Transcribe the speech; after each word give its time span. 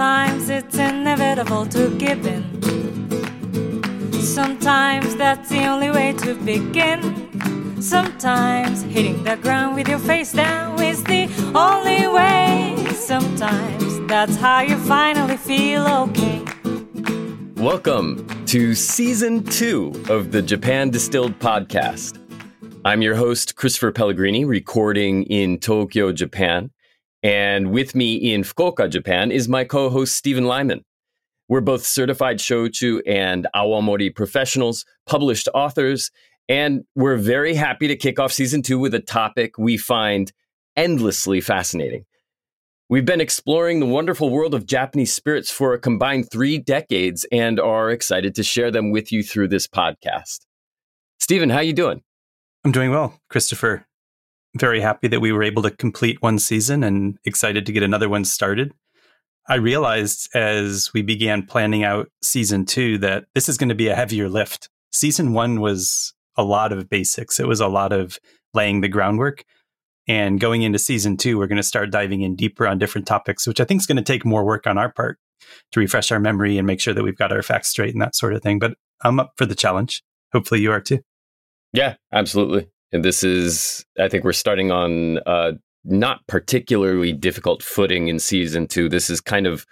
Sometimes 0.00 0.48
it's 0.48 0.78
inevitable 0.78 1.66
to 1.66 1.94
give 1.98 2.26
in. 2.26 2.42
Sometimes 4.14 5.14
that's 5.16 5.50
the 5.50 5.66
only 5.66 5.90
way 5.90 6.14
to 6.14 6.34
begin. 6.36 7.82
Sometimes 7.82 8.80
hitting 8.84 9.22
the 9.24 9.36
ground 9.36 9.74
with 9.74 9.88
your 9.88 9.98
face 9.98 10.32
down 10.32 10.80
is 10.82 11.04
the 11.04 11.28
only 11.54 12.06
way. 12.08 12.82
Sometimes 12.94 14.00
that's 14.08 14.36
how 14.36 14.62
you 14.62 14.78
finally 14.78 15.36
feel 15.36 15.86
okay. 15.86 16.46
Welcome 17.56 18.26
to 18.46 18.74
season 18.74 19.44
two 19.44 19.92
of 20.08 20.32
the 20.32 20.40
Japan 20.40 20.88
Distilled 20.88 21.38
podcast. 21.40 22.18
I'm 22.86 23.02
your 23.02 23.16
host, 23.16 23.54
Christopher 23.56 23.92
Pellegrini, 23.92 24.46
recording 24.46 25.24
in 25.24 25.58
Tokyo, 25.58 26.10
Japan. 26.10 26.70
And 27.22 27.70
with 27.70 27.94
me 27.94 28.32
in 28.32 28.42
Fukuoka, 28.42 28.88
Japan, 28.88 29.30
is 29.30 29.48
my 29.48 29.64
co 29.64 29.90
host, 29.90 30.16
Stephen 30.16 30.44
Lyman. 30.44 30.84
We're 31.48 31.60
both 31.60 31.84
certified 31.84 32.38
shochu 32.38 33.00
and 33.06 33.46
awamori 33.54 34.14
professionals, 34.14 34.84
published 35.06 35.48
authors, 35.52 36.10
and 36.48 36.84
we're 36.94 37.16
very 37.16 37.54
happy 37.54 37.88
to 37.88 37.96
kick 37.96 38.18
off 38.18 38.32
season 38.32 38.62
two 38.62 38.78
with 38.78 38.94
a 38.94 39.00
topic 39.00 39.58
we 39.58 39.76
find 39.76 40.32
endlessly 40.76 41.40
fascinating. 41.40 42.04
We've 42.88 43.04
been 43.04 43.20
exploring 43.20 43.78
the 43.78 43.86
wonderful 43.86 44.30
world 44.30 44.54
of 44.54 44.66
Japanese 44.66 45.14
spirits 45.14 45.50
for 45.50 45.74
a 45.74 45.78
combined 45.78 46.28
three 46.30 46.58
decades 46.58 47.24
and 47.30 47.60
are 47.60 47.90
excited 47.90 48.34
to 48.34 48.42
share 48.42 48.70
them 48.70 48.90
with 48.90 49.12
you 49.12 49.22
through 49.22 49.48
this 49.48 49.68
podcast. 49.68 50.40
Stephen, 51.20 51.50
how 51.50 51.58
are 51.58 51.62
you 51.62 51.72
doing? 51.72 52.02
I'm 52.64 52.72
doing 52.72 52.90
well, 52.90 53.20
Christopher. 53.28 53.86
Very 54.56 54.80
happy 54.80 55.08
that 55.08 55.20
we 55.20 55.32
were 55.32 55.42
able 55.42 55.62
to 55.62 55.70
complete 55.70 56.20
one 56.22 56.38
season 56.38 56.82
and 56.82 57.18
excited 57.24 57.66
to 57.66 57.72
get 57.72 57.82
another 57.82 58.08
one 58.08 58.24
started. 58.24 58.72
I 59.48 59.56
realized 59.56 60.28
as 60.34 60.90
we 60.92 61.02
began 61.02 61.44
planning 61.44 61.84
out 61.84 62.08
season 62.22 62.66
two 62.66 62.98
that 62.98 63.24
this 63.34 63.48
is 63.48 63.56
going 63.56 63.68
to 63.68 63.74
be 63.74 63.88
a 63.88 63.96
heavier 63.96 64.28
lift. 64.28 64.68
Season 64.92 65.32
one 65.32 65.60
was 65.60 66.14
a 66.36 66.44
lot 66.44 66.72
of 66.72 66.88
basics. 66.88 67.40
It 67.40 67.46
was 67.46 67.60
a 67.60 67.68
lot 67.68 67.92
of 67.92 68.18
laying 68.54 68.80
the 68.80 68.88
groundwork. 68.88 69.44
And 70.08 70.40
going 70.40 70.62
into 70.62 70.78
season 70.78 71.16
two, 71.16 71.38
we're 71.38 71.46
going 71.46 71.56
to 71.56 71.62
start 71.62 71.90
diving 71.90 72.22
in 72.22 72.34
deeper 72.34 72.66
on 72.66 72.78
different 72.78 73.06
topics, 73.06 73.46
which 73.46 73.60
I 73.60 73.64
think 73.64 73.80
is 73.80 73.86
going 73.86 73.96
to 73.96 74.02
take 74.02 74.24
more 74.24 74.44
work 74.44 74.66
on 74.66 74.78
our 74.78 74.92
part 74.92 75.18
to 75.72 75.80
refresh 75.80 76.10
our 76.10 76.20
memory 76.20 76.58
and 76.58 76.66
make 76.66 76.80
sure 76.80 76.94
that 76.94 77.02
we've 77.02 77.16
got 77.16 77.32
our 77.32 77.42
facts 77.42 77.68
straight 77.68 77.94
and 77.94 78.02
that 78.02 78.16
sort 78.16 78.34
of 78.34 78.42
thing. 78.42 78.58
But 78.58 78.74
I'm 79.02 79.20
up 79.20 79.32
for 79.36 79.46
the 79.46 79.54
challenge. 79.54 80.02
Hopefully 80.32 80.60
you 80.60 80.72
are 80.72 80.80
too. 80.80 81.00
Yeah, 81.72 81.94
absolutely. 82.12 82.68
And 82.92 83.04
this 83.04 83.22
is, 83.22 83.84
I 83.98 84.08
think 84.08 84.24
we're 84.24 84.32
starting 84.32 84.70
on 84.70 85.18
uh, 85.26 85.52
not 85.84 86.26
particularly 86.26 87.12
difficult 87.12 87.62
footing 87.62 88.08
in 88.08 88.18
season 88.18 88.66
two. 88.66 88.88
This 88.88 89.10
is 89.10 89.20
kind 89.20 89.46
of 89.46 89.66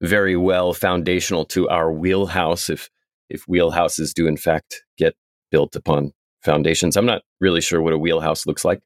very 0.00 0.36
well 0.36 0.74
foundational 0.74 1.44
to 1.46 1.68
our 1.68 1.92
wheelhouse, 1.92 2.68
if 2.68 2.90
if 3.30 3.46
wheelhouses 3.46 4.12
do 4.12 4.26
in 4.26 4.36
fact 4.36 4.82
get 4.98 5.14
built 5.50 5.74
upon 5.76 6.12
foundations. 6.42 6.96
I'm 6.96 7.06
not 7.06 7.22
really 7.40 7.60
sure 7.60 7.80
what 7.80 7.92
a 7.92 7.98
wheelhouse 7.98 8.46
looks 8.46 8.64
like, 8.64 8.82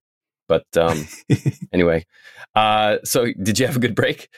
but 0.47 0.65
um, 0.77 1.07
anyway. 1.73 2.07
Uh, 2.55 2.99
so, 3.05 3.27
did 3.43 3.59
you 3.59 3.67
have 3.67 3.77
a 3.77 3.81
good 3.81 3.95
break? 3.95 4.29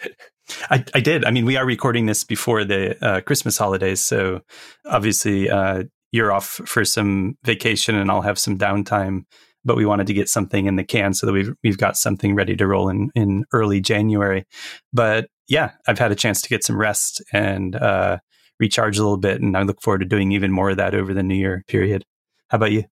I, 0.71 0.85
I, 0.95 1.01
did. 1.01 1.25
I 1.25 1.31
mean, 1.31 1.45
we 1.45 1.57
are 1.57 1.65
recording 1.65 2.07
this 2.07 2.25
before 2.25 2.65
the 2.65 3.03
uh, 3.05 3.21
Christmas 3.21 3.57
holidays, 3.57 4.01
so 4.01 4.41
obviously 4.85 5.49
uh, 5.49 5.85
you're 6.13 6.33
off 6.33 6.61
for 6.67 6.85
some 6.85 7.37
vacation, 7.45 7.95
and 7.95 8.11
I'll 8.11 8.23
have 8.23 8.39
some 8.39 8.59
downtime. 8.59 9.25
But 9.63 9.77
we 9.77 9.85
wanted 9.85 10.07
to 10.07 10.15
get 10.15 10.29
something 10.29 10.67
in 10.67 10.77
the 10.77 10.85
can 10.85 11.13
so 11.13 11.27
that 11.27 11.33
we've 11.33 11.53
we've 11.63 11.79
got 11.79 11.97
something 11.97 12.35
ready 12.35 12.57
to 12.57 12.67
roll 12.67 12.89
in 12.89 13.11
in 13.15 13.45
early 13.53 13.81
January. 13.81 14.47
But 14.93 15.29
yeah, 15.49 15.73
I've 15.87 15.99
had 15.99 16.13
a 16.13 16.17
chance 16.17 16.41
to 16.43 16.49
get 16.49 16.65
some 16.65 16.79
rest 16.79 17.23
and 17.33 17.77
uh, 17.77 18.19
recharge 18.59 18.99
a 18.99 19.03
little 19.03 19.19
bit, 19.19 19.41
and 19.43 19.57
I 19.57 19.63
look 19.63 19.83
forward 19.83 19.99
to 19.99 20.07
doing 20.07 20.33
even 20.33 20.51
more 20.51 20.71
of 20.71 20.79
that 20.79 20.95
over 20.95 21.13
the 21.13 21.23
New 21.23 21.35
Year 21.35 21.65
period. 21.69 22.05
How 22.49 22.57
about 22.57 22.73
you? 22.73 22.85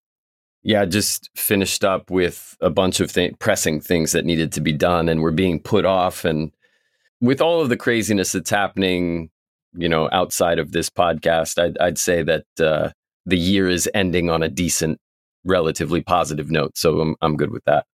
Yeah, 0.62 0.84
just 0.84 1.30
finished 1.36 1.84
up 1.84 2.10
with 2.10 2.56
a 2.60 2.68
bunch 2.68 3.00
of 3.00 3.12
th- 3.12 3.38
pressing 3.38 3.80
things 3.80 4.12
that 4.12 4.24
needed 4.24 4.52
to 4.52 4.60
be 4.60 4.72
done 4.72 5.08
and 5.08 5.20
were 5.20 5.30
being 5.30 5.60
put 5.60 5.84
off. 5.84 6.24
And 6.24 6.52
with 7.20 7.40
all 7.40 7.60
of 7.60 7.68
the 7.68 7.76
craziness 7.76 8.32
that's 8.32 8.50
happening, 8.50 9.30
you 9.74 9.88
know, 9.88 10.08
outside 10.12 10.58
of 10.58 10.72
this 10.72 10.90
podcast, 10.90 11.62
I'd, 11.62 11.78
I'd 11.78 11.98
say 11.98 12.22
that 12.22 12.44
uh, 12.60 12.90
the 13.28 13.38
year 13.38 13.68
is 13.68 13.88
ending 13.94 14.30
on 14.30 14.42
a 14.42 14.48
decent, 14.48 14.98
relatively 15.44 16.02
positive 16.02 16.50
note. 16.50 16.76
So 16.76 17.00
I'm, 17.00 17.16
I'm 17.20 17.36
good 17.36 17.50
with 17.50 17.64
that. 17.64 17.86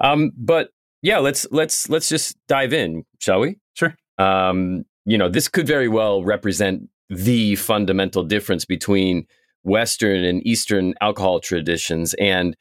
Um, 0.00 0.30
but 0.36 0.70
yeah, 1.02 1.18
let's 1.18 1.46
let's 1.50 1.88
let's 1.88 2.08
just 2.08 2.36
dive 2.48 2.72
in, 2.72 3.04
shall 3.20 3.40
we? 3.40 3.58
Sure. 3.74 3.94
Um, 4.18 4.84
you 5.04 5.18
know, 5.18 5.28
this 5.28 5.48
could 5.48 5.66
very 5.66 5.88
well 5.88 6.24
represent 6.24 6.88
the 7.10 7.56
fundamental 7.56 8.22
difference 8.22 8.64
between 8.64 9.26
Western 9.62 10.24
and 10.24 10.46
Eastern 10.46 10.94
alcohol 11.00 11.40
traditions. 11.40 12.14
And 12.14 12.56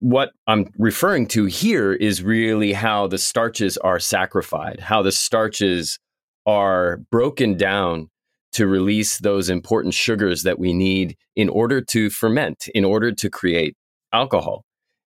what 0.00 0.30
I'm 0.46 0.70
referring 0.78 1.26
to 1.28 1.46
here 1.46 1.92
is 1.92 2.22
really 2.22 2.72
how 2.72 3.06
the 3.06 3.18
starches 3.18 3.76
are 3.78 3.98
saccharified, 3.98 4.80
how 4.80 5.02
the 5.02 5.12
starches 5.12 5.98
are 6.46 6.98
broken 7.10 7.56
down 7.56 8.08
to 8.52 8.66
release 8.66 9.18
those 9.18 9.48
important 9.48 9.94
sugars 9.94 10.42
that 10.42 10.58
we 10.58 10.72
need 10.72 11.16
in 11.34 11.48
order 11.48 11.80
to 11.80 12.10
ferment, 12.10 12.68
in 12.74 12.84
order 12.84 13.12
to 13.12 13.28
create 13.28 13.76
alcohol. 14.12 14.64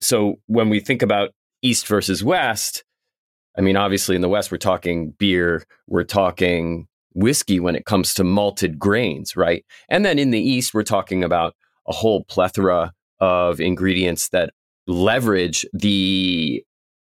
So 0.01 0.35
when 0.47 0.69
we 0.69 0.79
think 0.79 1.01
about 1.01 1.31
East 1.61 1.87
versus 1.87 2.23
West, 2.23 2.83
I 3.57 3.61
mean, 3.61 3.77
obviously 3.77 4.15
in 4.15 4.21
the 4.21 4.29
West, 4.29 4.51
we're 4.51 4.57
talking 4.57 5.11
beer, 5.17 5.63
we're 5.87 6.03
talking 6.03 6.87
whiskey 7.13 7.59
when 7.59 7.75
it 7.75 7.85
comes 7.85 8.13
to 8.13 8.23
malted 8.23 8.77
grains, 8.77 9.35
right? 9.35 9.65
And 9.89 10.05
then 10.05 10.19
in 10.19 10.29
the 10.29 10.39
East, 10.39 10.73
we're 10.73 10.83
talking 10.83 11.23
about 11.23 11.55
a 11.87 11.93
whole 11.93 12.23
plethora 12.25 12.91
of 13.19 13.59
ingredients 13.59 14.29
that 14.29 14.51
leverage 14.85 15.65
the 15.73 16.63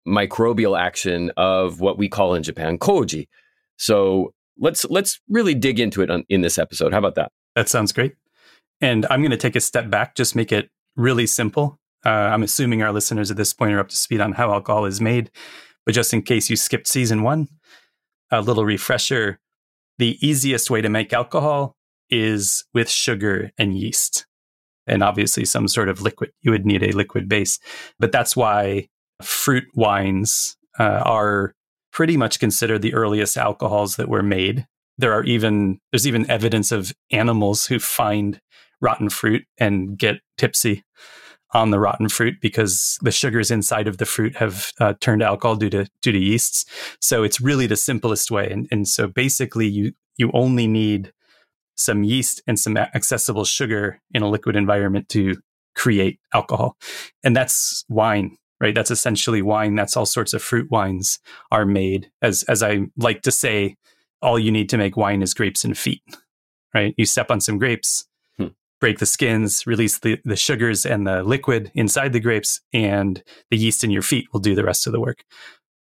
microbial 0.06 0.78
action 0.78 1.32
of 1.38 1.80
what 1.80 1.98
we 1.98 2.10
call 2.10 2.34
in 2.34 2.44
Japan 2.44 2.78
koji. 2.78 3.28
So 3.78 4.34
let's 4.58 4.86
let's 4.86 5.20
really 5.30 5.54
dig 5.54 5.80
into 5.80 6.02
it 6.02 6.10
on, 6.10 6.24
in 6.30 6.42
this 6.42 6.58
episode. 6.58 6.94
How 6.94 7.00
about 7.00 7.16
that? 7.16 7.32
That 7.56 7.70
sounds 7.70 7.92
great. 7.92 8.16
And 8.82 9.06
I'm 9.10 9.22
going 9.22 9.32
to 9.32 9.38
take 9.38 9.56
a 9.56 9.62
step 9.62 9.90
back, 9.90 10.16
just 10.16 10.36
make 10.36 10.52
it 10.52 10.70
really 10.96 11.28
simple. 11.28 11.80
Uh, 12.06 12.10
I'm 12.10 12.44
assuming 12.44 12.82
our 12.82 12.92
listeners 12.92 13.32
at 13.32 13.38
this 13.38 13.54
point 13.54 13.74
are 13.74 13.80
up 13.80 13.90
to 13.90 13.96
speed 13.96 14.20
on 14.20 14.34
how 14.34 14.52
alcohol 14.52 14.86
is 14.86 15.00
made, 15.00 15.32
but 15.86 15.96
just 15.96 16.14
in 16.14 16.22
case 16.22 16.50
you 16.50 16.58
skipped 16.58 16.88
season 16.88 17.24
one, 17.24 17.48
a 18.32 18.42
little 18.42 18.66
refresher 18.66 19.40
the 20.00 20.18
easiest 20.26 20.70
way 20.70 20.82
to 20.82 20.90
make 20.90 21.14
alcohol 21.14 21.76
is 22.10 22.66
with 22.74 22.90
sugar 22.90 23.52
and 23.58 23.78
yeast. 23.78 24.26
And 24.86 25.02
obviously, 25.02 25.46
some 25.46 25.68
sort 25.68 25.88
of 25.88 26.02
liquid. 26.02 26.32
You 26.42 26.52
would 26.52 26.66
need 26.66 26.84
a 26.84 26.92
liquid 26.92 27.30
base. 27.30 27.58
But 28.00 28.12
that's 28.12 28.36
why 28.36 28.90
fruit 29.22 29.64
wines 29.74 30.58
uh, 30.78 31.04
are 31.06 31.54
pretty 31.94 32.18
much 32.18 32.40
considered 32.40 32.82
the 32.82 32.94
earliest 32.94 33.38
alcohols 33.38 33.96
that 33.96 34.10
were 34.10 34.24
made. 34.24 34.68
There 34.98 35.14
are 35.14 35.24
even 35.24 35.80
there's 35.92 36.08
even 36.08 36.30
evidence 36.30 36.72
of 36.72 36.92
animals 37.12 37.68
who 37.68 37.80
find 37.80 38.42
rotten 38.82 39.10
fruit 39.10 39.46
and 39.58 39.98
get 39.98 40.20
tipsy 40.38 40.84
on 41.54 41.70
the 41.70 41.80
rotten 41.80 42.10
fruit 42.10 42.36
because 42.42 42.98
the 43.02 43.12
sugars 43.12 43.52
inside 43.52 43.88
of 43.88 43.98
the 43.98 44.06
fruit 44.06 44.36
have 44.36 44.72
uh, 44.80 44.94
turned 45.00 45.22
alcohol 45.22 45.56
due 45.56 45.70
to 45.70 45.88
due 46.02 46.12
to 46.12 46.18
yeasts. 46.18 46.66
So 47.00 47.24
it's 47.24 47.40
really 47.40 47.68
the 47.68 47.76
simplest 47.76 48.32
way. 48.32 48.50
And, 48.50 48.68
and 48.72 48.88
so 48.88 49.08
basically, 49.08 49.68
you 49.68 49.94
you 50.18 50.32
only 50.34 50.68
need 50.68 51.14
some 51.76 52.04
yeast 52.04 52.42
and 52.46 52.60
some 52.60 52.78
accessible 52.78 53.46
sugar 53.46 54.00
in 54.12 54.22
a 54.22 54.30
liquid 54.30 54.56
environment 54.56 55.10
to 55.10 55.38
create 55.76 56.20
alcohol, 56.34 56.78
and 57.24 57.36
that's 57.36 57.84
wine. 57.90 58.38
Right, 58.62 58.74
that's 58.74 58.92
essentially 58.92 59.42
wine. 59.42 59.76
That's 59.76 59.98
all 59.98 60.06
sorts 60.06 60.34
of 60.34 60.42
fruit 60.42 60.72
wines 60.72 61.20
are 61.52 61.66
made. 61.66 62.10
As 62.22 62.44
as 62.44 62.64
I 62.64 62.86
like 62.98 63.22
to 63.24 63.32
say, 63.32 63.76
all 64.22 64.40
you 64.40 64.52
need 64.52 64.70
to 64.70 64.78
make 64.78 64.96
wine 64.96 65.22
is 65.22 65.34
grapes 65.34 65.66
and 65.66 65.78
feet. 65.78 66.02
Right, 66.74 66.96
you 66.98 67.06
step 67.06 67.30
on 67.30 67.42
some 67.42 67.58
grapes, 67.58 68.06
break 68.84 69.00
the 69.00 69.06
skins, 69.06 69.66
release 69.66 70.00
the, 70.00 70.20
the 70.26 70.36
sugars 70.36 70.86
and 70.86 71.08
the 71.08 71.24
liquid 71.24 71.72
inside 71.74 72.12
the 72.12 72.20
grapes, 72.20 72.60
and 72.74 73.24
the 73.50 73.58
yeast 73.58 73.82
in 73.82 73.92
your 73.92 74.02
feet 74.02 74.28
will 74.34 74.42
do 74.42 74.56
the 74.56 74.64
rest 74.66 74.86
of 74.86 74.92
the 74.92 75.00
work. 75.00 75.24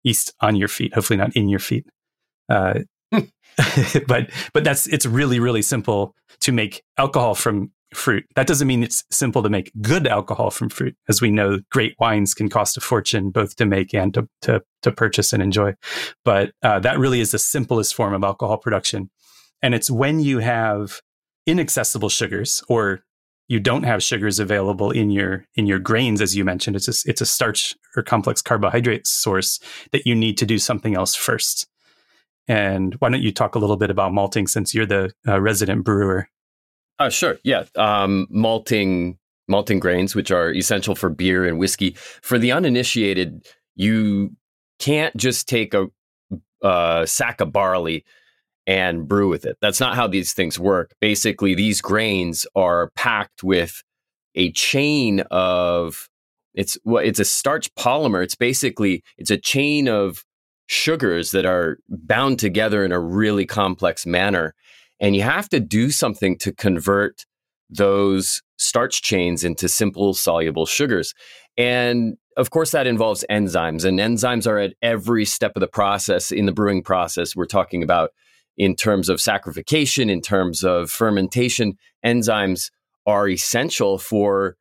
Yeast 0.04 0.34
on 0.40 0.56
your 0.56 0.69
feet, 0.69 0.94
hopefully 0.94 1.18
not 1.18 1.36
in 1.36 1.50
your 1.50 1.60
feet. 1.60 1.86
Uh, 2.48 2.80
but 4.08 4.30
but 4.54 4.64
that's 4.64 4.88
it's 4.88 5.06
really 5.06 5.40
really 5.40 5.62
simple 5.62 6.16
to 6.40 6.54
make 6.54 6.81
alcohol 6.98 7.36
from 7.36 7.72
fruit. 7.95 8.25
That 8.36 8.48
doesn't 8.48 8.68
mean 8.68 8.84
it's 8.84 9.04
simple 9.12 9.44
to 9.44 9.50
make 9.50 9.72
good 9.81 10.07
alcohol 10.07 10.51
from 10.51 10.69
fruit. 10.69 10.95
As 11.10 11.22
we 11.22 11.31
know, 11.31 11.60
great 11.72 11.95
wines 12.00 12.34
can 12.34 12.50
cost 12.50 12.78
a 12.78 12.81
fortune 12.81 13.30
both 13.31 13.56
to 13.57 13.66
make 13.66 13.94
and 13.94 14.13
to 14.13 14.28
to, 14.44 14.62
to 14.81 14.92
purchase 14.92 15.34
and 15.34 15.44
enjoy. 15.44 15.74
But 16.25 16.54
uh, 16.62 16.80
that 16.80 17.00
really 17.00 17.22
is 17.22 17.31
the 17.31 17.40
simplest 17.40 17.95
form 17.95 18.13
of 18.13 18.24
alcohol 18.24 18.57
production. 18.57 19.10
And 19.62 19.74
it's 19.74 19.90
when 19.90 20.19
you 20.19 20.40
have 20.40 21.01
inaccessible 21.45 22.10
sugars 22.10 22.63
or 22.68 23.01
you 23.48 23.60
don't 23.60 23.84
have 23.84 24.01
sugars 24.01 24.40
available 24.40 24.92
in 24.92 25.10
your 25.12 25.45
in 25.56 25.68
your 25.68 25.80
grains 25.80 26.22
as 26.22 26.36
you 26.36 26.45
mentioned 26.45 26.75
it's 26.78 26.88
a, 26.88 27.10
it's 27.10 27.22
a 27.22 27.25
starch 27.25 27.75
or 27.98 28.04
complex 28.04 28.42
carbohydrate 28.42 29.06
source 29.06 29.60
that 29.92 30.07
you 30.07 30.16
need 30.16 30.38
to 30.38 30.45
do 30.45 30.57
something 30.57 30.95
else 30.95 31.16
first 31.16 31.68
And 32.48 32.95
why 32.95 33.10
don't 33.10 33.22
you 33.22 33.31
talk 33.31 33.56
a 33.56 33.60
little 33.60 33.78
bit 33.78 33.90
about 33.90 34.13
malting 34.13 34.48
since 34.48 34.74
you're 34.74 34.86
the 34.86 35.12
uh, 35.28 35.40
resident 35.40 35.84
brewer? 35.84 36.28
Uh, 37.00 37.10
sure. 37.10 37.40
Yeah. 37.44 37.66
Um, 37.75 38.28
malting 38.30 39.18
malting 39.48 39.80
grains, 39.80 40.16
which 40.16 40.31
are 40.31 40.54
essential 40.54 40.95
for 40.95 41.10
beer 41.10 41.45
and 41.45 41.60
whiskey. 41.60 41.92
For 42.22 42.40
the 42.40 42.51
uninitiated, 42.51 43.45
you 43.75 44.36
can't 44.80 45.16
just 45.18 45.48
take 45.48 45.74
a, 45.74 45.88
a 46.62 47.04
sack 47.06 47.42
of 47.42 47.51
barley 47.51 48.06
and 48.66 49.07
brew 49.07 49.28
with 49.28 49.45
it. 49.45 49.57
That's 49.62 49.80
not 49.80 49.95
how 49.95 50.07
these 50.07 50.34
things 50.34 50.57
work. 50.57 50.95
Basically, 51.01 51.54
these 51.54 51.81
grains 51.81 52.45
are 52.56 52.92
packed 52.95 53.44
with 53.44 53.84
a 54.36 54.51
chain 54.54 55.22
of 55.31 56.10
it's 56.54 56.78
what 56.84 57.06
it's 57.06 57.19
a 57.19 57.25
starch 57.25 57.74
polymer. 57.75 58.24
It's 58.24 58.36
basically 58.36 59.04
it's 59.18 59.31
a 59.31 59.38
chain 59.38 59.88
of 59.88 60.24
sugars 60.68 61.31
that 61.31 61.45
are 61.45 61.78
bound 61.90 62.40
together 62.40 62.86
in 62.86 62.92
a 62.92 63.00
really 63.00 63.45
complex 63.45 64.06
manner. 64.06 64.56
And 65.04 65.18
you 65.18 65.22
have 65.22 65.50
to 65.50 65.60
do 65.60 65.92
something 65.92 66.38
to 66.40 66.54
convert 66.54 67.26
those 67.70 68.42
starch 68.58 69.02
chains 69.02 69.44
into 69.44 69.68
simple 69.68 70.14
soluble 70.14 70.66
sugars. 70.66 71.14
And 71.58 72.16
of 72.38 72.50
course, 72.50 72.72
that 72.72 72.88
involves 72.88 73.26
enzymes, 73.30 73.84
and 73.84 74.00
enzymes 74.00 74.48
are 74.48 74.58
at 74.58 74.74
every 74.82 75.26
step 75.26 75.52
of 75.56 75.60
the 75.60 75.68
process 75.68 76.32
in 76.32 76.46
the 76.46 76.54
brewing 76.54 76.82
process. 76.82 77.36
We're 77.36 77.46
talking 77.46 77.84
about 77.84 78.12
in 78.58 78.76
terms 78.76 79.10
of 79.10 79.20
saccharification, 79.20 80.10
in 80.10 80.22
terms 80.22 80.64
of 80.64 80.90
fermentation. 80.90 81.78
Enzymes 82.06 82.72
are 83.06 83.28
essential 83.28 83.98
for 83.98 84.56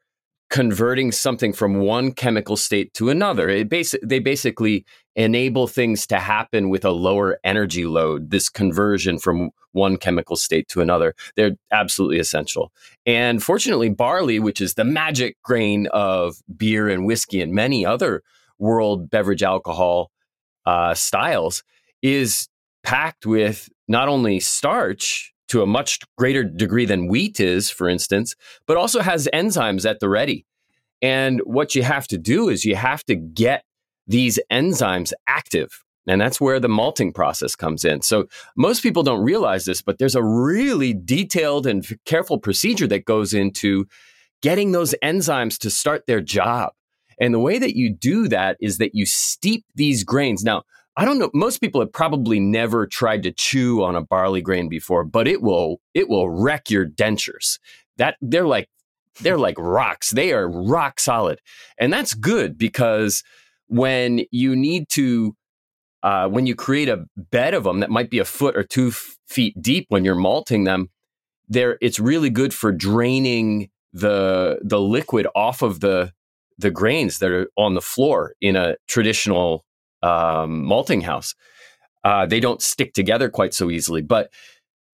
converting 0.51 1.13
something 1.13 1.53
from 1.53 1.79
one 1.79 2.13
chemical 2.13 2.57
state 2.57 2.93
to 2.95 3.11
another. 3.11 3.49
Basi- 3.65 3.99
they 4.03 4.19
basically 4.19 4.85
enable 5.17 5.67
things 5.67 6.07
to 6.07 6.19
happen 6.19 6.71
with 6.71 6.85
a 6.85 6.91
lower 6.91 7.39
energy 7.45 7.85
load, 7.85 8.31
this 8.31 8.49
conversion 8.49 9.19
from 9.19 9.51
one 9.73 9.97
chemical 9.97 10.37
state 10.37 10.69
to 10.69 10.81
another. 10.81 11.15
They're 11.37 11.57
absolutely 11.71 12.19
essential. 12.19 12.73
And 13.07 13.43
fortunately, 13.43 13.89
barley, 13.89 14.39
which 14.39 14.61
is 14.61 14.75
the 14.75 14.85
magic 14.85 15.37
grain 15.43 15.87
of 15.89 16.37
beer 16.57 16.89
and 16.89 17.07
whiskey 17.07 17.41
and 17.41 17.53
many 17.53 17.85
other 17.85 18.23
world 18.59 19.11
beverage 19.11 19.43
alcohol 19.43 20.11
uh, 20.67 20.95
styles, 20.95 21.63
is 22.01 22.49
packed 22.83 23.27
with 23.27 23.69
not 23.89 24.09
only 24.09 24.41
starch, 24.41 25.33
to 25.53 25.61
a 25.61 25.67
much 25.67 26.01
greater 26.17 26.43
degree 26.43 26.87
than 26.87 27.09
wheat 27.09 27.39
is, 27.39 27.69
for 27.69 27.87
instance, 27.87 28.35
but 28.67 28.79
also 28.79 29.01
has 29.01 29.29
enzymes 29.35 29.85
at 29.85 30.01
the 30.01 30.09
ready. 30.09 30.47
And 31.03 31.41
what 31.45 31.75
you 31.75 31.83
have 31.83 32.07
to 32.09 32.17
do 32.17 32.49
is 32.49 32.65
you 32.65 32.75
have 32.75 33.05
to 33.05 33.15
get 33.15 33.63
these 34.13 34.39
enzymes 34.53 35.13
active. 35.27 35.83
And 36.07 36.21
that's 36.21 36.41
where 36.41 36.61
the 36.61 36.69
malting 36.69 37.13
process 37.13 37.57
comes 37.57 37.85
in. 37.85 38.03
So 38.03 38.27
most 38.57 38.83
people 38.83 39.03
don't 39.03 39.25
realize 39.25 39.65
this, 39.65 39.81
but 39.81 39.99
there's 39.99 40.15
a 40.15 40.23
really 40.23 40.93
detailed 40.93 41.67
and 41.67 41.87
careful 42.05 42.39
procedure 42.39 42.87
that 42.89 43.07
goes 43.07 43.33
into 43.33 43.87
getting 44.43 44.73
those 44.73 44.95
enzymes 45.03 45.57
to 45.61 45.71
start 45.71 46.07
their 46.07 46.21
job. 46.21 46.73
And 47.21 47.33
the 47.33 47.39
way 47.39 47.59
that 47.59 47.77
you 47.77 47.95
do 47.95 48.29
that 48.29 48.59
is 48.61 48.79
that 48.79 48.95
you 48.95 49.07
steep 49.07 49.65
these 49.75 50.05
grains. 50.05 50.45
Now, 50.45 50.65
I 50.97 51.07
don't 51.07 51.19
know. 51.19 51.31
Most 51.33 51.59
people 51.59 51.81
have 51.81 51.93
probably 51.93 52.39
never 52.39 52.87
tried 52.87 53.23
to 53.23 53.33
chew 53.33 53.83
on 53.83 53.97
a 53.97 54.03
barley 54.03 54.43
grain 54.43 54.69
before, 54.69 55.05
but 55.05 55.27
it 55.27 55.41
will 55.41 55.81
it 55.95 56.09
will 56.09 56.29
wreck 56.29 56.69
your 56.69 56.85
dentures. 56.87 57.59
That 57.97 58.17
they're 58.21 58.47
like 58.47 58.69
they're 59.21 59.39
like 59.49 59.57
rocks. 59.59 60.11
They 60.11 60.33
are 60.33 60.47
rock 60.47 61.01
solid, 61.01 61.41
and 61.79 61.91
that's 61.91 62.13
good 62.13 62.59
because 62.59 63.23
when 63.73 64.25
you 64.31 64.55
need 64.55 64.89
to 64.91 65.35
uh, 66.03 66.29
when 66.29 66.47
you 66.47 66.55
create 66.55 66.89
a 66.89 67.05
bed 67.17 67.55
of 67.55 67.65
them 67.65 67.81
that 67.81 67.91
might 67.91 68.11
be 68.11 68.19
a 68.19 68.25
foot 68.25 68.57
or 68.57 68.65
two 68.65 68.89
f- 68.89 69.17
feet 69.27 69.55
deep 69.63 69.87
when 69.89 70.05
you're 70.05 70.15
malting 70.15 70.65
them, 70.65 70.91
there 71.49 71.79
it's 71.81 71.99
really 71.99 72.29
good 72.29 72.53
for 72.53 72.71
draining 72.71 73.71
the 73.93 74.59
the 74.63 74.81
liquid 74.81 75.27
off 75.35 75.63
of 75.63 75.81
the 75.81 76.13
the 76.59 76.71
grains 76.71 77.19
that 77.19 77.31
are 77.31 77.49
on 77.57 77.75
the 77.75 77.81
floor 77.81 78.35
in 78.41 78.57
a 78.57 78.77
traditional 78.89 79.65
um, 80.03 80.65
malting 80.65 81.01
house. 81.01 81.35
Uh, 82.05 82.27
they 82.27 82.41
don't 82.41 82.61
stick 82.61 82.93
together 82.93 83.31
quite 83.31 83.55
so 83.55 83.71
easily. 83.71 84.03
But 84.03 84.31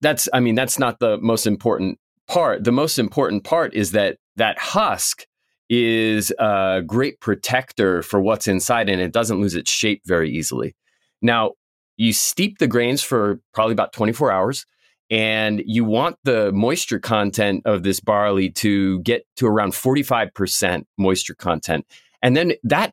that's, 0.00 0.28
I 0.32 0.40
mean, 0.40 0.54
that's 0.54 0.78
not 0.78 1.00
the 1.00 1.18
most 1.18 1.46
important 1.46 1.98
part. 2.28 2.64
The 2.64 2.72
most 2.72 2.98
important 2.98 3.44
part 3.44 3.74
is 3.74 3.92
that 3.92 4.18
that 4.36 4.58
husk 4.58 5.24
is 5.68 6.32
a 6.38 6.82
great 6.86 7.20
protector 7.20 8.02
for 8.02 8.20
what's 8.20 8.48
inside 8.48 8.88
and 8.88 9.00
it 9.00 9.12
doesn't 9.12 9.40
lose 9.40 9.54
its 9.54 9.70
shape 9.70 10.02
very 10.06 10.30
easily. 10.30 10.74
Now, 11.20 11.52
you 11.96 12.12
steep 12.12 12.58
the 12.58 12.66
grains 12.66 13.02
for 13.02 13.40
probably 13.52 13.72
about 13.72 13.92
24 13.92 14.30
hours 14.32 14.64
and 15.10 15.62
you 15.66 15.84
want 15.84 16.16
the 16.24 16.52
moisture 16.52 16.98
content 16.98 17.62
of 17.64 17.82
this 17.82 18.00
barley 18.00 18.50
to 18.50 19.00
get 19.00 19.26
to 19.36 19.46
around 19.46 19.72
45% 19.72 20.84
moisture 20.96 21.34
content. 21.34 21.86
And 22.22 22.36
then 22.36 22.54
that 22.64 22.92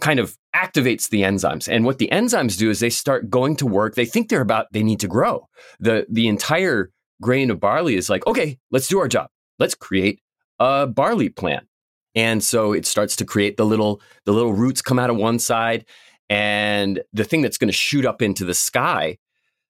kind 0.00 0.18
of 0.18 0.36
activates 0.54 1.08
the 1.08 1.22
enzymes. 1.22 1.68
And 1.68 1.84
what 1.84 1.98
the 1.98 2.08
enzymes 2.12 2.58
do 2.58 2.70
is 2.70 2.80
they 2.80 2.90
start 2.90 3.30
going 3.30 3.56
to 3.56 3.66
work. 3.66 3.94
They 3.94 4.04
think 4.04 4.28
they're 4.28 4.40
about, 4.40 4.66
they 4.72 4.82
need 4.82 5.00
to 5.00 5.08
grow. 5.08 5.48
The, 5.80 6.06
the 6.08 6.28
entire 6.28 6.90
grain 7.20 7.50
of 7.50 7.60
barley 7.60 7.96
is 7.96 8.08
like, 8.08 8.26
okay, 8.26 8.58
let's 8.70 8.88
do 8.88 8.98
our 8.98 9.08
job. 9.08 9.28
Let's 9.58 9.74
create 9.74 10.20
a 10.58 10.86
barley 10.86 11.28
plant. 11.28 11.66
And 12.14 12.42
so 12.42 12.72
it 12.72 12.86
starts 12.86 13.16
to 13.16 13.24
create 13.24 13.56
the 13.56 13.64
little, 13.64 14.00
the 14.24 14.32
little 14.32 14.52
roots 14.52 14.82
come 14.82 14.98
out 14.98 15.10
of 15.10 15.16
one 15.16 15.38
side 15.38 15.86
and 16.28 17.02
the 17.12 17.24
thing 17.24 17.42
that's 17.42 17.58
going 17.58 17.68
to 17.68 17.74
shoot 17.74 18.06
up 18.06 18.22
into 18.22 18.44
the 18.44 18.54
sky 18.54 19.18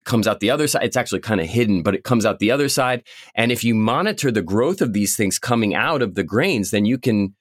comes 0.04 0.26
out 0.26 0.40
the 0.40 0.50
other 0.50 0.66
side. 0.66 0.84
It's 0.84 0.96
actually 0.96 1.20
kind 1.20 1.40
of 1.40 1.48
hidden, 1.48 1.82
but 1.82 1.94
it 1.94 2.04
comes 2.04 2.26
out 2.26 2.38
the 2.38 2.50
other 2.50 2.68
side. 2.68 3.02
And 3.34 3.52
if 3.52 3.64
you 3.64 3.74
monitor 3.74 4.30
the 4.30 4.42
growth 4.42 4.80
of 4.80 4.92
these 4.92 5.16
things 5.16 5.38
coming 5.38 5.74
out 5.74 6.02
of 6.02 6.14
the 6.14 6.24
grains, 6.24 6.70
then 6.70 6.84
you 6.84 6.98
can 6.98 7.34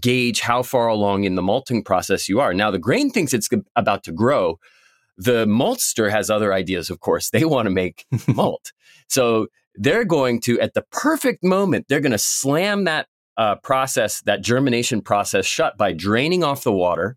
gauge 0.00 0.40
how 0.40 0.62
far 0.62 0.88
along 0.88 1.24
in 1.24 1.36
the 1.36 1.42
malting 1.42 1.84
process 1.84 2.28
you 2.28 2.40
are. 2.40 2.52
Now, 2.52 2.70
the 2.70 2.78
grain 2.78 3.10
thinks 3.10 3.32
it's 3.32 3.48
about 3.76 4.04
to 4.04 4.12
grow. 4.12 4.58
The 5.16 5.46
maltster 5.46 6.10
has 6.10 6.28
other 6.28 6.52
ideas, 6.52 6.90
of 6.90 7.00
course. 7.00 7.30
They 7.36 7.44
want 7.44 7.66
to 7.66 7.70
make 7.70 8.04
malt. 8.26 8.72
So 9.08 9.46
they're 9.74 10.04
going 10.04 10.40
to, 10.42 10.60
at 10.60 10.74
the 10.74 10.84
perfect 10.90 11.44
moment, 11.44 11.86
they're 11.88 12.00
going 12.00 12.12
to 12.12 12.18
slam 12.18 12.84
that 12.84 13.06
uh, 13.36 13.56
process, 13.56 14.20
that 14.22 14.42
germination 14.42 15.00
process 15.00 15.44
shut 15.46 15.76
by 15.76 15.92
draining 15.92 16.42
off 16.42 16.64
the 16.64 16.72
water. 16.72 17.16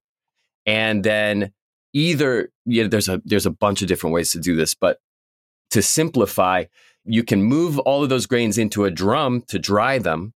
And 0.65 1.03
then 1.03 1.53
either, 1.93 2.51
you 2.65 2.83
know, 2.83 2.89
there's 2.89 3.09
a, 3.09 3.21
there's 3.25 3.45
a 3.45 3.51
bunch 3.51 3.81
of 3.81 3.87
different 3.87 4.13
ways 4.13 4.31
to 4.31 4.39
do 4.39 4.55
this, 4.55 4.73
but 4.73 4.97
to 5.71 5.81
simplify, 5.81 6.65
you 7.05 7.23
can 7.23 7.41
move 7.41 7.79
all 7.79 8.03
of 8.03 8.09
those 8.09 8.25
grains 8.25 8.57
into 8.57 8.85
a 8.85 8.91
drum 8.91 9.43
to 9.47 9.59
dry 9.59 9.97
them 9.97 10.33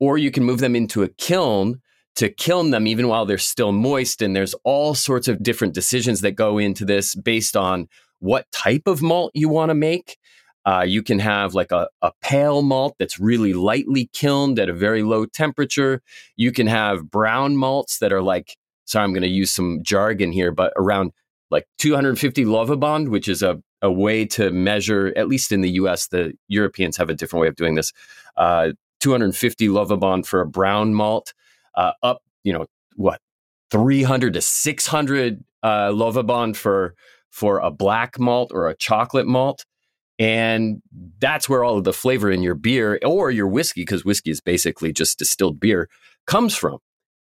or 0.00 0.18
you 0.18 0.30
can 0.30 0.44
move 0.44 0.58
them 0.58 0.74
into 0.74 1.02
a 1.02 1.08
kiln 1.08 1.80
to 2.16 2.28
kiln 2.28 2.70
them 2.70 2.86
even 2.86 3.08
while 3.08 3.24
they're 3.24 3.38
still 3.38 3.72
moist. 3.72 4.20
And 4.20 4.36
there's 4.36 4.54
all 4.64 4.94
sorts 4.94 5.28
of 5.28 5.42
different 5.42 5.74
decisions 5.74 6.20
that 6.20 6.32
go 6.32 6.58
into 6.58 6.84
this 6.84 7.14
based 7.14 7.56
on 7.56 7.88
what 8.18 8.50
type 8.52 8.82
of 8.86 9.00
malt 9.00 9.32
you 9.34 9.48
want 9.48 9.70
to 9.70 9.74
make. 9.74 10.18
Uh, 10.64 10.84
you 10.86 11.02
can 11.02 11.18
have 11.18 11.54
like 11.54 11.72
a, 11.72 11.88
a 12.02 12.12
pale 12.20 12.62
malt 12.62 12.94
that's 12.98 13.18
really 13.18 13.52
lightly 13.52 14.08
kilned 14.12 14.58
at 14.58 14.68
a 14.68 14.72
very 14.72 15.02
low 15.02 15.26
temperature. 15.26 16.02
You 16.36 16.52
can 16.52 16.66
have 16.66 17.10
brown 17.10 17.56
malts 17.56 17.98
that 17.98 18.12
are 18.12 18.22
like, 18.22 18.56
sorry, 18.84 19.04
I'm 19.04 19.12
going 19.12 19.22
to 19.22 19.28
use 19.28 19.50
some 19.50 19.80
jargon 19.82 20.30
here, 20.30 20.52
but 20.52 20.72
around 20.76 21.12
like 21.50 21.66
250 21.78 22.44
Lovibond, 22.44 23.08
which 23.08 23.28
is 23.28 23.42
a, 23.42 23.60
a 23.82 23.90
way 23.90 24.24
to 24.26 24.50
measure, 24.50 25.12
at 25.16 25.28
least 25.28 25.52
in 25.52 25.60
the 25.60 25.70
US, 25.72 26.08
the 26.08 26.32
Europeans 26.48 26.96
have 26.96 27.10
a 27.10 27.14
different 27.14 27.42
way 27.42 27.48
of 27.48 27.56
doing 27.56 27.74
this. 27.74 27.92
Uh, 28.36 28.72
250 29.00 29.68
Lovibond 29.68 30.26
for 30.26 30.40
a 30.40 30.46
brown 30.46 30.94
malt, 30.94 31.34
uh, 31.74 31.92
up, 32.04 32.22
you 32.44 32.52
know, 32.52 32.66
what, 32.94 33.20
300 33.72 34.34
to 34.34 34.40
600 34.40 35.44
uh, 35.62 35.88
Lovibond 35.88 36.56
for 36.56 36.94
for 37.30 37.58
a 37.60 37.70
black 37.70 38.18
malt 38.18 38.50
or 38.52 38.68
a 38.68 38.76
chocolate 38.76 39.26
malt. 39.26 39.64
And 40.22 40.80
that's 41.18 41.48
where 41.48 41.64
all 41.64 41.76
of 41.76 41.82
the 41.82 41.92
flavor 41.92 42.30
in 42.30 42.42
your 42.42 42.54
beer 42.54 42.96
or 43.04 43.32
your 43.32 43.48
whiskey, 43.48 43.82
because 43.82 44.04
whiskey 44.04 44.30
is 44.30 44.40
basically 44.40 44.92
just 44.92 45.18
distilled 45.18 45.58
beer, 45.58 45.88
comes 46.28 46.54
from. 46.54 46.78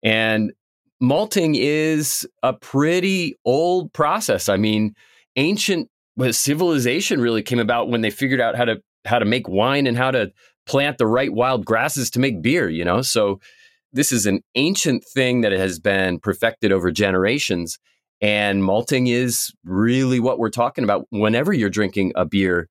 And 0.03 0.53
malting 1.01 1.55
is 1.55 2.29
a 2.43 2.53
pretty 2.53 3.35
old 3.47 3.95
process. 3.95 4.51
I 4.51 4.59
mean, 4.59 4.95
ancient 5.37 5.89
civilization 6.33 7.19
really 7.19 7.43
came 7.43 7.61
about 7.61 7.89
when 7.89 8.03
they 8.03 8.11
figured 8.11 8.43
out 8.43 8.57
how 8.57 8.67
to 8.67 8.83
how 9.07 9.19
to 9.19 9.25
make 9.25 9.49
wine 9.49 9.87
and 9.87 9.97
how 9.97 10.11
to 10.11 10.31
plant 10.67 10.99
the 10.99 11.07
right 11.07 11.33
wild 11.33 11.65
grasses 11.65 12.11
to 12.11 12.21
make 12.21 12.43
beer, 12.43 12.69
you 12.69 12.85
know? 12.85 13.01
So 13.01 13.41
this 13.95 14.13
is 14.13 14.27
an 14.27 14.43
ancient 14.55 15.03
thing 15.15 15.41
that 15.41 15.53
has 15.53 15.79
been 15.79 16.21
perfected 16.21 16.73
over 16.73 16.91
generations. 16.91 17.79
And 18.21 18.63
malting 18.63 19.07
is 19.07 19.51
really 19.65 20.21
what 20.21 20.39
we're 20.39 20.51
talking 20.51 20.85
about 20.85 21.07
whenever 21.09 21.55
you're 21.55 21.71
drinking 21.71 22.13
a 22.17 22.27
beer 22.27 22.69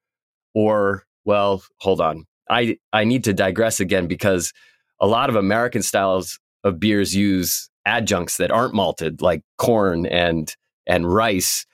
or, 0.54 1.04
well, 1.26 1.64
hold 1.78 2.02
on. 2.02 2.26
I, 2.50 2.78
I 2.92 3.04
need 3.04 3.24
to 3.26 3.34
digress 3.34 3.80
again 3.80 4.08
because 4.08 4.52
a 5.00 5.08
lot 5.08 5.30
of 5.30 5.36
American 5.36 5.82
styles 5.82 6.40
of 6.64 6.80
beers 6.80 7.16
use 7.16 7.70
adjuncts 7.86 8.38
that 8.38 8.52
aren't 8.52 8.74
malted, 8.74 9.22
like 9.22 9.42
corn 9.58 10.06
and 10.06 10.56
and 10.88 11.12
rice. 11.12 11.66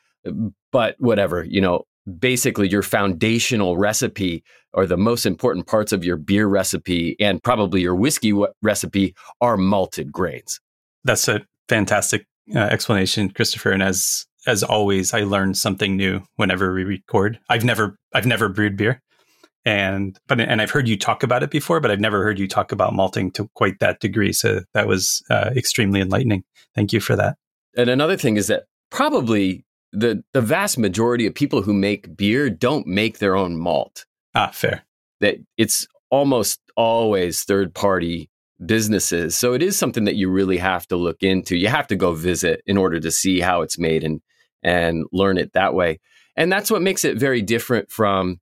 but 0.72 0.96
whatever, 1.00 1.44
you 1.44 1.62
know, 1.62 1.84
basically 2.20 2.70
your 2.70 2.82
foundational 2.82 3.78
recipe 3.78 4.44
or 4.74 4.86
the 4.86 4.98
most 4.98 5.26
important 5.26 5.68
parts 5.68 5.92
of 5.92 6.06
your 6.06 6.18
beer 6.18 6.48
recipe 6.48 7.16
and 7.20 7.42
probably 7.44 7.82
your 7.82 7.96
whiskey 7.96 8.32
w- 8.32 8.52
recipe 8.62 9.16
are 9.42 9.58
malted 9.58 10.12
grains. 10.12 10.60
That's 11.04 11.28
a 11.28 11.46
fantastic 11.68 12.26
uh, 12.56 12.60
explanation, 12.60 13.30
Christopher. 13.30 13.72
And 13.72 13.84
as 13.84 14.26
as 14.48 14.64
always, 14.64 15.14
I 15.14 15.22
learn 15.24 15.54
something 15.54 15.98
new 15.98 16.24
whenever 16.38 16.74
we 16.74 16.86
record. 16.86 17.40
I've 17.50 17.66
never 17.66 17.98
I've 18.14 18.26
never 18.26 18.48
brewed 18.50 18.78
beer, 18.78 19.02
and 19.66 20.18
but 20.28 20.40
and 20.40 20.62
I've 20.62 20.72
heard 20.72 20.88
you 20.88 20.98
talk 20.98 21.22
about 21.22 21.44
it 21.44 21.52
before, 21.52 21.80
but 21.82 21.92
I've 21.92 22.00
never 22.00 22.24
heard 22.24 22.40
you 22.40 22.48
talk 22.48 22.72
about 22.72 22.94
malting 22.94 23.32
to 23.32 23.50
quite 23.54 23.80
that 23.80 24.00
degree. 24.00 24.32
So 24.34 24.62
that 24.74 24.88
was 24.88 25.22
uh, 25.30 25.52
extremely 25.56 26.00
enlightening. 26.00 26.44
Thank 26.74 26.94
you 26.94 27.02
for 27.02 27.16
that. 27.18 27.36
And 27.76 27.90
another 27.90 28.18
thing 28.18 28.38
is 28.38 28.48
that 28.48 28.64
probably 28.90 29.66
the 29.92 30.24
the 30.34 30.42
vast 30.42 30.78
majority 30.78 31.28
of 31.28 31.36
people 31.36 31.62
who 31.62 31.74
make 31.74 32.16
beer 32.16 32.50
don't 32.50 32.88
make 32.88 33.20
their 33.20 33.36
own 33.36 33.58
malt. 33.58 34.06
Ah, 34.34 34.52
fair. 34.54 34.86
That 35.20 35.36
it's 35.58 35.86
almost 36.10 36.62
always 36.78 37.44
third 37.44 37.74
party 37.74 38.30
businesses. 38.66 39.38
So 39.38 39.54
it 39.54 39.62
is 39.62 39.78
something 39.78 40.06
that 40.06 40.16
you 40.16 40.30
really 40.30 40.58
have 40.58 40.88
to 40.88 40.96
look 40.96 41.22
into. 41.22 41.58
You 41.58 41.68
have 41.68 41.88
to 41.88 41.96
go 41.96 42.14
visit 42.14 42.62
in 42.66 42.78
order 42.78 43.00
to 43.00 43.12
see 43.12 43.40
how 43.40 43.62
it's 43.62 43.78
made 43.78 44.04
and 44.04 44.22
and 44.64 45.06
learn 45.12 45.38
it 45.38 45.54
that 45.54 45.74
way. 45.74 46.00
And 46.36 46.52
that's 46.52 46.70
what 46.70 46.82
makes 46.82 47.04
it 47.04 47.18
very 47.18 47.42
different 47.42 47.92
from 47.92 48.40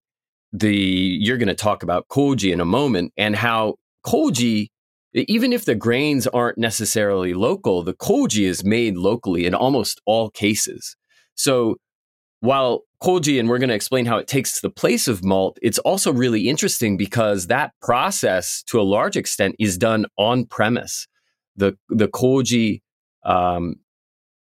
the 0.51 0.75
you're 0.75 1.37
going 1.37 1.47
to 1.47 1.55
talk 1.55 1.83
about 1.83 2.07
koji 2.07 2.51
in 2.51 2.61
a 2.61 2.65
moment 2.65 3.13
and 3.17 3.35
how 3.35 3.75
koji 4.05 4.67
even 5.15 5.53
if 5.53 5.63
the 5.63 5.75
grains 5.75 6.27
aren't 6.27 6.57
necessarily 6.57 7.33
local, 7.33 7.83
the 7.83 7.93
koji 7.93 8.45
is 8.45 8.65
made 8.65 8.97
locally 8.97 9.45
in 9.45 9.53
almost 9.53 10.01
all 10.05 10.29
cases. 10.29 10.97
So 11.35 11.77
while 12.41 12.81
koji, 13.01 13.39
and 13.39 13.49
we're 13.49 13.59
going 13.59 13.69
to 13.69 13.75
explain 13.75 14.05
how 14.05 14.17
it 14.17 14.27
takes 14.27 14.59
the 14.59 14.69
place 14.69 15.07
of 15.07 15.23
malt, 15.23 15.57
it's 15.61 15.79
also 15.79 16.11
really 16.11 16.49
interesting 16.49 16.97
because 16.97 17.47
that 17.47 17.71
process, 17.81 18.61
to 18.63 18.79
a 18.79 18.83
large 18.83 19.15
extent, 19.15 19.55
is 19.57 19.77
done 19.77 20.05
on 20.17 20.45
premise. 20.45 21.07
The 21.55 21.77
the 21.89 22.09
koji, 22.09 22.81
um, 23.23 23.75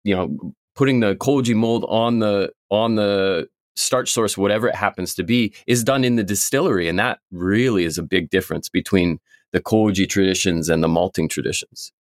you 0.04 0.14
know, 0.14 0.54
putting 0.78 1.00
the 1.00 1.16
koji 1.16 1.56
mold 1.56 1.84
on 1.88 2.20
the 2.20 2.52
on 2.70 2.94
the 2.94 3.48
starch 3.74 4.12
source, 4.12 4.38
whatever 4.38 4.68
it 4.68 4.74
happens 4.76 5.12
to 5.14 5.24
be, 5.24 5.52
is 5.66 5.82
done 5.82 6.04
in 6.04 6.14
the 6.16 6.22
distillery, 6.22 6.88
and 6.88 6.98
that 6.98 7.18
really 7.32 7.84
is 7.84 7.98
a 7.98 8.02
big 8.02 8.30
difference 8.30 8.68
between 8.68 9.18
the 9.52 9.60
koji 9.60 10.08
traditions 10.08 10.68
and 10.68 10.82
the 10.82 10.88
malting 10.88 11.28
traditions. 11.28 11.92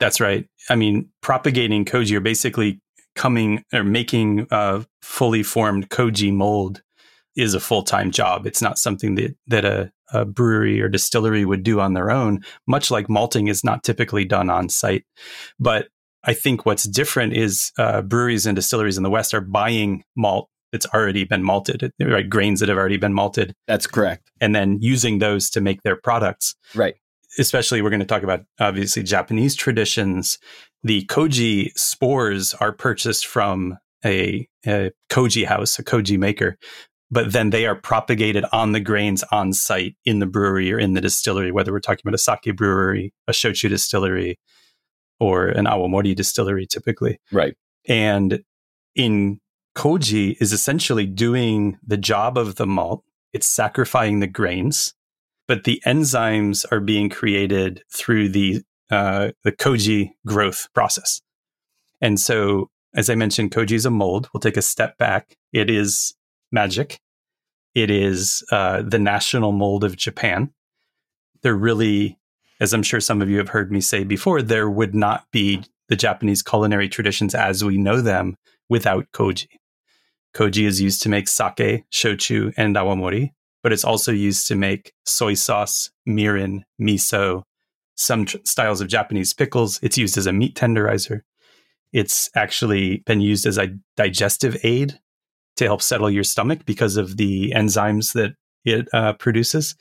That's 0.00 0.18
right. 0.18 0.48
I 0.70 0.76
mean, 0.76 1.10
propagating 1.20 1.84
koji 1.84 2.16
are 2.16 2.20
basically 2.20 2.80
coming 3.14 3.62
or 3.72 3.84
making 3.84 4.46
a 4.50 4.86
fully 5.02 5.42
formed 5.42 5.90
koji 5.90 6.32
mold 6.32 6.82
is 7.36 7.52
a 7.52 7.60
full 7.60 7.82
time 7.82 8.10
job. 8.10 8.46
It's 8.46 8.62
not 8.62 8.78
something 8.78 9.16
that 9.16 9.36
that 9.46 9.64
a, 9.66 9.92
a, 10.12 10.24
brewery 10.24 10.80
or 10.80 10.88
distillery 10.88 11.44
would 11.44 11.62
do 11.62 11.80
on 11.80 11.92
their 11.92 12.10
own. 12.10 12.40
Much 12.66 12.90
like 12.90 13.10
malting 13.10 13.48
is 13.48 13.62
not 13.62 13.84
typically 13.84 14.24
done 14.24 14.48
on 14.48 14.70
site, 14.70 15.04
but 15.60 15.88
I 16.26 16.34
think 16.34 16.66
what's 16.66 16.84
different 16.84 17.34
is 17.34 17.72
uh, 17.78 18.02
breweries 18.02 18.46
and 18.46 18.56
distilleries 18.56 18.96
in 18.96 19.02
the 19.02 19.10
West 19.10 19.32
are 19.32 19.40
buying 19.40 20.02
malt 20.16 20.48
that's 20.72 20.86
already 20.86 21.24
been 21.24 21.42
malted, 21.42 21.90
right? 22.00 22.28
Grains 22.28 22.60
that 22.60 22.68
have 22.68 22.78
already 22.78 22.96
been 22.96 23.14
malted. 23.14 23.54
That's 23.68 23.86
correct. 23.86 24.30
And 24.40 24.54
then 24.54 24.78
using 24.80 25.20
those 25.20 25.48
to 25.50 25.60
make 25.60 25.82
their 25.82 25.96
products. 25.96 26.54
Right. 26.74 26.96
Especially, 27.38 27.80
we're 27.82 27.90
going 27.90 28.00
to 28.00 28.06
talk 28.06 28.22
about 28.22 28.44
obviously 28.58 29.02
Japanese 29.02 29.54
traditions 29.54 30.38
the 30.86 31.04
koji 31.06 31.70
spores 31.76 32.54
are 32.54 32.72
purchased 32.72 33.26
from 33.26 33.76
a, 34.04 34.46
a 34.66 34.92
koji 35.10 35.44
house, 35.44 35.78
a 35.78 35.84
koji 35.84 36.16
maker, 36.16 36.56
but 37.10 37.32
then 37.32 37.50
they 37.50 37.66
are 37.66 37.74
propagated 37.74 38.44
on 38.52 38.70
the 38.70 38.80
grains 38.80 39.24
on 39.32 39.52
site 39.52 39.96
in 40.04 40.20
the 40.20 40.26
brewery 40.26 40.72
or 40.72 40.78
in 40.78 40.92
the 40.94 41.00
distillery, 41.00 41.50
whether 41.50 41.72
we're 41.72 41.80
talking 41.80 42.02
about 42.04 42.14
a 42.14 42.18
sake 42.18 42.54
brewery, 42.56 43.12
a 43.26 43.32
shochu 43.32 43.68
distillery, 43.68 44.38
or 45.18 45.48
an 45.48 45.64
awamori 45.66 46.14
distillery 46.14 46.66
typically. 46.66 47.18
Right. 47.32 47.54
And 47.88 48.42
in 48.94 49.40
koji 49.76 50.36
is 50.40 50.52
essentially 50.52 51.06
doing 51.06 51.78
the 51.86 51.96
job 51.96 52.38
of 52.38 52.56
the 52.56 52.66
malt. 52.66 53.04
It's 53.32 53.54
saccharifying 53.54 54.20
the 54.20 54.26
grains, 54.26 54.94
but 55.46 55.64
the 55.64 55.82
enzymes 55.86 56.64
are 56.72 56.80
being 56.80 57.10
created 57.10 57.82
through 57.92 58.30
the 58.30 58.62
uh, 58.90 59.32
the 59.42 59.52
koji 59.52 60.10
growth 60.26 60.68
process. 60.74 61.20
And 62.00 62.20
so, 62.20 62.70
as 62.94 63.10
I 63.10 63.14
mentioned, 63.14 63.50
koji 63.50 63.72
is 63.72 63.84
a 63.84 63.90
mold. 63.90 64.28
We'll 64.32 64.40
take 64.40 64.56
a 64.56 64.62
step 64.62 64.96
back. 64.96 65.36
It 65.52 65.68
is 65.68 66.14
magic. 66.52 66.98
It 67.74 67.90
is 67.90 68.42
uh, 68.50 68.82
the 68.82 68.98
national 68.98 69.52
mold 69.52 69.84
of 69.84 69.96
Japan. 69.96 70.50
They're 71.42 71.54
really, 71.54 72.18
as 72.60 72.72
I'm 72.72 72.82
sure 72.82 73.00
some 73.00 73.22
of 73.22 73.28
you 73.28 73.38
have 73.38 73.50
heard 73.50 73.70
me 73.70 73.80
say 73.80 74.04
before, 74.04 74.42
there 74.42 74.70
would 74.70 74.94
not 74.94 75.24
be 75.30 75.62
the 75.88 75.96
Japanese 75.96 76.42
culinary 76.42 76.88
traditions 76.88 77.34
as 77.34 77.64
we 77.64 77.76
know 77.78 78.00
them 78.00 78.36
without 78.68 79.06
koji. 79.12 79.46
Koji 80.34 80.66
is 80.66 80.80
used 80.80 81.02
to 81.02 81.08
make 81.08 81.28
sake, 81.28 81.84
shochu, 81.92 82.52
and 82.56 82.76
awamori, 82.76 83.30
but 83.62 83.72
it's 83.72 83.84
also 83.84 84.12
used 84.12 84.46
to 84.48 84.54
make 84.54 84.92
soy 85.04 85.34
sauce, 85.34 85.90
mirin, 86.08 86.62
miso, 86.80 87.42
some 87.96 88.26
tr- 88.26 88.36
styles 88.44 88.80
of 88.80 88.88
Japanese 88.88 89.32
pickles. 89.32 89.80
It's 89.82 89.98
used 89.98 90.18
as 90.18 90.26
a 90.26 90.32
meat 90.32 90.54
tenderizer. 90.54 91.22
It's 91.92 92.28
actually 92.34 92.98
been 93.06 93.20
used 93.20 93.46
as 93.46 93.58
a 93.58 93.74
digestive 93.96 94.56
aid 94.62 94.98
to 95.56 95.64
help 95.64 95.80
settle 95.80 96.10
your 96.10 96.24
stomach 96.24 96.66
because 96.66 96.96
of 96.96 97.16
the 97.16 97.52
enzymes 97.56 98.12
that 98.12 98.34
it 98.64 98.88
uh, 98.92 99.14
produces. 99.14 99.74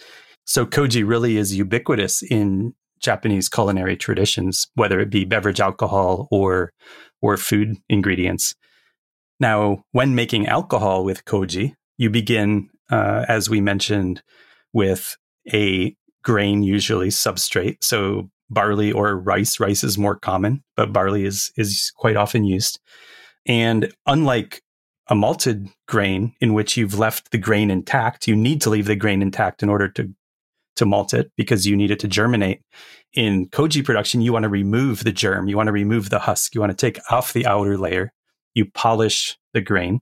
So 0.45 0.65
koji 0.65 1.07
really 1.07 1.37
is 1.37 1.55
ubiquitous 1.55 2.21
in 2.21 2.73
Japanese 2.99 3.49
culinary 3.49 3.97
traditions, 3.97 4.67
whether 4.75 4.99
it 4.99 5.09
be 5.09 5.25
beverage 5.25 5.59
alcohol 5.59 6.27
or 6.31 6.71
or 7.21 7.37
food 7.37 7.77
ingredients. 7.89 8.55
Now, 9.39 9.83
when 9.91 10.15
making 10.15 10.47
alcohol 10.47 11.03
with 11.03 11.25
koji, 11.25 11.73
you 11.97 12.09
begin, 12.09 12.69
uh, 12.89 13.25
as 13.27 13.49
we 13.49 13.61
mentioned, 13.61 14.21
with 14.73 15.17
a 15.51 15.95
grain 16.23 16.63
usually 16.63 17.09
substrate. 17.09 17.77
So 17.81 18.29
barley 18.49 18.91
or 18.91 19.17
rice. 19.17 19.59
Rice 19.59 19.83
is 19.83 19.97
more 19.97 20.15
common, 20.15 20.63
but 20.75 20.93
barley 20.93 21.25
is 21.25 21.51
is 21.57 21.91
quite 21.95 22.15
often 22.15 22.43
used. 22.43 22.79
And 23.45 23.91
unlike 24.05 24.61
a 25.07 25.15
malted 25.15 25.67
grain 25.87 26.33
in 26.41 26.53
which 26.53 26.77
you've 26.77 26.97
left 26.97 27.31
the 27.31 27.37
grain 27.37 27.69
intact, 27.69 28.27
you 28.27 28.35
need 28.35 28.61
to 28.61 28.69
leave 28.69 28.87
the 28.87 28.95
grain 28.95 29.21
intact 29.21 29.61
in 29.61 29.69
order 29.69 29.87
to 29.89 30.11
to 30.75 30.85
malt 30.85 31.13
it 31.13 31.31
because 31.37 31.65
you 31.65 31.75
need 31.75 31.91
it 31.91 31.99
to 31.99 32.07
germinate. 32.07 32.61
In 33.13 33.47
koji 33.47 33.83
production, 33.83 34.21
you 34.21 34.33
want 34.33 34.43
to 34.43 34.49
remove 34.49 35.03
the 35.03 35.11
germ, 35.11 35.47
you 35.47 35.55
want 35.55 35.67
to 35.67 35.73
remove 35.73 36.09
the 36.09 36.19
husk, 36.19 36.53
you 36.53 36.61
want 36.61 36.71
to 36.71 36.77
take 36.77 36.99
off 37.09 37.33
the 37.33 37.45
outer 37.45 37.77
layer, 37.77 38.11
you 38.53 38.65
polish 38.65 39.37
the 39.53 39.61
grain, 39.61 40.01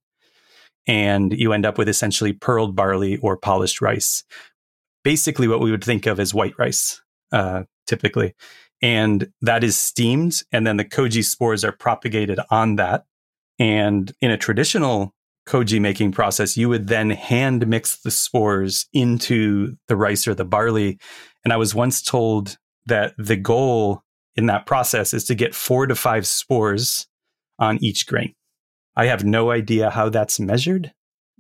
and 0.88 1.32
you 1.34 1.54
end 1.54 1.66
up 1.66 1.78
with 1.78 1.88
essentially 1.88 2.34
pearled 2.34 2.76
barley 2.76 3.18
or 3.18 3.38
polished 3.38 3.82
rice, 3.82 4.24
basically 5.04 5.48
what 5.48 5.60
we 5.60 5.72
would 5.72 5.84
think 5.84 6.06
of 6.06 6.20
as 6.20 6.34
white 6.34 6.58
rice, 6.58 7.02
uh, 7.32 7.64
typically. 7.88 8.34
And 8.82 9.32
that 9.42 9.64
is 9.64 9.78
steamed, 9.78 10.42
and 10.52 10.68
then 10.68 10.78
the 10.78 10.86
koji 10.86 11.24
spores 11.24 11.64
are 11.64 11.72
propagated 11.72 12.40
on 12.50 12.76
that. 12.78 13.06
And 13.60 14.12
in 14.22 14.32
a 14.32 14.38
traditional 14.38 15.14
koji 15.48 15.80
making 15.80 16.12
process, 16.12 16.58
you 16.58 16.70
would 16.70 16.88
then 16.88 17.10
hand 17.10 17.68
mix 17.68 17.98
the 17.98 18.12
spores 18.12 18.88
into 18.94 19.76
the 19.88 19.96
rice 19.96 20.28
or 20.28 20.34
the 20.34 20.46
barley. 20.46 21.00
And 21.44 21.52
I 21.52 21.58
was 21.58 21.76
once 21.76 22.02
told 22.02 22.58
that 22.86 23.14
the 23.18 23.36
goal 23.36 24.04
in 24.36 24.46
that 24.48 24.66
process 24.66 25.14
is 25.14 25.26
to 25.26 25.36
get 25.36 25.56
four 25.56 25.86
to 25.88 25.96
five 25.96 26.26
spores 26.26 27.08
on 27.60 27.78
each 27.84 28.08
grain. 28.08 28.34
I 28.96 29.06
have 29.06 29.24
no 29.24 29.52
idea 29.52 29.90
how 29.90 30.10
that's 30.10 30.40
measured, 30.40 30.94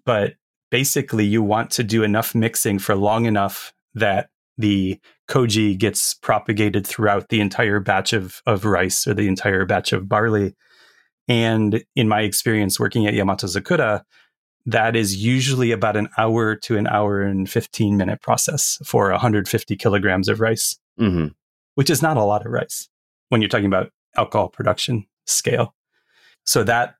but 0.06 0.34
basically 0.72 1.26
you 1.26 1.44
want 1.44 1.72
to 1.72 1.84
do 1.84 2.04
enough 2.04 2.34
mixing 2.34 2.80
for 2.80 2.96
long 2.96 3.26
enough 3.26 3.74
that 3.94 4.30
the 4.58 5.00
koji 5.30 5.78
gets 5.78 6.14
propagated 6.14 6.86
throughout 6.86 7.30
the 7.30 7.40
entire 7.40 7.80
batch 7.80 8.14
of, 8.14 8.42
of 8.46 8.66
rice 8.66 9.08
or 9.08 9.14
the 9.14 9.28
entire 9.28 9.66
batch 9.66 9.94
of 9.94 10.10
barley. 10.10 10.56
And 11.28 11.84
in 11.96 12.08
my 12.08 12.22
experience 12.22 12.80
working 12.80 13.08
at 13.08 13.14
Yamato 13.14 13.48
Zakura, 13.48 14.04
that 14.66 14.96
is 14.96 15.24
usually 15.24 15.72
about 15.72 15.98
an 15.98 16.10
hour 16.18 16.56
to 16.56 16.78
an 16.78 16.88
hour 16.88 17.22
and 17.22 17.50
15 17.50 17.98
minute 17.98 18.22
process 18.22 18.78
for 18.86 19.12
150 19.12 19.76
kilograms 19.76 20.30
of 20.30 20.40
rice, 20.40 20.78
mm-hmm. 21.00 21.28
which 21.76 21.90
is 21.90 22.02
not 22.02 22.18
a 22.18 22.24
lot 22.24 22.46
of 22.46 22.52
rice 22.52 22.90
when 23.30 23.42
you're 23.42 23.50
talking 23.50 23.66
about 23.66 23.92
alcohol 24.16 24.50
production 24.50 25.06
scale. 25.26 25.74
So 26.46 26.64
that 26.64 26.96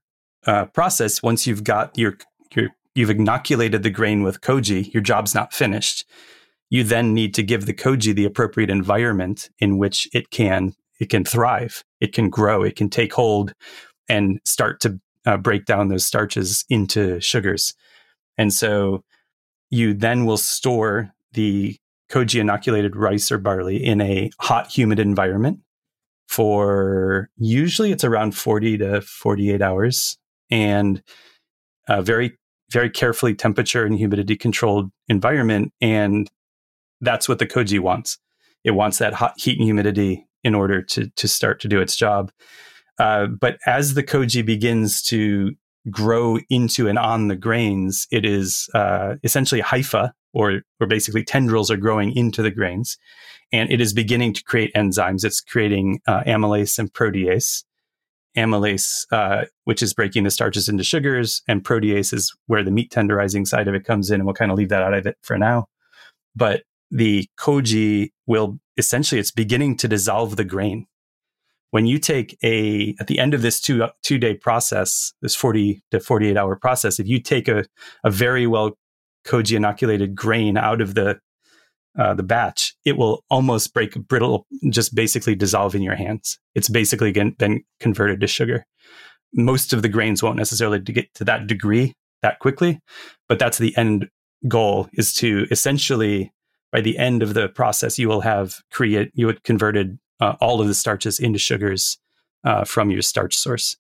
uh, 0.46 0.66
process, 0.66 1.24
once 1.24 1.48
you've 1.48 1.64
got 1.64 1.98
your 1.98 2.18
your 2.54 2.70
you've 2.96 3.10
inoculated 3.10 3.84
the 3.84 3.90
grain 3.90 4.24
with 4.24 4.42
koji, 4.42 4.94
your 4.94 5.04
job's 5.04 5.34
not 5.34 5.54
finished. 5.54 6.06
You 6.70 6.84
then 6.84 7.14
need 7.14 7.34
to 7.36 7.44
give 7.44 7.66
the 7.66 7.74
koji 7.74 8.14
the 8.14 8.26
appropriate 8.26 8.70
environment 8.70 9.50
in 9.60 9.78
which 9.78 10.08
it 10.14 10.32
can 10.32 10.74
it 11.00 11.10
can 11.10 11.26
thrive, 11.26 11.84
it 12.00 12.14
can 12.14 12.30
grow, 12.30 12.64
it 12.64 12.76
can 12.76 12.90
take 12.90 13.14
hold 13.14 13.54
and 14.10 14.40
start 14.46 14.80
to 14.82 15.00
uh, 15.26 15.38
break 15.38 15.66
down 15.66 15.88
those 15.88 16.06
starches 16.06 16.66
into 16.70 17.20
sugars. 17.20 17.74
And 18.38 18.54
so 18.54 19.04
you 19.70 19.94
then 19.94 20.26
will 20.26 20.38
store 20.38 21.12
the 21.34 21.78
koji 22.12 22.40
inoculated 22.40 22.96
rice 22.96 23.32
or 23.32 23.38
barley 23.38 23.84
in 23.84 24.02
a 24.02 24.30
hot, 24.40 24.68
humid 24.68 25.00
environment 25.00 25.60
for 26.28 27.30
usually 27.38 27.92
it's 27.92 28.04
around 28.04 28.36
40 28.36 28.80
to 28.80 29.02
48 29.02 29.62
hours 29.62 30.18
and 30.50 31.04
a 31.88 32.02
very, 32.02 32.38
very 32.72 32.90
carefully 32.90 33.36
temperature 33.36 33.86
and 33.86 33.98
humidity 33.98 34.36
controlled 34.36 34.92
environment. 35.08 35.74
And 35.82 36.30
that's 37.02 37.30
what 37.30 37.40
the 37.40 37.46
koji 37.46 37.80
wants. 37.80 38.18
It 38.64 38.72
wants 38.72 38.98
that 38.98 39.14
hot 39.14 39.34
heat 39.38 39.58
and 39.58 39.66
humidity 39.66 40.26
in 40.44 40.56
order 40.56 40.82
to, 40.82 41.08
to 41.08 41.28
start 41.28 41.60
to 41.62 41.68
do 41.68 41.82
its 41.82 41.96
job. 41.96 42.32
Uh, 43.00 43.28
but 43.28 43.58
as 43.66 43.94
the 43.94 44.04
koji 44.04 44.46
begins 44.46 45.02
to 45.02 45.54
grow 45.90 46.38
into 46.50 46.88
and 46.88 46.98
on 46.98 47.28
the 47.28 47.36
grains, 47.36 48.08
it 48.12 48.26
is 48.26 48.70
uh, 48.74 49.16
essentially 49.24 49.62
hypha, 49.62 50.12
or, 50.34 50.62
or 50.80 50.88
basically 50.88 51.24
tendrils 51.24 51.70
are 51.70 51.78
growing 51.78 52.16
into 52.16 52.42
the 52.42 52.52
grains. 52.52 52.98
And 53.52 53.72
it 53.72 53.82
is 53.82 53.94
beginning 53.94 54.34
to 54.34 54.44
create 54.44 54.74
enzymes. 54.74 55.24
It's 55.24 55.42
creating 55.42 56.02
uh, 56.08 56.24
amylase 56.24 56.80
and 56.80 56.92
protease. 56.92 57.64
Amylase, 58.36 59.06
uh, 59.12 59.46
which 59.66 59.84
is 59.84 59.94
breaking 59.94 60.24
the 60.24 60.32
starches 60.32 60.68
into 60.68 60.84
sugars, 60.84 61.44
and 61.48 61.64
protease 61.64 62.14
is 62.14 62.36
where 62.48 62.64
the 62.64 62.72
meat 62.72 62.92
tenderizing 62.92 63.46
side 63.46 63.68
of 63.68 63.76
it 63.76 63.86
comes 63.86 64.10
in. 64.10 64.16
And 64.16 64.26
we'll 64.26 64.34
kind 64.34 64.52
of 64.52 64.58
leave 64.58 64.70
that 64.70 64.82
out 64.82 64.96
of 64.96 65.06
it 65.06 65.18
for 65.22 65.38
now. 65.38 65.68
But 66.36 66.64
the 66.90 67.28
koji 67.40 68.10
will 68.26 68.58
essentially, 68.78 69.20
it's 69.20 69.32
beginning 69.32 69.78
to 69.78 69.88
dissolve 69.88 70.36
the 70.36 70.44
grain 70.44 70.88
when 71.74 71.88
you 71.88 71.98
take 71.98 72.38
a 72.44 72.96
at 73.00 73.08
the 73.08 73.18
end 73.18 73.34
of 73.34 73.42
this 73.42 73.60
two 73.60 73.84
two 74.04 74.20
day 74.20 74.36
process, 74.36 75.12
this 75.24 75.34
forty 75.34 75.82
to 75.90 76.00
forty 76.00 76.30
eight 76.30 76.38
hour 76.38 76.56
process, 76.56 77.00
if 77.00 77.08
you 77.08 77.20
take 77.20 77.48
a 77.48 77.66
a 78.04 78.12
very 78.12 78.46
well 78.46 78.78
koji 79.26 79.56
inoculated 79.56 80.14
grain 80.14 80.56
out 80.56 80.82
of 80.82 80.94
the 80.94 81.20
uh, 81.98 82.14
the 82.14 82.22
batch, 82.22 82.76
it 82.86 82.96
will 82.96 83.24
almost 83.32 83.74
break 83.74 83.96
brittle, 84.08 84.46
just 84.70 84.94
basically 84.94 85.34
dissolve 85.34 85.74
in 85.74 85.82
your 85.82 85.96
hands. 85.96 86.38
It's 86.54 86.70
basically 86.70 87.12
been 87.12 87.64
converted 87.80 88.22
to 88.22 88.28
sugar. 88.28 88.66
Most 89.34 89.74
of 89.74 89.82
the 89.82 89.90
grains 89.90 90.22
won't 90.22 90.38
necessarily 90.38 90.78
get 90.78 91.12
to 91.16 91.24
that 91.24 91.48
degree 91.48 91.96
that 92.22 92.38
quickly, 92.38 92.82
but 93.28 93.40
that's 93.40 93.58
the 93.58 93.76
end 93.76 94.10
goal 94.48 94.90
is 94.94 95.12
to 95.16 95.48
essentially 95.50 96.32
by 96.72 96.82
the 96.82 97.00
end 97.00 97.24
of 97.24 97.34
the 97.34 97.48
process, 97.48 97.98
you 97.98 98.10
will 98.10 98.22
have 98.22 98.58
create 98.72 99.12
you 99.16 99.26
would 99.26 99.44
converted 99.44 99.98
uh, 100.24 100.38
all 100.40 100.62
of 100.62 100.68
the 100.68 100.74
starches 100.74 101.20
into 101.20 101.38
sugars 101.38 101.98
uh, 102.46 102.64
from 102.64 102.90
your 102.90 103.02
starch 103.02 103.36
source. 103.36 103.76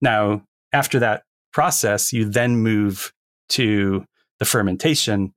Now, 0.00 0.42
after 0.72 0.98
that 0.98 1.22
process, 1.52 2.12
you 2.12 2.24
then 2.24 2.56
move 2.56 3.12
to 3.50 4.04
the 4.40 4.44
fermentation. 4.44 5.32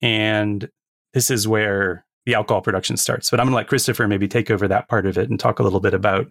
And 0.00 0.68
this 1.12 1.28
is 1.28 1.48
where 1.48 2.04
the 2.24 2.34
alcohol 2.34 2.60
production 2.60 2.96
starts. 2.96 3.30
But 3.30 3.40
I'm 3.40 3.46
going 3.46 3.52
to 3.52 3.56
let 3.56 3.68
Christopher 3.68 4.06
maybe 4.06 4.28
take 4.28 4.48
over 4.48 4.68
that 4.68 4.88
part 4.88 5.06
of 5.06 5.18
it 5.18 5.28
and 5.28 5.40
talk 5.40 5.58
a 5.58 5.64
little 5.64 5.80
bit 5.80 5.94
about 5.94 6.30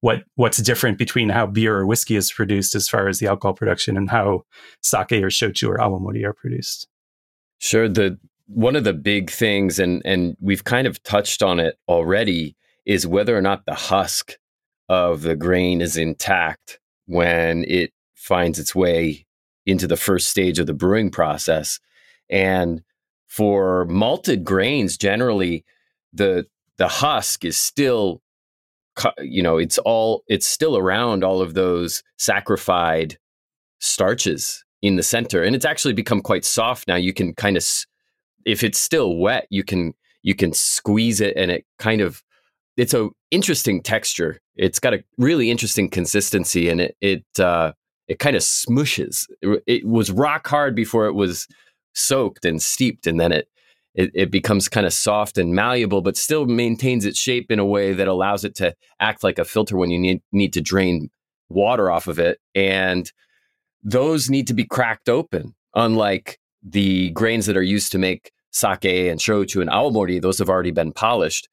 what 0.00 0.24
what's 0.34 0.58
different 0.58 0.98
between 0.98 1.30
how 1.30 1.46
beer 1.46 1.78
or 1.78 1.86
whiskey 1.86 2.16
is 2.16 2.30
produced 2.30 2.74
as 2.74 2.88
far 2.88 3.08
as 3.08 3.20
the 3.20 3.26
alcohol 3.26 3.54
production 3.54 3.96
and 3.96 4.10
how 4.10 4.42
sake 4.82 5.12
or 5.12 5.28
shochu 5.28 5.68
or 5.68 5.78
awamori 5.78 6.24
are 6.24 6.34
produced. 6.34 6.88
Sure. 7.58 7.88
The 7.88 8.18
one 8.48 8.76
of 8.76 8.84
the 8.84 8.92
big 8.92 9.30
things, 9.30 9.78
and 9.78 10.02
and 10.04 10.36
we've 10.40 10.64
kind 10.64 10.86
of 10.86 11.02
touched 11.02 11.42
on 11.42 11.58
it 11.58 11.78
already, 11.88 12.56
is 12.86 13.06
whether 13.06 13.36
or 13.36 13.42
not 13.42 13.66
the 13.66 13.74
husk 13.74 14.34
of 14.88 15.22
the 15.22 15.36
grain 15.36 15.80
is 15.80 15.96
intact 15.96 16.78
when 17.06 17.64
it 17.64 17.92
finds 18.14 18.58
its 18.58 18.74
way 18.74 19.26
into 19.66 19.86
the 19.86 19.96
first 19.96 20.28
stage 20.28 20.58
of 20.58 20.66
the 20.66 20.72
brewing 20.72 21.10
process. 21.10 21.80
And 22.30 22.82
for 23.26 23.84
malted 23.86 24.44
grains, 24.44 24.96
generally, 24.96 25.64
the 26.12 26.46
the 26.78 26.88
husk 26.88 27.44
is 27.44 27.58
still, 27.58 28.22
you 29.18 29.42
know, 29.42 29.58
it's 29.58 29.78
all 29.78 30.22
it's 30.28 30.46
still 30.46 30.76
around 30.76 31.24
all 31.24 31.40
of 31.40 31.54
those 31.54 32.02
saccharified 32.18 33.16
starches 33.80 34.64
in 34.82 34.96
the 34.96 35.02
center, 35.02 35.42
and 35.42 35.56
it's 35.56 35.64
actually 35.64 35.94
become 35.94 36.20
quite 36.20 36.44
soft 36.44 36.86
now. 36.86 36.96
You 36.96 37.12
can 37.12 37.34
kind 37.34 37.56
of 37.56 37.66
if 38.44 38.62
it's 38.62 38.78
still 38.78 39.16
wet, 39.16 39.46
you 39.50 39.64
can 39.64 39.94
you 40.22 40.34
can 40.34 40.52
squeeze 40.52 41.20
it 41.20 41.36
and 41.36 41.50
it 41.50 41.64
kind 41.78 42.00
of 42.00 42.22
it's 42.76 42.94
a 42.94 43.08
interesting 43.30 43.82
texture. 43.82 44.40
It's 44.54 44.78
got 44.78 44.94
a 44.94 45.02
really 45.18 45.50
interesting 45.50 45.88
consistency 45.88 46.68
and 46.68 46.80
it 46.80 46.96
it 47.00 47.40
uh, 47.40 47.72
it 48.08 48.18
kind 48.18 48.36
of 48.36 48.42
smushes. 48.42 49.26
It, 49.42 49.62
it, 49.66 49.84
was 49.86 50.10
rock 50.12 50.46
hard 50.46 50.74
before 50.76 51.06
it 51.06 51.14
was 51.14 51.48
soaked 51.94 52.44
and 52.44 52.62
steeped, 52.62 53.06
and 53.06 53.18
then 53.18 53.32
it 53.32 53.48
it, 53.94 54.10
it 54.14 54.30
becomes 54.30 54.68
kind 54.68 54.86
of 54.86 54.92
soft 54.92 55.38
and 55.38 55.54
malleable, 55.54 56.02
but 56.02 56.16
still 56.16 56.46
maintains 56.46 57.04
its 57.06 57.18
shape 57.18 57.50
in 57.50 57.58
a 57.58 57.64
way 57.64 57.94
that 57.94 58.08
allows 58.08 58.44
it 58.44 58.54
to 58.56 58.74
act 59.00 59.24
like 59.24 59.38
a 59.38 59.44
filter 59.44 59.76
when 59.76 59.90
you 59.90 59.98
need 59.98 60.22
need 60.32 60.52
to 60.52 60.60
drain 60.60 61.10
water 61.48 61.90
off 61.90 62.06
of 62.06 62.18
it. 62.18 62.38
And 62.54 63.10
those 63.82 64.28
need 64.28 64.46
to 64.48 64.54
be 64.54 64.64
cracked 64.64 65.08
open, 65.08 65.54
unlike 65.74 66.38
the 66.62 67.10
grains 67.10 67.46
that 67.46 67.56
are 67.56 67.62
used 67.62 67.92
to 67.92 67.98
make 67.98 68.32
sake 68.52 68.84
and 68.84 69.20
shochu 69.20 69.60
and 69.60 69.70
awamori, 69.70 70.20
those 70.20 70.38
have 70.38 70.50
already 70.50 70.72
been 70.72 70.92
polished. 70.92 71.48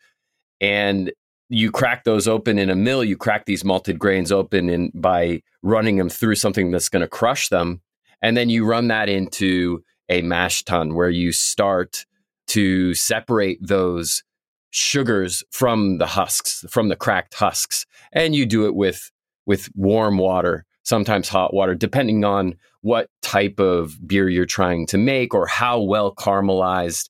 And 0.64 1.12
you 1.50 1.72
crack 1.72 2.06
those 2.06 2.26
open 2.26 2.58
in 2.58 2.70
a 2.70 2.76
mill, 2.76 3.04
you 3.04 3.18
crack 3.18 3.46
these 3.46 3.66
malted 3.66 4.00
grains 4.00 4.32
open 4.32 4.70
in, 4.70 4.92
by 4.96 5.42
running 5.62 5.98
them 5.98 6.10
through 6.10 6.36
something 6.36 6.72
that's 6.72 6.88
going 6.88 7.02
to 7.02 7.08
crush 7.08 7.50
them. 7.50 7.82
And 8.22 8.38
then 8.38 8.50
you 8.50 8.66
run 8.66 8.88
that 8.88 9.10
into 9.10 9.84
a 10.08 10.22
mash 10.22 10.64
tun 10.64 10.96
where 10.96 11.10
you 11.10 11.34
start 11.34 12.06
to 12.48 12.94
separate 12.94 13.60
those 13.62 14.24
sugars 14.72 15.44
from 15.52 15.98
the 15.98 16.08
husks, 16.08 16.64
from 16.70 16.88
the 16.88 16.96
cracked 16.96 17.34
husks. 17.34 17.86
And 18.14 18.34
you 18.34 18.46
do 18.46 18.66
it 18.66 18.74
with, 18.74 19.12
with 19.46 19.70
warm 19.76 20.18
water, 20.18 20.66
sometimes 20.84 21.28
hot 21.28 21.54
water, 21.54 21.76
depending 21.76 22.24
on 22.24 22.56
what 22.82 23.10
type 23.22 23.60
of 23.60 23.98
beer 24.08 24.30
you're 24.30 24.46
trying 24.46 24.86
to 24.88 24.98
make 24.98 25.34
or 25.34 25.46
how 25.46 25.82
well 25.82 26.16
caramelized 26.16 27.10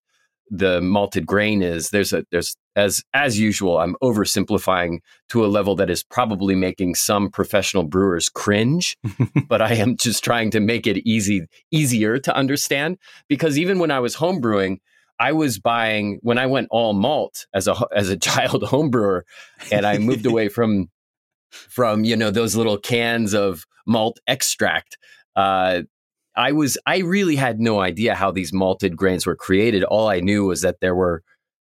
the 0.49 0.81
malted 0.81 1.25
grain 1.25 1.63
is 1.63 1.89
there's 1.89 2.13
a 2.13 2.23
there's 2.29 2.55
as 2.75 3.03
as 3.13 3.39
usual 3.39 3.77
i'm 3.79 3.95
oversimplifying 4.01 4.99
to 5.29 5.45
a 5.45 5.47
level 5.47 5.75
that 5.75 5.89
is 5.89 6.03
probably 6.03 6.55
making 6.55 6.95
some 6.95 7.29
professional 7.29 7.83
brewers 7.83 8.29
cringe 8.29 8.97
but 9.47 9.61
i 9.61 9.73
am 9.73 9.97
just 9.97 10.23
trying 10.23 10.49
to 10.49 10.59
make 10.59 10.87
it 10.87 10.97
easy 11.07 11.45
easier 11.71 12.17
to 12.17 12.35
understand 12.35 12.97
because 13.27 13.57
even 13.57 13.79
when 13.79 13.91
i 13.91 13.99
was 13.99 14.15
homebrewing 14.15 14.77
i 15.19 15.31
was 15.31 15.59
buying 15.59 16.19
when 16.21 16.37
i 16.37 16.45
went 16.45 16.67
all 16.71 16.93
malt 16.93 17.45
as 17.53 17.67
a 17.67 17.75
as 17.95 18.09
a 18.09 18.17
child 18.29 18.63
homebrewer 18.63 19.21
and 19.71 19.85
i 19.85 19.97
moved 19.97 20.25
away 20.25 20.49
from 20.49 20.89
from 21.51 22.03
you 22.03 22.15
know 22.15 22.31
those 22.31 22.55
little 22.55 22.77
cans 22.77 23.33
of 23.33 23.65
malt 23.85 24.19
extract 24.27 24.97
uh, 25.35 25.81
I 26.35 26.51
was 26.51 26.77
I 26.85 26.99
really 26.99 27.35
had 27.35 27.59
no 27.59 27.79
idea 27.79 28.15
how 28.15 28.31
these 28.31 28.51
malted 28.51 28.97
grains 28.97 29.25
were 29.25 29.35
created. 29.35 29.83
All 29.83 30.07
I 30.09 30.19
knew 30.19 30.45
was 30.45 30.61
that 30.61 30.79
there 30.81 30.95
were, 30.95 31.23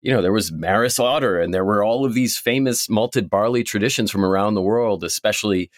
you 0.01 0.11
know, 0.11 0.21
there 0.21 0.31
was 0.31 0.51
Maris 0.51 0.99
Otter 0.99 1.39
and 1.39 1.53
there 1.53 1.65
were 1.65 1.83
all 1.83 2.05
of 2.05 2.13
these 2.13 2.37
famous 2.37 2.89
malted 2.89 3.29
barley 3.29 3.63
traditions 3.63 4.09
from 4.11 4.25
around 4.25 4.55
the 4.55 4.61
world, 4.61 5.03
especially, 5.03 5.69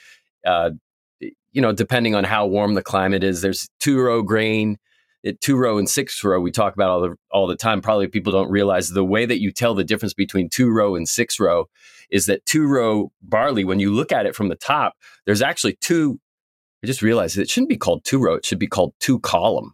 uh, 0.46 0.72
you 1.20 1.62
know, 1.62 1.74
depending 1.74 2.16
on 2.16 2.24
how 2.24 2.46
warm 2.46 2.74
the 2.74 2.82
climate 2.82 3.24
is. 3.24 3.42
There's 3.42 3.70
two 3.80 4.00
row 4.02 4.22
grain, 4.22 4.78
it, 5.24 5.42
two 5.42 5.58
row 5.58 5.78
and 5.78 5.90
six 5.90 6.24
row. 6.24 6.40
We 6.40 6.52
talk 6.52 6.74
about 6.74 6.90
all 6.90 7.02
the 7.02 7.16
all 7.32 7.48
the 7.48 7.56
time. 7.56 7.82
Probably 7.82 8.08
people 8.08 8.32
don't 8.32 8.50
realize 8.50 8.90
the 8.90 9.06
way 9.06 9.26
that 9.26 9.42
you 9.42 9.52
tell 9.52 9.74
the 9.74 9.84
difference 9.84 10.14
between 10.14 10.50
two 10.50 10.72
row 10.72 10.96
and 10.96 11.08
six 11.08 11.40
row 11.40 11.66
is 12.10 12.26
that 12.26 12.46
two 12.46 12.68
row 12.68 13.12
barley. 13.22 13.66
When 13.66 13.80
you 13.80 13.94
look 13.94 14.12
at 14.12 14.26
it 14.26 14.36
from 14.36 14.50
the 14.50 14.56
top, 14.56 14.94
there's 15.26 15.42
actually 15.42 15.78
two 15.82 16.20
I 16.84 16.88
just 16.88 17.02
realized 17.02 17.38
it 17.38 17.50
shouldn't 17.50 17.70
be 17.70 17.78
called 17.78 18.04
two 18.04 18.20
row; 18.20 18.36
it 18.36 18.46
should 18.46 18.60
be 18.60 18.68
called 18.68 18.94
two 19.00 19.20
column. 19.20 19.74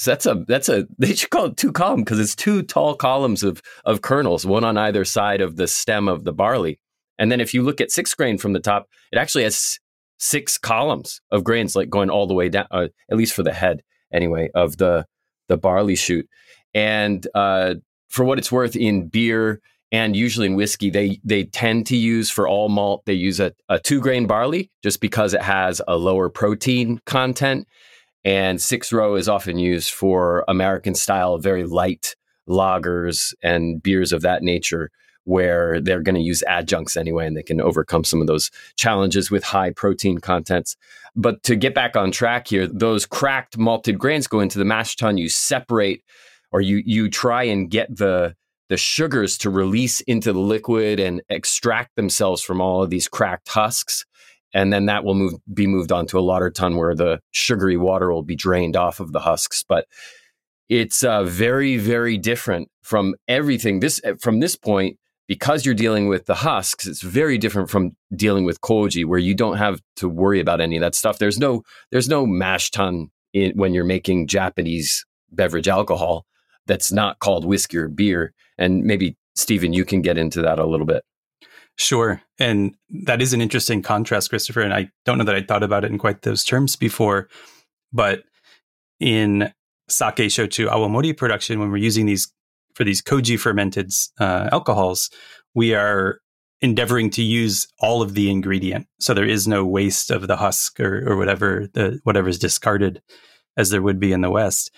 So 0.00 0.12
that's 0.12 0.24
a 0.24 0.34
that's 0.48 0.70
a 0.70 0.88
they 0.98 1.14
should 1.14 1.28
call 1.28 1.46
it 1.46 1.58
two 1.58 1.72
column 1.72 2.00
because 2.00 2.18
it's 2.18 2.34
two 2.34 2.62
tall 2.62 2.94
columns 2.94 3.42
of 3.42 3.60
of 3.84 4.00
kernels, 4.00 4.46
one 4.46 4.64
on 4.64 4.78
either 4.78 5.04
side 5.04 5.42
of 5.42 5.56
the 5.56 5.68
stem 5.68 6.08
of 6.08 6.24
the 6.24 6.32
barley. 6.32 6.80
And 7.18 7.30
then 7.30 7.40
if 7.40 7.52
you 7.52 7.62
look 7.62 7.82
at 7.82 7.90
six 7.90 8.14
grain 8.14 8.38
from 8.38 8.54
the 8.54 8.60
top, 8.60 8.88
it 9.12 9.18
actually 9.18 9.44
has 9.44 9.78
six 10.18 10.56
columns 10.56 11.20
of 11.30 11.44
grains, 11.44 11.76
like 11.76 11.90
going 11.90 12.08
all 12.08 12.26
the 12.26 12.32
way 12.32 12.48
down, 12.48 12.66
uh, 12.70 12.88
at 13.10 13.18
least 13.18 13.34
for 13.34 13.42
the 13.42 13.52
head 13.52 13.82
anyway, 14.10 14.48
of 14.54 14.78
the 14.78 15.04
the 15.48 15.58
barley 15.58 15.96
shoot. 15.96 16.26
And 16.72 17.26
uh, 17.34 17.74
for 18.08 18.24
what 18.24 18.38
it's 18.38 18.50
worth, 18.50 18.76
in 18.76 19.08
beer 19.08 19.60
and 19.92 20.16
usually 20.16 20.46
in 20.46 20.54
whiskey 20.54 20.88
they 20.88 21.20
they 21.24 21.44
tend 21.44 21.86
to 21.88 21.96
use 21.96 22.30
for 22.30 22.48
all 22.48 22.70
malt 22.70 23.02
they 23.04 23.12
use 23.12 23.38
a, 23.38 23.52
a 23.68 23.78
two 23.78 24.00
grain 24.00 24.26
barley 24.26 24.70
just 24.82 25.00
because 25.00 25.34
it 25.34 25.42
has 25.42 25.82
a 25.86 25.96
lower 25.96 26.30
protein 26.30 27.00
content 27.04 27.66
and 28.24 28.60
six 28.60 28.92
row 28.92 29.14
is 29.14 29.28
often 29.28 29.58
used 29.58 29.90
for 29.90 30.44
american 30.48 30.94
style 30.94 31.38
very 31.38 31.64
light 31.64 32.14
lagers 32.48 33.32
and 33.42 33.82
beers 33.82 34.12
of 34.12 34.22
that 34.22 34.42
nature 34.42 34.90
where 35.24 35.80
they're 35.80 36.02
going 36.02 36.14
to 36.14 36.20
use 36.20 36.42
adjuncts 36.48 36.96
anyway 36.96 37.26
and 37.26 37.36
they 37.36 37.42
can 37.42 37.60
overcome 37.60 38.04
some 38.04 38.20
of 38.20 38.26
those 38.26 38.50
challenges 38.76 39.30
with 39.30 39.44
high 39.44 39.70
protein 39.70 40.18
contents. 40.18 40.76
But 41.14 41.42
to 41.44 41.56
get 41.56 41.74
back 41.74 41.96
on 41.96 42.10
track 42.10 42.48
here, 42.48 42.66
those 42.66 43.06
cracked 43.06 43.58
malted 43.58 43.98
grains 43.98 44.26
go 44.26 44.40
into 44.40 44.58
the 44.58 44.64
mash 44.64 44.96
tun. 44.96 45.18
You 45.18 45.28
separate 45.28 46.02
or 46.52 46.60
you 46.60 46.82
you 46.84 47.08
try 47.08 47.44
and 47.44 47.70
get 47.70 47.96
the 47.96 48.34
the 48.68 48.76
sugars 48.76 49.36
to 49.38 49.50
release 49.50 50.00
into 50.02 50.32
the 50.32 50.38
liquid 50.38 51.00
and 51.00 51.22
extract 51.28 51.96
themselves 51.96 52.40
from 52.40 52.60
all 52.60 52.82
of 52.82 52.90
these 52.90 53.08
cracked 53.08 53.48
husks 53.48 54.04
and 54.52 54.72
then 54.72 54.86
that 54.86 55.04
will 55.04 55.14
move 55.14 55.34
be 55.52 55.66
moved 55.66 55.92
onto 55.92 56.18
a 56.18 56.20
lauter 56.20 56.50
tun 56.50 56.76
where 56.76 56.94
the 56.94 57.20
sugary 57.32 57.76
water 57.76 58.12
will 58.12 58.22
be 58.22 58.36
drained 58.36 58.76
off 58.76 59.00
of 59.00 59.12
the 59.12 59.20
husks. 59.20 59.64
But 59.66 59.86
it's 60.68 61.02
uh, 61.02 61.24
very 61.24 61.76
very 61.76 62.18
different 62.18 62.68
from 62.82 63.14
everything. 63.28 63.80
This 63.80 64.00
from 64.20 64.40
this 64.40 64.56
point 64.56 64.98
because 65.28 65.64
you're 65.64 65.76
dealing 65.76 66.08
with 66.08 66.26
the 66.26 66.34
husks 66.34 66.86
it's 66.88 67.02
very 67.02 67.38
different 67.38 67.70
from 67.70 67.92
dealing 68.16 68.44
with 68.44 68.60
koji 68.60 69.04
where 69.04 69.18
you 69.18 69.32
don't 69.34 69.58
have 69.58 69.80
to 69.94 70.08
worry 70.08 70.40
about 70.40 70.60
any 70.60 70.76
of 70.76 70.80
that 70.80 70.94
stuff. 70.94 71.18
There's 71.18 71.38
no 71.38 71.62
there's 71.92 72.08
no 72.08 72.26
mash 72.26 72.70
tun 72.70 73.10
in, 73.32 73.52
when 73.56 73.72
you're 73.72 73.84
making 73.84 74.26
japanese 74.26 75.06
beverage 75.30 75.68
alcohol 75.68 76.26
that's 76.66 76.90
not 76.90 77.20
called 77.20 77.44
whiskey 77.44 77.78
or 77.78 77.88
beer. 77.88 78.32
And 78.58 78.82
maybe 78.82 79.16
stephen 79.36 79.72
you 79.72 79.84
can 79.84 80.02
get 80.02 80.18
into 80.18 80.42
that 80.42 80.58
a 80.58 80.66
little 80.66 80.86
bit 80.86 81.04
Sure. 81.80 82.20
And 82.38 82.74
that 83.06 83.22
is 83.22 83.32
an 83.32 83.40
interesting 83.40 83.80
contrast, 83.80 84.28
Christopher. 84.28 84.60
And 84.60 84.74
I 84.74 84.90
don't 85.06 85.16
know 85.16 85.24
that 85.24 85.34
I 85.34 85.40
thought 85.40 85.62
about 85.62 85.82
it 85.82 85.90
in 85.90 85.96
quite 85.96 86.20
those 86.20 86.44
terms 86.44 86.76
before. 86.76 87.26
But 87.90 88.24
in 89.00 89.50
sake, 89.88 90.16
shochu, 90.16 90.68
awamori 90.68 91.16
production, 91.16 91.58
when 91.58 91.70
we're 91.70 91.78
using 91.78 92.04
these 92.04 92.30
for 92.74 92.84
these 92.84 93.00
koji 93.00 93.38
fermented 93.38 93.90
uh, 94.20 94.50
alcohols, 94.52 95.08
we 95.54 95.74
are 95.74 96.20
endeavoring 96.60 97.08
to 97.12 97.22
use 97.22 97.66
all 97.78 98.02
of 98.02 98.12
the 98.12 98.30
ingredient. 98.30 98.86
So 98.98 99.14
there 99.14 99.24
is 99.24 99.48
no 99.48 99.64
waste 99.64 100.10
of 100.10 100.26
the 100.26 100.36
husk 100.36 100.80
or, 100.80 101.10
or 101.10 101.16
whatever 101.16 101.66
the 101.72 101.98
whatever 102.04 102.28
is 102.28 102.38
discarded 102.38 103.00
as 103.56 103.70
there 103.70 103.80
would 103.80 103.98
be 103.98 104.12
in 104.12 104.20
the 104.20 104.30
West. 104.30 104.70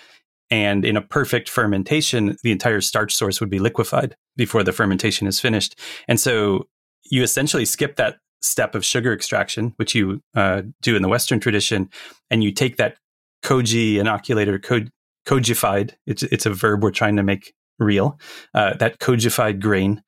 And 0.52 0.84
in 0.84 0.96
a 0.96 1.02
perfect 1.02 1.48
fermentation, 1.48 2.36
the 2.44 2.52
entire 2.52 2.80
starch 2.80 3.12
source 3.12 3.40
would 3.40 3.50
be 3.50 3.58
liquefied 3.58 4.14
before 4.36 4.62
the 4.62 4.70
fermentation 4.70 5.26
is 5.26 5.40
finished. 5.40 5.76
And 6.06 6.20
so 6.20 6.68
you 7.04 7.22
essentially 7.22 7.64
skip 7.64 7.96
that 7.96 8.16
step 8.40 8.74
of 8.74 8.84
sugar 8.84 9.12
extraction, 9.12 9.72
which 9.76 9.94
you 9.94 10.20
uh, 10.34 10.62
do 10.80 10.96
in 10.96 11.02
the 11.02 11.08
Western 11.08 11.40
tradition, 11.40 11.88
and 12.30 12.42
you 12.42 12.52
take 12.52 12.76
that 12.76 12.96
koji 13.44 13.94
inoculator, 13.94 14.58
co- 14.62 14.86
kojified, 15.26 15.92
it's, 16.06 16.22
it's 16.24 16.46
a 16.46 16.50
verb 16.50 16.82
we're 16.82 16.90
trying 16.90 17.16
to 17.16 17.22
make 17.22 17.54
real, 17.78 18.18
uh, 18.54 18.74
that 18.74 18.98
kojified 18.98 19.60
grain, 19.60 20.02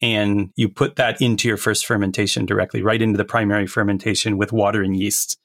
and 0.00 0.50
you 0.56 0.68
put 0.68 0.96
that 0.96 1.20
into 1.20 1.48
your 1.48 1.56
first 1.56 1.86
fermentation 1.86 2.46
directly, 2.46 2.82
right 2.82 3.02
into 3.02 3.16
the 3.16 3.24
primary 3.24 3.66
fermentation 3.66 4.38
with 4.38 4.52
water 4.52 4.82
and 4.82 4.96
yeast. 4.96 5.38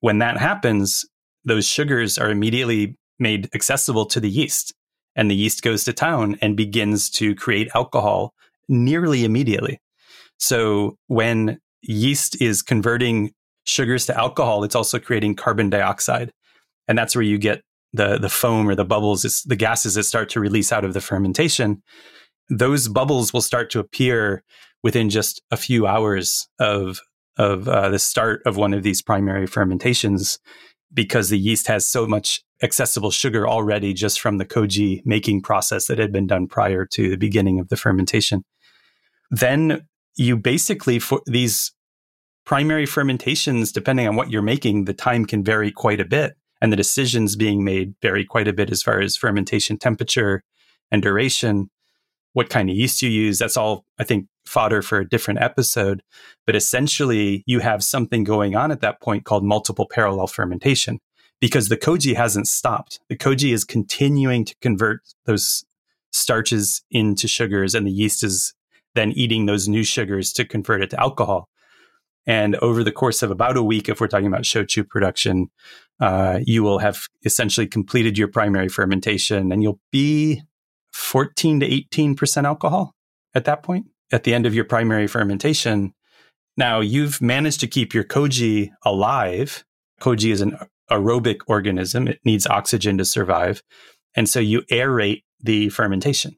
When 0.00 0.18
that 0.18 0.38
happens, 0.38 1.04
those 1.44 1.66
sugars 1.66 2.18
are 2.18 2.30
immediately 2.30 2.96
made 3.18 3.48
accessible 3.54 4.06
to 4.06 4.20
the 4.20 4.30
yeast, 4.30 4.74
and 5.14 5.30
the 5.30 5.36
yeast 5.36 5.62
goes 5.62 5.84
to 5.84 5.92
town 5.92 6.36
and 6.42 6.56
begins 6.56 7.08
to 7.10 7.34
create 7.34 7.68
alcohol 7.74 8.34
nearly 8.68 9.24
immediately. 9.24 9.80
So 10.38 10.96
when 11.06 11.58
yeast 11.82 12.40
is 12.40 12.62
converting 12.62 13.32
sugars 13.64 14.06
to 14.06 14.16
alcohol, 14.16 14.64
it's 14.64 14.74
also 14.74 14.98
creating 14.98 15.36
carbon 15.36 15.70
dioxide. 15.70 16.32
And 16.88 16.96
that's 16.96 17.14
where 17.16 17.22
you 17.22 17.38
get 17.38 17.62
the, 17.92 18.18
the 18.18 18.28
foam 18.28 18.68
or 18.68 18.74
the 18.74 18.84
bubbles, 18.84 19.24
it's 19.24 19.42
the 19.42 19.56
gases 19.56 19.94
that 19.94 20.04
start 20.04 20.28
to 20.30 20.40
release 20.40 20.72
out 20.72 20.84
of 20.84 20.94
the 20.94 21.00
fermentation. 21.00 21.82
Those 22.48 22.88
bubbles 22.88 23.32
will 23.32 23.40
start 23.40 23.70
to 23.70 23.80
appear 23.80 24.44
within 24.82 25.10
just 25.10 25.42
a 25.50 25.56
few 25.56 25.86
hours 25.86 26.46
of, 26.58 27.00
of 27.38 27.66
uh, 27.68 27.88
the 27.88 27.98
start 27.98 28.42
of 28.46 28.56
one 28.56 28.74
of 28.74 28.82
these 28.82 29.02
primary 29.02 29.46
fermentations 29.46 30.38
because 30.92 31.28
the 31.28 31.38
yeast 31.38 31.66
has 31.66 31.88
so 31.88 32.06
much 32.06 32.42
accessible 32.62 33.10
sugar 33.10 33.48
already 33.48 33.92
just 33.92 34.20
from 34.20 34.38
the 34.38 34.44
koji 34.44 35.00
making 35.04 35.42
process 35.42 35.86
that 35.86 35.98
had 35.98 36.12
been 36.12 36.26
done 36.26 36.46
prior 36.46 36.86
to 36.86 37.10
the 37.10 37.16
beginning 37.16 37.58
of 37.58 37.68
the 37.68 37.76
fermentation. 37.76 38.44
Then 39.30 39.86
you 40.16 40.36
basically 40.36 40.98
for 40.98 41.20
these 41.26 41.72
primary 42.44 42.86
fermentations, 42.86 43.72
depending 43.72 44.08
on 44.08 44.16
what 44.16 44.30
you're 44.30 44.42
making, 44.42 44.84
the 44.84 44.94
time 44.94 45.26
can 45.26 45.44
vary 45.44 45.70
quite 45.70 46.00
a 46.00 46.04
bit. 46.04 46.36
And 46.62 46.72
the 46.72 46.76
decisions 46.76 47.36
being 47.36 47.64
made 47.64 47.94
vary 48.00 48.24
quite 48.24 48.48
a 48.48 48.52
bit 48.52 48.70
as 48.70 48.82
far 48.82 49.00
as 49.00 49.16
fermentation 49.16 49.76
temperature 49.76 50.42
and 50.90 51.02
duration, 51.02 51.68
what 52.32 52.48
kind 52.48 52.70
of 52.70 52.76
yeast 52.76 53.02
you 53.02 53.10
use. 53.10 53.38
That's 53.38 53.58
all, 53.58 53.84
I 53.98 54.04
think, 54.04 54.26
fodder 54.46 54.80
for 54.80 55.00
a 55.00 55.08
different 55.08 55.40
episode. 55.40 56.02
But 56.46 56.56
essentially, 56.56 57.42
you 57.46 57.60
have 57.60 57.82
something 57.82 58.24
going 58.24 58.56
on 58.56 58.70
at 58.70 58.80
that 58.80 59.02
point 59.02 59.24
called 59.24 59.44
multiple 59.44 59.86
parallel 59.90 60.28
fermentation 60.28 61.00
because 61.40 61.68
the 61.68 61.76
koji 61.76 62.16
hasn't 62.16 62.48
stopped. 62.48 63.00
The 63.08 63.16
koji 63.16 63.52
is 63.52 63.64
continuing 63.64 64.44
to 64.46 64.54
convert 64.62 65.00
those 65.26 65.64
starches 66.12 66.82
into 66.90 67.28
sugars 67.28 67.74
and 67.74 67.86
the 67.86 67.90
yeast 67.90 68.24
is 68.24 68.54
then 68.96 69.12
eating 69.12 69.46
those 69.46 69.68
new 69.68 69.84
sugars 69.84 70.32
to 70.32 70.44
convert 70.44 70.82
it 70.82 70.90
to 70.90 71.00
alcohol. 71.00 71.48
And 72.26 72.56
over 72.56 72.82
the 72.82 72.92
course 72.92 73.22
of 73.22 73.30
about 73.30 73.56
a 73.56 73.62
week, 73.62 73.88
if 73.88 74.00
we're 74.00 74.08
talking 74.08 74.26
about 74.26 74.42
shochu 74.42 74.86
production, 74.86 75.48
uh, 76.00 76.40
you 76.44 76.62
will 76.62 76.80
have 76.80 77.06
essentially 77.24 77.66
completed 77.66 78.18
your 78.18 78.28
primary 78.28 78.68
fermentation 78.68 79.52
and 79.52 79.62
you'll 79.62 79.80
be 79.92 80.42
14 80.92 81.60
to 81.60 81.68
18% 81.68 82.44
alcohol 82.44 82.94
at 83.34 83.44
that 83.44 83.62
point 83.62 83.86
at 84.12 84.24
the 84.24 84.34
end 84.34 84.46
of 84.46 84.54
your 84.54 84.64
primary 84.64 85.06
fermentation. 85.06 85.92
Now 86.56 86.80
you've 86.80 87.20
managed 87.20 87.60
to 87.60 87.66
keep 87.66 87.94
your 87.94 88.04
koji 88.04 88.70
alive. 88.84 89.64
Koji 90.00 90.32
is 90.32 90.40
an 90.40 90.58
aerobic 90.90 91.38
organism. 91.46 92.08
It 92.08 92.20
needs 92.24 92.46
oxygen 92.46 92.98
to 92.98 93.04
survive. 93.04 93.62
And 94.14 94.28
so 94.28 94.40
you 94.40 94.62
aerate 94.70 95.22
the 95.40 95.68
fermentation. 95.68 96.36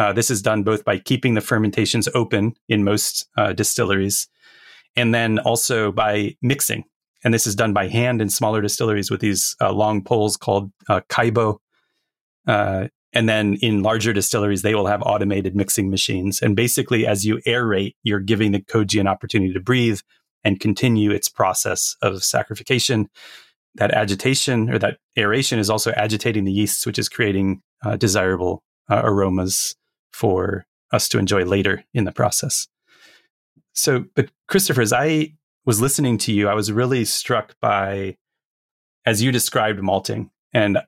Uh, 0.00 0.14
this 0.14 0.30
is 0.30 0.40
done 0.40 0.62
both 0.62 0.82
by 0.82 0.96
keeping 0.96 1.34
the 1.34 1.42
fermentations 1.42 2.08
open 2.14 2.54
in 2.70 2.82
most 2.82 3.28
uh, 3.36 3.52
distilleries 3.52 4.28
and 4.96 5.14
then 5.14 5.38
also 5.40 5.92
by 5.92 6.34
mixing. 6.40 6.84
And 7.22 7.34
this 7.34 7.46
is 7.46 7.54
done 7.54 7.74
by 7.74 7.86
hand 7.88 8.22
in 8.22 8.30
smaller 8.30 8.62
distilleries 8.62 9.10
with 9.10 9.20
these 9.20 9.54
uh, 9.60 9.70
long 9.72 10.02
poles 10.02 10.38
called 10.38 10.72
uh, 10.88 11.02
kaibo. 11.10 11.58
Uh, 12.46 12.88
and 13.12 13.28
then 13.28 13.58
in 13.60 13.82
larger 13.82 14.14
distilleries, 14.14 14.62
they 14.62 14.74
will 14.74 14.86
have 14.86 15.02
automated 15.02 15.54
mixing 15.54 15.90
machines. 15.90 16.40
And 16.40 16.56
basically, 16.56 17.06
as 17.06 17.26
you 17.26 17.36
aerate, 17.46 17.94
you're 18.02 18.20
giving 18.20 18.52
the 18.52 18.62
koji 18.62 18.98
an 19.00 19.06
opportunity 19.06 19.52
to 19.52 19.60
breathe 19.60 20.00
and 20.42 20.58
continue 20.58 21.10
its 21.10 21.28
process 21.28 21.94
of 22.00 22.14
saccharification. 22.14 23.04
That 23.74 23.90
agitation 23.90 24.70
or 24.70 24.78
that 24.78 24.96
aeration 25.18 25.58
is 25.58 25.68
also 25.68 25.92
agitating 25.92 26.44
the 26.44 26.52
yeasts, 26.52 26.86
which 26.86 26.98
is 26.98 27.10
creating 27.10 27.60
desirable 27.98 28.62
aromas 28.88 29.76
for 30.12 30.66
us 30.92 31.08
to 31.10 31.18
enjoy 31.18 31.44
later 31.44 31.84
in 31.94 32.04
the 32.04 32.12
process. 32.12 32.66
So, 33.72 34.04
but 34.14 34.30
Christopher, 34.48 34.82
as 34.82 34.92
I 34.92 35.34
was 35.64 35.80
listening 35.80 36.18
to 36.18 36.32
you, 36.32 36.48
I 36.48 36.54
was 36.54 36.72
really 36.72 37.04
struck 37.04 37.54
by, 37.60 38.16
as 39.06 39.22
you 39.22 39.30
described 39.32 39.80
malting 39.80 40.30
and 40.52 40.78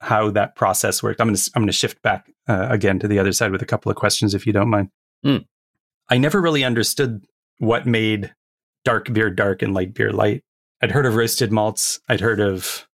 how 0.00 0.30
that 0.30 0.56
process 0.56 1.02
worked. 1.02 1.20
I'm 1.20 1.28
going 1.28 1.36
to 1.36 1.50
I'm 1.54 1.62
going 1.62 1.68
to 1.68 1.72
shift 1.72 2.00
back 2.02 2.32
uh, 2.48 2.68
again 2.70 2.98
to 3.00 3.08
the 3.08 3.18
other 3.18 3.32
side 3.32 3.52
with 3.52 3.62
a 3.62 3.66
couple 3.66 3.90
of 3.90 3.96
questions, 3.96 4.34
if 4.34 4.46
you 4.46 4.52
don't 4.52 4.70
mind. 4.70 4.88
Mm. 5.24 5.44
I 6.08 6.18
never 6.18 6.40
really 6.40 6.64
understood 6.64 7.24
what 7.58 7.86
made 7.86 8.34
dark 8.84 9.12
beer 9.12 9.30
dark 9.30 9.62
and 9.62 9.74
light 9.74 9.92
beer 9.92 10.12
light. 10.12 10.42
I'd 10.82 10.90
heard 10.90 11.06
of 11.06 11.14
roasted 11.14 11.52
malts. 11.52 12.00
I'd 12.08 12.20
heard 12.20 12.40
of 12.40 12.88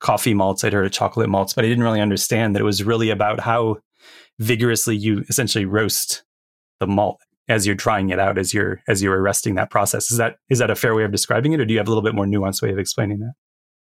coffee 0.00 0.34
malts. 0.34 0.62
I'd 0.62 0.74
heard 0.74 0.84
of 0.84 0.92
chocolate 0.92 1.30
malts, 1.30 1.54
but 1.54 1.64
I 1.64 1.68
didn't 1.68 1.84
really 1.84 2.02
understand 2.02 2.54
that 2.54 2.60
it 2.60 2.66
was 2.66 2.84
really 2.84 3.08
about 3.08 3.40
how 3.40 3.78
vigorously 4.38 4.96
you 4.96 5.24
essentially 5.28 5.64
roast 5.64 6.24
the 6.80 6.86
malt 6.86 7.20
as 7.48 7.66
you're 7.66 7.76
trying 7.76 8.10
it 8.10 8.18
out 8.18 8.38
as 8.38 8.52
you're 8.52 8.82
as 8.88 9.02
you're 9.02 9.20
arresting 9.20 9.54
that 9.54 9.70
process. 9.70 10.10
Is 10.10 10.18
that 10.18 10.36
is 10.48 10.58
that 10.58 10.70
a 10.70 10.74
fair 10.74 10.94
way 10.94 11.04
of 11.04 11.12
describing 11.12 11.52
it 11.52 11.60
or 11.60 11.64
do 11.64 11.72
you 11.72 11.78
have 11.78 11.88
a 11.88 11.90
little 11.90 12.02
bit 12.02 12.14
more 12.14 12.26
nuanced 12.26 12.62
way 12.62 12.70
of 12.70 12.78
explaining 12.78 13.20
that? 13.20 13.32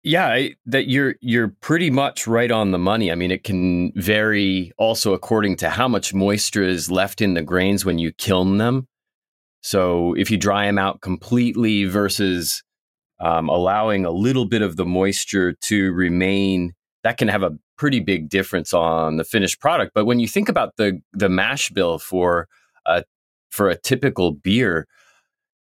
Yeah 0.02 0.28
I, 0.28 0.54
that 0.66 0.88
you're 0.88 1.16
you're 1.20 1.48
pretty 1.60 1.90
much 1.90 2.26
right 2.26 2.50
on 2.50 2.70
the 2.70 2.78
money. 2.78 3.10
I 3.10 3.14
mean 3.14 3.30
it 3.30 3.44
can 3.44 3.92
vary 3.96 4.72
also 4.78 5.12
according 5.12 5.56
to 5.56 5.70
how 5.70 5.88
much 5.88 6.14
moisture 6.14 6.62
is 6.62 6.90
left 6.90 7.20
in 7.20 7.34
the 7.34 7.42
grains 7.42 7.84
when 7.84 7.98
you 7.98 8.12
kiln 8.12 8.58
them. 8.58 8.86
So 9.62 10.14
if 10.14 10.30
you 10.30 10.38
dry 10.38 10.66
them 10.66 10.78
out 10.78 11.02
completely 11.02 11.84
versus 11.84 12.62
um, 13.20 13.50
allowing 13.50 14.06
a 14.06 14.10
little 14.10 14.46
bit 14.46 14.62
of 14.62 14.76
the 14.76 14.86
moisture 14.86 15.52
to 15.62 15.92
remain 15.92 16.72
that 17.02 17.18
can 17.18 17.28
have 17.28 17.42
a 17.42 17.52
pretty 17.80 17.98
big 17.98 18.28
difference 18.28 18.74
on 18.74 19.16
the 19.16 19.24
finished 19.24 19.58
product. 19.58 19.92
But 19.94 20.04
when 20.04 20.20
you 20.20 20.28
think 20.28 20.50
about 20.50 20.76
the 20.76 21.00
the 21.14 21.30
mash 21.30 21.70
bill 21.70 21.98
for 21.98 22.46
a 22.84 23.02
for 23.48 23.70
a 23.70 23.74
typical 23.74 24.32
beer, 24.32 24.86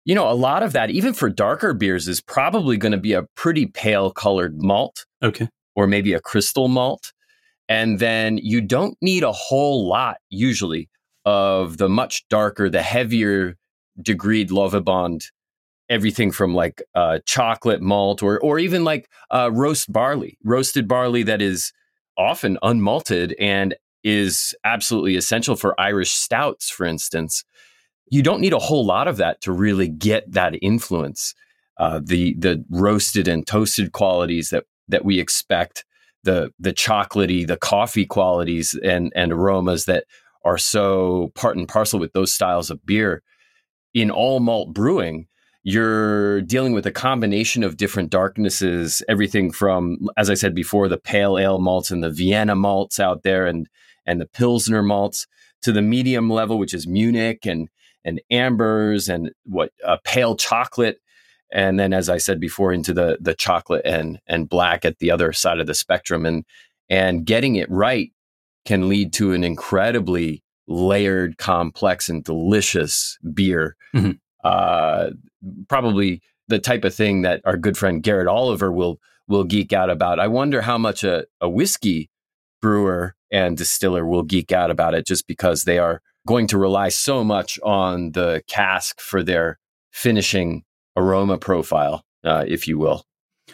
you 0.04 0.14
know, 0.14 0.30
a 0.30 0.36
lot 0.36 0.62
of 0.62 0.74
that, 0.74 0.90
even 0.90 1.14
for 1.14 1.30
darker 1.30 1.74
beers, 1.74 2.10
is 2.10 2.20
probably 2.20 2.76
going 2.76 2.92
to 2.92 2.98
be 2.98 3.14
a 3.14 3.24
pretty 3.36 3.68
pale 3.68 4.12
colored 4.12 4.62
malt. 4.62 5.06
Okay. 5.24 5.48
Or 5.76 5.88
maybe 5.88 6.12
a 6.12 6.20
crystal 6.20 6.68
malt. 6.68 7.14
And 7.70 8.00
then 8.00 8.38
you 8.38 8.60
don't 8.60 8.98
need 9.02 9.24
a 9.24 9.32
whole 9.32 9.88
lot 9.88 10.18
usually 10.30 10.90
of 11.24 11.78
the 11.78 11.88
much 11.88 12.28
darker, 12.28 12.70
the 12.70 12.82
heavier 12.82 13.56
degreed 14.02 14.50
Lovibond, 14.50 15.24
everything 15.88 16.32
from 16.32 16.54
like 16.54 16.84
uh, 16.96 17.20
chocolate 17.26 17.82
malt 17.82 18.22
or 18.22 18.42
or 18.42 18.60
even 18.60 18.84
like 18.84 19.08
uh, 19.32 19.50
roast 19.54 19.90
barley, 19.90 20.38
roasted 20.44 20.86
barley 20.86 21.24
that 21.24 21.42
is 21.42 21.72
often 22.20 22.58
unmalted 22.62 23.34
and 23.40 23.76
is 24.04 24.54
absolutely 24.64 25.16
essential 25.16 25.56
for 25.56 25.80
Irish 25.80 26.12
stouts, 26.12 26.70
for 26.70 26.86
instance. 26.86 27.44
You 28.12 28.22
don't 28.22 28.42
need 28.42 28.54
a 28.54 28.60
whole 28.60 28.86
lot 28.86 29.08
of 29.08 29.18
that 29.18 29.42
to 29.42 29.52
really 29.52 29.88
get 29.88 30.32
that 30.34 30.54
influence. 30.62 31.34
Uh, 31.78 32.02
the 32.04 32.36
the 32.38 32.64
roasted 32.70 33.28
and 33.30 33.48
toasted 33.48 33.94
qualities 33.94 34.50
that 34.50 34.66
that 34.90 35.06
we 35.06 35.20
expect, 35.20 35.86
the 36.24 36.52
the 36.60 36.74
chocolatey, 36.74 37.48
the 37.48 37.58
coffee 37.58 38.06
qualities 38.06 38.78
and 38.84 39.14
and 39.16 39.32
aromas 39.32 39.86
that 39.86 40.04
are 40.44 40.58
so 40.58 41.32
part 41.36 41.56
and 41.56 41.70
parcel 41.70 42.00
with 42.00 42.12
those 42.12 42.34
styles 42.34 42.70
of 42.70 42.86
beer. 42.86 43.24
In 43.94 44.12
all 44.12 44.40
malt 44.40 44.74
brewing, 44.74 45.29
you're 45.70 46.42
dealing 46.42 46.74
with 46.74 46.86
a 46.86 46.92
combination 46.92 47.64
of 47.64 47.78
different 47.78 48.10
darknesses, 48.10 49.04
everything 49.08 49.52
from, 49.52 50.08
as 50.18 50.30
I 50.30 50.34
said 50.34 50.56
before, 50.56 50.88
the 50.88 50.98
pale 50.98 51.38
ale 51.38 51.60
malts 51.60 51.92
and 51.92 52.04
the 52.04 52.10
Vienna 52.10 52.56
malts 52.56 53.00
out 53.00 53.24
there 53.24 53.46
and 53.46 53.68
and 54.06 54.20
the 54.20 54.26
Pilsner 54.26 54.82
malts 54.82 55.28
to 55.62 55.72
the 55.72 55.82
medium 55.82 56.30
level, 56.30 56.58
which 56.58 56.74
is 56.74 56.88
Munich 56.88 57.46
and 57.46 57.70
and 58.06 58.22
ambers 58.32 59.10
and 59.10 59.32
what 59.46 59.72
uh, 59.86 59.98
pale 60.04 60.36
chocolate 60.36 61.00
and 61.52 61.80
then 61.80 61.94
as 61.94 62.10
i 62.10 62.18
said 62.18 62.40
before 62.40 62.72
into 62.72 62.94
the 62.94 63.18
the 63.20 63.36
chocolate 63.36 63.82
and 63.86 64.20
and 64.28 64.50
black 64.50 64.86
at 64.86 65.00
the 65.00 65.12
other 65.12 65.34
side 65.34 65.60
of 65.60 65.68
the 65.68 65.74
spectrum 65.74 66.26
and 66.26 66.46
and 66.90 67.26
getting 67.26 67.56
it 67.56 67.70
right 67.70 68.12
can 68.66 68.88
lead 68.88 69.12
to 69.14 69.34
an 69.34 69.44
incredibly 69.44 70.44
layered 70.68 71.38
complex 71.38 72.10
and 72.10 72.24
delicious 72.24 73.18
beer 73.34 73.76
mm-hmm. 73.96 74.12
Uh, 74.44 75.10
probably 75.68 76.22
the 76.48 76.60
type 76.60 76.84
of 76.84 76.94
thing 76.94 77.22
that 77.22 77.42
our 77.46 77.58
good 77.58 77.78
friend 77.78 78.04
garrett 78.04 78.28
oliver 78.28 78.72
will 78.72 79.00
will 79.28 79.44
geek 79.44 79.74
out 79.74 79.90
about 79.90 80.20
i 80.20 80.28
wonder 80.28 80.62
how 80.62 80.78
much 80.78 81.04
a, 81.04 81.26
a 81.42 81.50
whiskey 81.50 82.10
brewer 82.62 83.16
and 83.32 83.58
distiller 83.58 84.06
will 84.06 84.24
geek 84.24 84.52
out 84.52 84.72
about 84.72 84.94
it 84.94 85.06
just 85.06 85.28
because 85.28 85.64
they 85.64 85.78
are 85.78 86.02
going 86.28 86.48
to 86.48 86.58
rely 86.58 86.90
so 86.90 87.24
much 87.24 87.60
on 87.64 88.12
the 88.12 88.42
cask 88.48 89.00
for 89.00 89.24
their 89.24 89.58
finishing 89.92 90.64
aroma 90.96 91.38
profile, 91.38 92.04
uh, 92.24 92.46
if 92.48 92.68
you 92.68 92.78
will. 92.78 93.04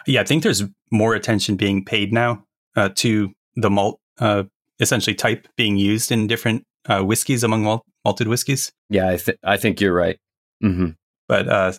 Yeah, 0.05 0.21
I 0.21 0.23
think 0.23 0.43
there's 0.43 0.63
more 0.91 1.15
attention 1.15 1.55
being 1.55 1.85
paid 1.85 2.11
now 2.11 2.43
uh, 2.75 2.89
to 2.95 3.31
the 3.55 3.69
malt, 3.69 3.99
uh, 4.19 4.43
essentially 4.79 5.15
type 5.15 5.47
being 5.55 5.77
used 5.77 6.11
in 6.11 6.27
different 6.27 6.63
uh, 6.87 7.01
whiskeys 7.01 7.43
among 7.43 7.63
malt- 7.63 7.85
malted 8.03 8.27
whiskeys. 8.27 8.71
Yeah, 8.89 9.09
I, 9.09 9.17
th- 9.17 9.37
I 9.43 9.57
think 9.57 9.79
you're 9.79 9.93
right. 9.93 10.17
Mm-hmm. 10.65 10.89
But 11.27 11.47
uh, 11.47 11.73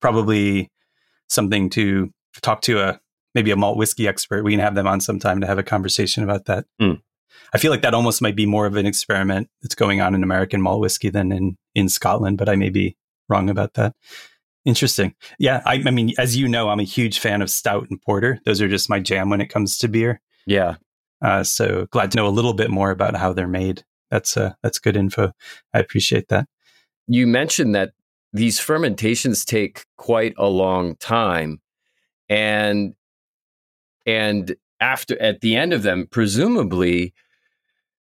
probably 0.00 0.70
something 1.28 1.70
to 1.70 2.10
talk 2.42 2.62
to 2.62 2.80
a 2.80 3.00
maybe 3.34 3.50
a 3.50 3.56
malt 3.56 3.76
whiskey 3.76 4.08
expert. 4.08 4.44
We 4.44 4.52
can 4.52 4.60
have 4.60 4.74
them 4.74 4.86
on 4.86 5.00
sometime 5.00 5.40
to 5.40 5.46
have 5.46 5.58
a 5.58 5.62
conversation 5.62 6.24
about 6.24 6.46
that. 6.46 6.66
Mm. 6.80 7.00
I 7.52 7.58
feel 7.58 7.70
like 7.70 7.82
that 7.82 7.94
almost 7.94 8.22
might 8.22 8.36
be 8.36 8.46
more 8.46 8.66
of 8.66 8.76
an 8.76 8.86
experiment 8.86 9.48
that's 9.62 9.74
going 9.74 10.00
on 10.00 10.14
in 10.14 10.22
American 10.22 10.60
malt 10.60 10.80
whiskey 10.80 11.10
than 11.10 11.32
in 11.32 11.56
in 11.74 11.88
Scotland, 11.88 12.38
but 12.38 12.48
I 12.48 12.56
may 12.56 12.70
be 12.70 12.96
wrong 13.28 13.48
about 13.48 13.74
that. 13.74 13.94
Interesting. 14.64 15.14
Yeah, 15.38 15.62
I, 15.64 15.82
I 15.86 15.90
mean, 15.90 16.12
as 16.18 16.36
you 16.36 16.46
know, 16.46 16.68
I'm 16.68 16.80
a 16.80 16.84
huge 16.84 17.18
fan 17.18 17.40
of 17.40 17.48
stout 17.48 17.86
and 17.88 18.00
porter. 18.02 18.40
Those 18.44 18.60
are 18.60 18.68
just 18.68 18.90
my 18.90 19.00
jam 19.00 19.30
when 19.30 19.40
it 19.40 19.46
comes 19.46 19.78
to 19.78 19.88
beer. 19.88 20.20
Yeah. 20.46 20.76
Uh, 21.22 21.44
so 21.44 21.86
glad 21.90 22.10
to 22.10 22.16
know 22.16 22.26
a 22.26 22.28
little 22.28 22.52
bit 22.52 22.70
more 22.70 22.90
about 22.90 23.16
how 23.16 23.32
they're 23.32 23.48
made. 23.48 23.84
That's 24.10 24.36
uh, 24.36 24.54
that's 24.62 24.78
good 24.78 24.96
info. 24.96 25.32
I 25.72 25.78
appreciate 25.78 26.28
that. 26.28 26.46
You 27.06 27.26
mentioned 27.26 27.74
that 27.74 27.92
these 28.32 28.60
fermentations 28.60 29.44
take 29.44 29.84
quite 29.96 30.34
a 30.38 30.48
long 30.48 30.96
time, 30.96 31.60
and 32.28 32.94
and 34.06 34.56
after 34.80 35.20
at 35.20 35.40
the 35.40 35.56
end 35.56 35.72
of 35.72 35.82
them, 35.82 36.06
presumably 36.10 37.12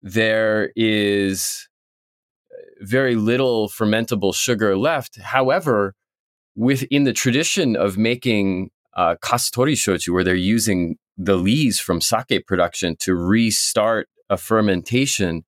there 0.02 0.70
is 0.76 1.68
very 2.81 3.14
little 3.16 3.68
fermentable 3.68 4.35
sugar 4.35 4.76
left. 4.76 5.20
However, 5.20 5.94
within 6.54 7.04
the 7.04 7.12
tradition 7.12 7.76
of 7.76 7.96
making 7.96 8.70
uh, 8.96 9.16
kasutori 9.22 9.74
shochu, 9.74 10.12
where 10.12 10.24
they're 10.24 10.35
using 10.35 10.96
the 11.16 11.37
lees 11.37 11.81
from 11.81 12.00
sake 12.00 12.46
production 12.46 12.96
to 12.96 13.14
restart 13.14 14.09
a 14.31 14.37
fermentation, 14.37 15.44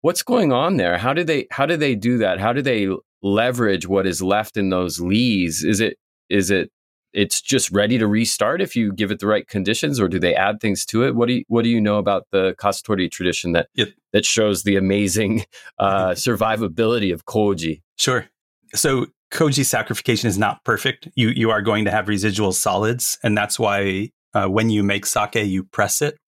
what's 0.00 0.22
going 0.22 0.52
on 0.52 0.76
there? 0.76 0.98
How 0.98 1.12
do 1.12 1.24
they 1.24 1.46
how 1.50 1.66
do 1.66 1.76
they 1.76 1.94
do 1.94 2.18
that? 2.18 2.40
How 2.40 2.52
do 2.52 2.62
they 2.62 2.88
leverage 3.22 3.86
what 3.86 4.06
is 4.06 4.22
left 4.22 4.56
in 4.56 4.70
those 4.70 5.00
lees? 5.00 5.64
Is 5.64 5.80
it 5.80 5.96
is 6.28 6.50
it 6.50 6.70
it's 7.12 7.40
just 7.40 7.70
ready 7.70 7.98
to 7.98 8.06
restart 8.06 8.60
if 8.60 8.76
you 8.76 8.92
give 8.92 9.10
it 9.10 9.18
the 9.18 9.26
right 9.26 9.48
conditions, 9.48 9.98
or 9.98 10.08
do 10.08 10.18
they 10.18 10.34
add 10.34 10.60
things 10.60 10.84
to 10.86 11.04
it? 11.04 11.14
What 11.14 11.28
do 11.28 11.34
you, 11.34 11.44
what 11.48 11.64
do 11.64 11.70
you 11.70 11.80
know 11.80 11.96
about 11.96 12.26
the 12.32 12.54
kasutori 12.58 13.10
tradition 13.10 13.52
that 13.52 13.68
yep. 13.74 13.88
that 14.12 14.24
shows 14.24 14.62
the 14.62 14.76
amazing 14.76 15.44
uh, 15.78 16.10
survivability 16.10 17.12
of 17.12 17.24
koji? 17.24 17.82
Sure. 17.96 18.28
So 18.74 19.06
koji 19.32 19.64
saccharification 19.64 20.26
is 20.26 20.38
not 20.38 20.64
perfect. 20.64 21.08
You 21.14 21.30
you 21.30 21.50
are 21.50 21.62
going 21.62 21.84
to 21.86 21.90
have 21.90 22.08
residual 22.08 22.52
solids, 22.52 23.18
and 23.22 23.36
that's 23.36 23.58
why 23.58 24.10
uh, 24.34 24.46
when 24.46 24.70
you 24.70 24.82
make 24.82 25.06
sake, 25.06 25.34
you 25.34 25.64
press 25.64 26.02
it. 26.02 26.18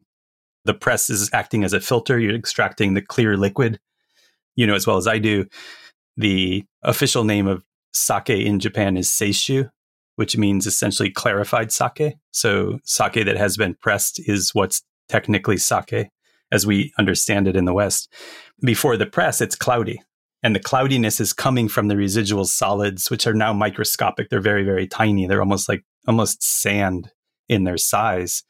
The 0.65 0.75
press 0.75 1.11
is 1.11 1.31
acting 1.33 1.65
as 1.65 1.73
a 1.73 1.81
filter. 1.81 2.19
You're 2.19 2.35
extracting 2.35 2.95
the 2.95 3.03
clear 3.03 3.37
liquid. 3.37 3.79
You 4.57 4.67
know 4.67 4.75
as 4.75 4.87
well 4.87 4.97
as 4.97 5.07
I 5.07 5.19
do. 5.19 5.47
The 6.17 6.65
official 6.83 7.25
name 7.25 7.47
of 7.47 7.65
sake 7.93 8.31
in 8.31 8.61
Japan 8.61 8.97
is 8.97 9.09
seishu, 9.09 9.71
which 10.17 10.37
means 10.37 10.67
essentially 10.67 11.11
clarified 11.11 11.73
sake. 11.73 12.15
So 12.33 12.79
sake 12.85 13.25
that 13.25 13.37
has 13.37 13.57
been 13.57 13.75
pressed 13.75 14.21
is 14.29 14.55
what's 14.55 14.83
technically 15.09 15.57
sake 15.57 16.09
as 16.53 16.67
we 16.67 16.93
understand 16.99 17.49
it 17.49 17.57
in 17.57 17.65
the 17.65 17.73
West. 17.73 18.13
Before 18.63 18.97
the 18.97 19.07
press, 19.07 19.41
it's 19.41 19.57
cloudy. 19.57 20.01
And 20.43 20.55
the 20.55 20.61
cloudiness 20.61 21.21
is 21.21 21.33
coming 21.33 21.69
from 21.69 21.89
the 21.89 21.97
residual 21.97 22.47
solids, 22.47 23.11
which 23.11 23.27
are 23.27 23.35
now 23.35 23.53
microscopic. 23.53 24.31
They're 24.31 24.41
very, 24.41 24.65
very 24.65 24.87
tiny. 24.87 25.27
They're 25.27 25.43
almost 25.43 25.69
like 25.69 25.85
almost 26.07 26.43
sand 26.43 27.11
in 27.49 27.65
their 27.65 27.77
size. 27.77 28.43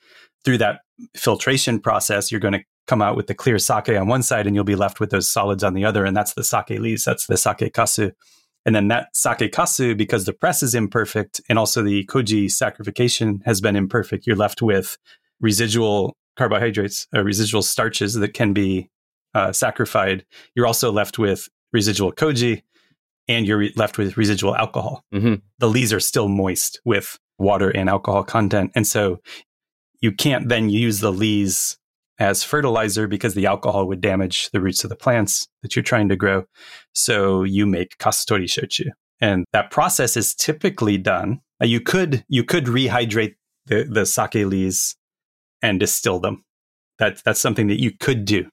Through 0.44 0.58
that 0.58 0.80
filtration 1.16 1.80
process, 1.80 2.30
you're 2.30 2.40
going 2.40 2.54
to 2.54 2.64
come 2.90 3.00
out 3.00 3.16
with 3.16 3.28
the 3.28 3.34
clear 3.36 3.56
sake 3.56 3.88
on 3.90 4.08
one 4.08 4.22
side 4.22 4.48
and 4.48 4.56
you'll 4.56 4.64
be 4.64 4.74
left 4.74 4.98
with 4.98 5.10
those 5.10 5.30
solids 5.30 5.62
on 5.62 5.74
the 5.74 5.84
other. 5.84 6.04
And 6.04 6.16
that's 6.16 6.34
the 6.34 6.42
sake 6.42 6.70
lees. 6.70 7.04
That's 7.04 7.26
the 7.26 7.36
sake 7.36 7.72
kasu. 7.72 8.10
And 8.66 8.74
then 8.74 8.88
that 8.88 9.14
sake 9.14 9.52
kasu, 9.52 9.96
because 9.96 10.24
the 10.24 10.32
press 10.32 10.60
is 10.60 10.74
imperfect 10.74 11.40
and 11.48 11.56
also 11.56 11.84
the 11.84 12.04
koji 12.06 12.46
saccharification 12.46 13.44
has 13.44 13.60
been 13.60 13.76
imperfect, 13.76 14.26
you're 14.26 14.34
left 14.34 14.60
with 14.60 14.98
residual 15.40 16.16
carbohydrates, 16.36 17.06
uh, 17.14 17.22
residual 17.22 17.62
starches 17.62 18.14
that 18.14 18.34
can 18.34 18.52
be 18.52 18.90
uh, 19.34 19.50
saccharified. 19.50 20.22
You're 20.56 20.66
also 20.66 20.90
left 20.90 21.16
with 21.16 21.48
residual 21.72 22.12
koji 22.12 22.62
and 23.28 23.46
you're 23.46 23.58
re- 23.58 23.72
left 23.76 23.98
with 23.98 24.16
residual 24.16 24.56
alcohol. 24.56 25.04
Mm-hmm. 25.14 25.34
The 25.60 25.68
lees 25.68 25.92
are 25.92 26.00
still 26.00 26.26
moist 26.26 26.80
with 26.84 27.20
water 27.38 27.70
and 27.70 27.88
alcohol 27.88 28.24
content. 28.24 28.72
And 28.74 28.84
so 28.84 29.20
you 30.00 30.10
can't 30.10 30.48
then 30.48 30.70
use 30.70 30.98
the 30.98 31.12
lees 31.12 31.78
as 32.20 32.44
fertilizer 32.44 33.08
because 33.08 33.34
the 33.34 33.46
alcohol 33.46 33.88
would 33.88 34.02
damage 34.02 34.50
the 34.50 34.60
roots 34.60 34.84
of 34.84 34.90
the 34.90 34.96
plants 34.96 35.48
that 35.62 35.74
you're 35.74 35.82
trying 35.82 36.10
to 36.10 36.16
grow. 36.16 36.44
So 36.92 37.42
you 37.42 37.66
make 37.66 37.96
kasutori 37.96 38.44
shochu. 38.44 38.90
And 39.22 39.46
that 39.52 39.70
process 39.70 40.16
is 40.16 40.34
typically 40.34 40.98
done. 40.98 41.40
Uh, 41.60 41.66
you 41.66 41.80
could 41.80 42.24
you 42.28 42.44
could 42.44 42.66
rehydrate 42.66 43.34
the, 43.66 43.84
the 43.84 44.06
sake 44.06 44.34
lees 44.34 44.96
and 45.62 45.80
distill 45.80 46.20
them. 46.20 46.44
That, 46.98 47.22
that's 47.24 47.40
something 47.40 47.68
that 47.68 47.80
you 47.80 47.92
could 47.98 48.24
do. 48.24 48.48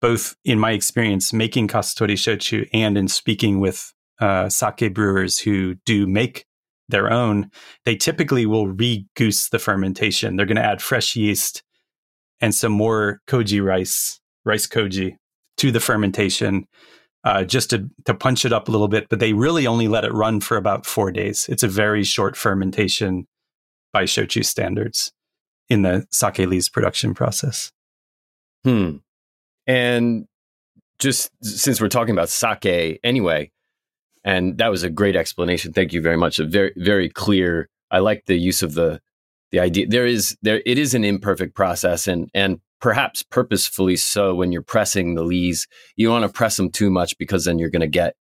Both 0.00 0.36
in 0.44 0.58
my 0.58 0.70
experience 0.70 1.32
making 1.32 1.68
kasutori 1.68 2.14
shochu 2.14 2.68
and 2.72 2.96
in 2.96 3.08
speaking 3.08 3.58
with 3.60 3.92
uh, 4.20 4.48
sake 4.48 4.94
brewers 4.94 5.38
who 5.40 5.74
do 5.84 6.06
make 6.06 6.46
their 6.88 7.12
own, 7.12 7.50
they 7.84 7.96
typically 7.96 8.46
will 8.46 8.68
re-goose 8.68 9.48
the 9.48 9.58
fermentation. 9.58 10.36
They're 10.36 10.46
going 10.46 10.56
to 10.56 10.64
add 10.64 10.80
fresh 10.80 11.16
yeast 11.16 11.62
and 12.40 12.54
some 12.54 12.72
more 12.72 13.20
koji 13.28 13.64
rice, 13.64 14.20
rice 14.44 14.66
koji, 14.66 15.16
to 15.56 15.70
the 15.70 15.80
fermentation 15.80 16.66
uh, 17.24 17.44
just 17.44 17.70
to, 17.70 17.90
to 18.04 18.14
punch 18.14 18.44
it 18.44 18.52
up 18.52 18.68
a 18.68 18.70
little 18.70 18.88
bit. 18.88 19.08
But 19.08 19.18
they 19.18 19.32
really 19.32 19.66
only 19.66 19.88
let 19.88 20.04
it 20.04 20.12
run 20.12 20.40
for 20.40 20.56
about 20.56 20.86
four 20.86 21.10
days. 21.10 21.48
It's 21.48 21.62
a 21.62 21.68
very 21.68 22.04
short 22.04 22.36
fermentation 22.36 23.26
by 23.92 24.04
shochu 24.04 24.44
standards 24.44 25.12
in 25.68 25.82
the 25.82 26.06
sake 26.10 26.38
lees 26.38 26.68
production 26.68 27.14
process. 27.14 27.72
Hmm. 28.64 28.98
And 29.66 30.26
just 30.98 31.30
since 31.42 31.80
we're 31.80 31.88
talking 31.88 32.14
about 32.14 32.28
sake 32.28 33.00
anyway, 33.02 33.50
and 34.24 34.58
that 34.58 34.70
was 34.70 34.82
a 34.82 34.90
great 34.90 35.16
explanation. 35.16 35.72
Thank 35.72 35.92
you 35.92 36.02
very 36.02 36.16
much. 36.16 36.38
A 36.38 36.44
very, 36.44 36.72
very 36.76 37.08
clear. 37.08 37.68
I 37.90 38.00
like 38.00 38.24
the 38.26 38.36
use 38.36 38.62
of 38.62 38.74
the 38.74 39.00
the 39.52 39.60
idea 39.60 39.86
there 39.86 40.06
is 40.06 40.36
there 40.42 40.62
it 40.66 40.78
is 40.78 40.94
an 40.94 41.04
imperfect 41.04 41.54
process 41.54 42.06
and 42.06 42.28
and 42.34 42.60
perhaps 42.80 43.22
purposefully 43.22 43.96
so 43.96 44.34
when 44.34 44.52
you're 44.52 44.62
pressing 44.62 45.14
the 45.14 45.24
lees. 45.24 45.66
You 45.96 46.08
don't 46.08 46.20
want 46.20 46.32
to 46.32 46.36
press 46.36 46.56
them 46.56 46.70
too 46.70 46.90
much 46.90 47.16
because 47.18 47.44
then 47.44 47.58
you're 47.58 47.70
going 47.70 47.80
to 47.80 47.86
get 47.86 48.14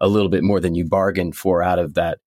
a 0.00 0.08
little 0.08 0.28
bit 0.28 0.42
more 0.42 0.60
than 0.60 0.74
you 0.74 0.84
bargained 0.84 1.36
for 1.36 1.62
out 1.62 1.78
of 1.78 1.94
that 1.94 2.18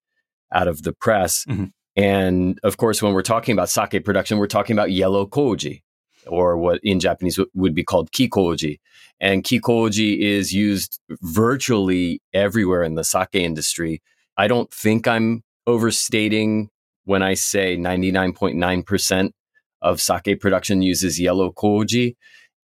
out 0.53 0.67
of 0.67 0.83
the 0.83 0.93
press. 0.93 1.45
Mm-hmm. 1.45 1.65
And 1.95 2.59
of 2.63 2.77
course, 2.77 3.01
when 3.01 3.13
we're 3.13 3.21
talking 3.21 3.53
about 3.53 3.69
sake 3.69 4.03
production, 4.03 4.37
we're 4.37 4.47
talking 4.47 4.75
about 4.75 4.91
yellow 4.91 5.25
koji, 5.25 5.81
or 6.27 6.57
what 6.57 6.79
in 6.83 6.99
Japanese 6.99 7.39
would 7.53 7.75
be 7.75 7.83
called 7.83 8.11
kikoji. 8.11 8.79
And 9.19 9.43
kikoji 9.43 10.19
is 10.19 10.53
used 10.53 10.99
virtually 11.21 12.21
everywhere 12.33 12.83
in 12.83 12.95
the 12.95 13.03
sake 13.03 13.35
industry. 13.35 14.01
I 14.37 14.47
don't 14.47 14.71
think 14.73 15.07
I'm 15.07 15.43
overstating 15.67 16.69
when 17.05 17.23
I 17.23 17.35
say 17.35 17.77
99.9% 17.77 19.29
of 19.81 20.01
sake 20.01 20.39
production 20.39 20.81
uses 20.81 21.19
yellow 21.19 21.51
koji. 21.51 22.15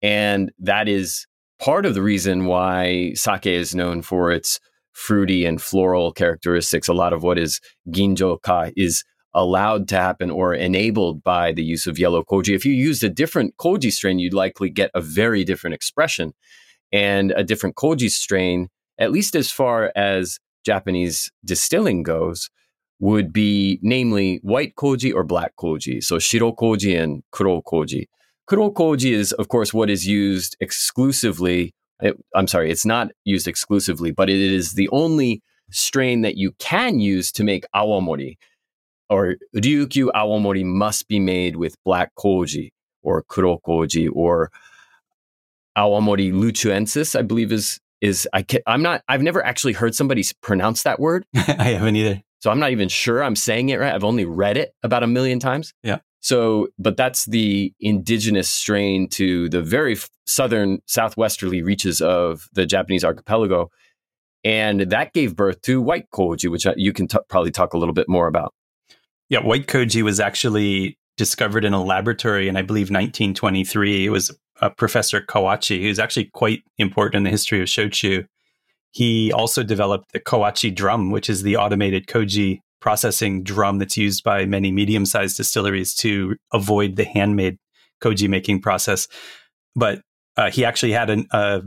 And 0.01 0.51
that 0.59 0.87
is 0.87 1.25
part 1.59 1.85
of 1.85 1.93
the 1.93 2.01
reason 2.01 2.45
why 2.45 3.13
sake 3.13 3.45
is 3.45 3.75
known 3.75 4.01
for 4.01 4.31
its 4.31 4.59
fruity 4.93 5.45
and 5.45 5.61
floral 5.61 6.11
characteristics. 6.11 6.87
A 6.87 6.93
lot 6.93 7.13
of 7.13 7.23
what 7.23 7.37
is 7.37 7.61
ginjo 7.89 8.41
ka 8.41 8.69
is 8.75 9.03
allowed 9.33 9.87
to 9.87 9.95
happen 9.95 10.29
or 10.29 10.53
enabled 10.53 11.23
by 11.23 11.53
the 11.53 11.63
use 11.63 11.87
of 11.87 11.97
yellow 11.97 12.23
koji. 12.23 12.53
If 12.53 12.65
you 12.65 12.73
used 12.73 13.03
a 13.03 13.09
different 13.09 13.55
koji 13.57 13.91
strain, 13.91 14.19
you'd 14.19 14.33
likely 14.33 14.69
get 14.69 14.91
a 14.93 15.01
very 15.01 15.43
different 15.43 15.73
expression. 15.73 16.33
And 16.91 17.31
a 17.31 17.43
different 17.43 17.75
koji 17.75 18.09
strain, 18.09 18.67
at 18.99 19.11
least 19.11 19.35
as 19.35 19.51
far 19.51 19.91
as 19.95 20.39
Japanese 20.65 21.31
distilling 21.45 22.03
goes, 22.03 22.49
would 23.01 23.33
be 23.33 23.79
namely 23.81 24.39
white 24.43 24.75
koji 24.75 25.13
or 25.13 25.23
black 25.23 25.51
koji. 25.57 26.01
So 26.01 26.19
shiro 26.19 26.53
koji 26.53 26.97
and 26.97 27.23
kuro 27.31 27.61
koji. 27.61 28.07
Kuro 28.47 28.69
koji 28.71 29.11
is, 29.11 29.33
of 29.33 29.49
course, 29.49 29.73
what 29.73 29.89
is 29.89 30.07
used 30.07 30.55
exclusively. 30.61 31.73
It, 32.01 32.15
I'm 32.33 32.47
sorry, 32.47 32.71
it's 32.71 32.85
not 32.85 33.11
used 33.25 33.47
exclusively, 33.47 34.11
but 34.11 34.29
it 34.29 34.39
is 34.39 34.73
the 34.73 34.87
only 34.89 35.41
strain 35.71 36.21
that 36.21 36.37
you 36.37 36.53
can 36.59 36.99
use 36.99 37.31
to 37.33 37.43
make 37.43 37.65
awamori 37.75 38.37
or 39.11 39.35
Ryukyu 39.53 40.09
Awamori 40.15 40.63
must 40.63 41.07
be 41.09 41.19
made 41.19 41.57
with 41.57 41.75
black 41.83 42.11
koji 42.17 42.71
or 43.03 43.21
kuro 43.23 43.59
koji 43.67 44.09
or 44.11 44.49
Awamori 45.77 46.31
luchuensis, 46.31 47.17
I 47.17 47.21
believe 47.21 47.51
is 47.51 47.79
is 47.99 48.27
I 48.33 48.41
can, 48.41 48.61
I'm 48.65 48.81
not 48.81 49.03
I've 49.07 49.21
never 49.21 49.45
actually 49.45 49.73
heard 49.73 49.93
somebody 49.93 50.23
pronounce 50.41 50.83
that 50.83 50.99
word. 50.99 51.25
I 51.35 51.75
haven't 51.75 51.97
either. 51.97 52.21
So 52.41 52.49
I'm 52.49 52.59
not 52.59 52.71
even 52.71 52.89
sure 52.89 53.23
I'm 53.23 53.35
saying 53.35 53.69
it 53.69 53.79
right. 53.79 53.93
I've 53.93 54.03
only 54.03 54.25
read 54.25 54.57
it 54.57 54.73
about 54.83 55.03
a 55.03 55.07
million 55.07 55.39
times. 55.39 55.73
Yeah. 55.83 55.99
So, 56.21 56.67
but 56.77 56.97
that's 56.97 57.25
the 57.25 57.71
indigenous 57.79 58.49
strain 58.49 59.07
to 59.09 59.47
the 59.49 59.61
very 59.61 59.95
southern 60.25 60.79
southwesterly 60.87 61.61
reaches 61.61 62.01
of 62.01 62.47
the 62.53 62.65
Japanese 62.65 63.03
archipelago. 63.03 63.69
And 64.43 64.81
that 64.81 65.13
gave 65.13 65.35
birth 65.35 65.61
to 65.63 65.81
white 65.81 66.09
koji, 66.11 66.49
which 66.49 66.65
uh, 66.65 66.73
you 66.75 66.93
can 66.93 67.07
t- 67.07 67.19
probably 67.29 67.51
talk 67.51 67.73
a 67.73 67.77
little 67.77 67.93
bit 67.93 68.09
more 68.09 68.27
about. 68.27 68.53
Yeah, 69.29 69.39
white 69.39 69.67
koji 69.67 70.01
was 70.01 70.19
actually 70.19 70.97
discovered 71.17 71.63
in 71.63 71.73
a 71.73 71.83
laboratory 71.83 72.47
in, 72.47 72.57
I 72.57 72.63
believe, 72.63 72.87
1923. 72.89 74.05
It 74.05 74.09
was 74.09 74.35
a 74.61 74.71
Professor 74.71 75.21
Kawachi, 75.21 75.81
who's 75.81 75.99
actually 75.99 76.25
quite 76.25 76.63
important 76.79 77.17
in 77.17 77.23
the 77.23 77.29
history 77.29 77.61
of 77.61 77.67
shochu. 77.67 78.25
He 78.91 79.31
also 79.31 79.63
developed 79.63 80.11
the 80.11 80.19
Kawachi 80.19 80.73
drum, 80.73 81.11
which 81.11 81.29
is 81.29 81.43
the 81.43 81.57
automated 81.57 82.07
koji 82.07 82.59
processing 82.81 83.43
drum 83.43 83.77
that's 83.77 83.95
used 83.95 84.23
by 84.23 84.45
many 84.45 84.71
medium 84.71 85.05
sized 85.05 85.37
distilleries 85.37 85.93
to 85.95 86.35
avoid 86.51 86.95
the 86.95 87.05
handmade 87.05 87.57
koji 88.03 88.27
making 88.27 88.61
process. 88.61 89.07
But 89.75 90.01
uh, 90.35 90.51
he 90.51 90.65
actually 90.65 90.91
had 90.91 91.09
an, 91.09 91.27
a 91.31 91.61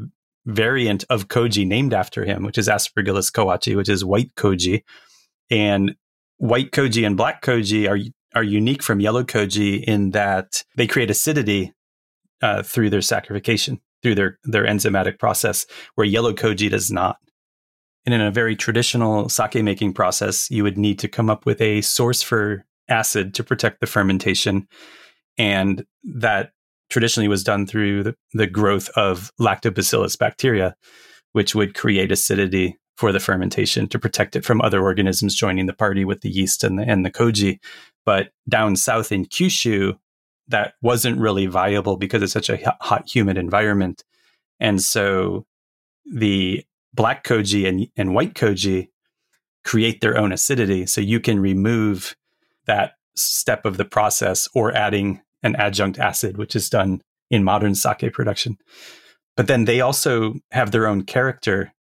variant 0.47 1.05
of 1.09 1.29
koji 1.29 1.67
named 1.67 1.95
after 1.95 2.25
him, 2.25 2.43
which 2.45 2.59
is 2.59 2.69
Aspergillus 2.69 3.31
kawachi, 3.31 3.77
which 3.77 3.89
is 3.89 4.05
white 4.05 4.35
koji. 4.37 4.83
And 5.51 5.95
white 6.39 6.73
koji 6.73 7.07
and 7.07 7.17
black 7.17 7.43
koji 7.43 7.89
are 7.89 7.99
are 8.35 8.43
unique 8.43 8.83
from 8.83 9.01
yellow 9.01 9.23
koji 9.23 9.85
in 9.85 10.11
that 10.11 10.65
they 10.77 10.87
create 10.87 11.11
acidity 11.11 11.73
uh, 12.43 12.63
through 12.63 12.91
their 12.91 13.01
saccharification, 13.01 13.79
through 14.05 14.15
their 14.15 14.39
their 14.45 14.65
enzymatic 14.65 15.19
process, 15.19 15.67
where 15.97 16.07
yellow 16.07 16.33
koji 16.33 16.71
does 16.71 16.93
not. 16.93 17.17
And 18.07 18.15
in 18.15 18.21
a 18.21 18.31
very 18.31 18.55
traditional 18.55 19.29
sake 19.29 19.65
making 19.65 19.95
process, 19.95 20.51
you 20.51 20.63
would 20.63 20.79
need 20.79 21.01
to 21.01 21.09
come 21.09 21.31
up 21.31 21.47
with 21.47 21.61
a 21.61 21.81
source 21.81 22.23
for 22.23 22.65
acid 22.89 23.35
to 23.35 23.43
protect 23.43 23.81
the 23.81 23.87
fermentation, 23.87 24.69
and 25.39 25.85
that 26.05 26.53
traditionally 26.91 27.29
was 27.29 27.43
done 27.43 27.67
through 27.67 28.03
the, 28.05 28.15
the 28.35 28.47
growth 28.47 28.89
of 28.91 29.33
lactobacillus 29.41 30.19
bacteria, 30.19 30.77
which 31.33 31.55
would 31.55 31.75
create 31.75 32.13
acidity 32.13 32.77
for 32.97 33.11
the 33.11 33.19
fermentation 33.19 33.89
to 33.89 33.99
protect 33.99 34.37
it 34.37 34.45
from 34.45 34.61
other 34.61 34.83
organisms 34.83 35.35
joining 35.35 35.67
the 35.67 35.73
party 35.73 36.05
with 36.05 36.21
the 36.21 36.31
yeast 36.31 36.63
and 36.63 36.79
the, 36.79 36.85
and 36.85 37.05
the 37.05 37.11
koji. 37.11 37.59
But 38.07 38.29
down 38.49 38.77
south 38.77 39.11
in 39.11 39.25
Kyushu, 39.25 39.97
that 40.49 40.75
wasn't 40.83 41.19
really 41.19 41.47
viable 41.47 41.97
because 41.97 42.23
it's 42.23 42.33
such 42.33 42.51
a 42.51 42.77
hot, 42.81 43.09
humid 43.09 43.39
environment. 43.39 44.05
And 44.61 44.83
so 44.83 45.47
the 46.05 46.65
black 46.93 47.25
koji 47.25 47.67
and, 47.69 47.89
and 47.97 48.15
white 48.15 48.35
koji 48.35 48.89
create 49.65 50.01
their 50.01 50.19
own 50.19 50.33
acidity. 50.33 50.87
So 50.87 51.01
you 51.01 51.21
can 51.21 51.41
remove 51.41 52.15
that 52.67 52.93
step 53.17 53.65
of 53.65 53.77
the 53.77 53.85
process 53.85 54.49
or 54.55 54.75
adding 54.75 55.23
an 55.43 55.57
adjunct 55.57 55.99
acid, 55.99 56.37
which 56.37 56.55
is 56.55 56.69
done 56.69 57.01
in 57.31 57.45
modern 57.45 57.75
sake 57.75 58.13
production. 58.13 58.59
But 59.37 59.47
then 59.47 59.65
they 59.65 59.81
also 59.81 60.35
have 60.53 60.71
their 60.71 60.87
own 60.87 61.05
character 61.05 61.73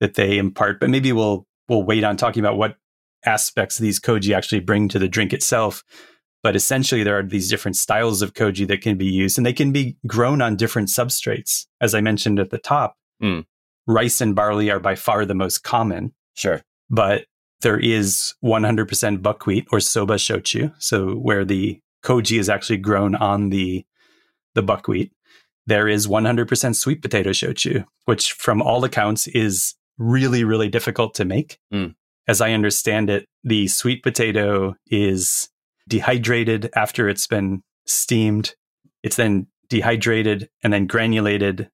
that 0.00 0.14
they 0.14 0.38
impart. 0.38 0.80
But 0.80 0.90
maybe 0.90 1.12
we'll 1.12 1.46
we'll 1.68 1.82
wait 1.82 2.04
on 2.04 2.16
talking 2.16 2.40
about 2.40 2.56
what 2.56 2.76
aspects 3.24 3.78
these 3.78 4.00
koji 4.00 4.34
actually 4.34 4.60
bring 4.60 4.88
to 4.88 4.98
the 4.98 5.08
drink 5.08 5.32
itself. 5.32 5.82
But 6.42 6.56
essentially, 6.56 7.02
there 7.02 7.18
are 7.18 7.22
these 7.22 7.50
different 7.50 7.76
styles 7.76 8.22
of 8.22 8.34
koji 8.34 8.66
that 8.68 8.80
can 8.80 8.96
be 8.96 9.06
used, 9.06 9.38
and 9.38 9.46
they 9.46 9.52
can 9.52 9.72
be 9.72 9.96
grown 10.06 10.40
on 10.40 10.56
different 10.56 10.88
substrates. 10.88 11.66
As 11.80 11.94
I 11.94 12.00
mentioned 12.00 12.38
at 12.38 12.50
the 12.50 12.58
top, 12.58 12.96
mm. 13.22 13.44
rice 13.86 14.20
and 14.20 14.34
barley 14.34 14.70
are 14.70 14.80
by 14.80 14.94
far 14.94 15.26
the 15.26 15.34
most 15.34 15.62
common. 15.62 16.12
Sure. 16.34 16.62
But 16.88 17.26
there 17.60 17.78
is 17.78 18.34
100% 18.42 19.22
buckwheat 19.22 19.66
or 19.70 19.80
soba 19.80 20.14
shochu, 20.14 20.72
so 20.78 21.12
where 21.12 21.44
the 21.44 21.78
koji 22.02 22.38
is 22.38 22.48
actually 22.48 22.78
grown 22.78 23.14
on 23.14 23.50
the 23.50 23.84
the 24.54 24.62
buckwheat. 24.62 25.12
There 25.66 25.86
is 25.86 26.08
100% 26.08 26.74
sweet 26.74 27.02
potato 27.02 27.30
shochu, 27.30 27.84
which 28.06 28.32
from 28.32 28.62
all 28.62 28.82
accounts 28.82 29.28
is 29.28 29.74
really, 29.98 30.42
really 30.42 30.68
difficult 30.68 31.14
to 31.14 31.24
make. 31.24 31.58
Mm. 31.72 31.94
As 32.26 32.40
I 32.40 32.52
understand 32.52 33.10
it, 33.10 33.26
the 33.44 33.68
sweet 33.68 34.02
potato 34.02 34.74
is 34.86 35.49
dehydrated 35.90 36.70
after 36.74 37.08
it's 37.08 37.26
been 37.26 37.62
steamed. 37.84 38.54
It's 39.02 39.16
then 39.16 39.48
dehydrated 39.68 40.48
and 40.62 40.72
then 40.72 40.86
granulated 40.86 41.70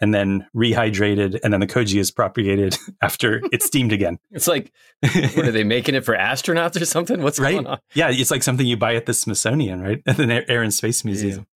and 0.00 0.12
then 0.12 0.46
rehydrated 0.54 1.38
and 1.42 1.52
then 1.52 1.60
the 1.60 1.66
koji 1.66 1.98
is 1.98 2.10
propagated 2.10 2.76
after 3.02 3.40
it's 3.52 3.64
steamed 3.64 3.92
again. 3.92 4.18
It's 4.30 4.48
like 4.48 4.72
what 5.00 5.46
are 5.46 5.52
they 5.52 5.64
making 5.64 5.94
it 5.94 6.04
for 6.04 6.14
astronauts 6.14 6.80
or 6.80 6.84
something? 6.84 7.22
What's 7.22 7.38
right? 7.38 7.52
going 7.52 7.66
on? 7.66 7.78
Yeah, 7.94 8.10
it's 8.10 8.30
like 8.30 8.42
something 8.42 8.66
you 8.66 8.76
buy 8.76 8.96
at 8.96 9.06
the 9.06 9.14
Smithsonian, 9.14 9.80
right? 9.80 10.02
At 10.06 10.16
the 10.18 10.44
Air 10.50 10.62
and 10.62 10.74
Space 10.74 11.04
Museum. 11.04 11.46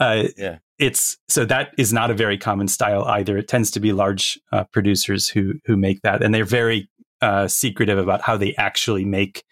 Yeah. 0.00 0.06
Uh, 0.06 0.28
yeah 0.36 0.58
it's 0.78 1.16
so 1.28 1.44
that 1.44 1.72
is 1.78 1.92
not 1.92 2.10
a 2.10 2.14
very 2.14 2.36
common 2.38 2.68
style 2.68 3.04
either. 3.04 3.38
It 3.38 3.48
tends 3.48 3.70
to 3.72 3.80
be 3.80 3.92
large 3.92 4.38
uh, 4.52 4.64
producers 4.64 5.28
who 5.28 5.54
who 5.64 5.76
make 5.76 6.02
that, 6.02 6.22
and 6.22 6.34
they're 6.34 6.44
very 6.44 6.88
uh, 7.22 7.48
secretive 7.48 7.98
about 7.98 8.22
how 8.22 8.36
they 8.36 8.54
actually 8.56 9.04
make 9.04 9.44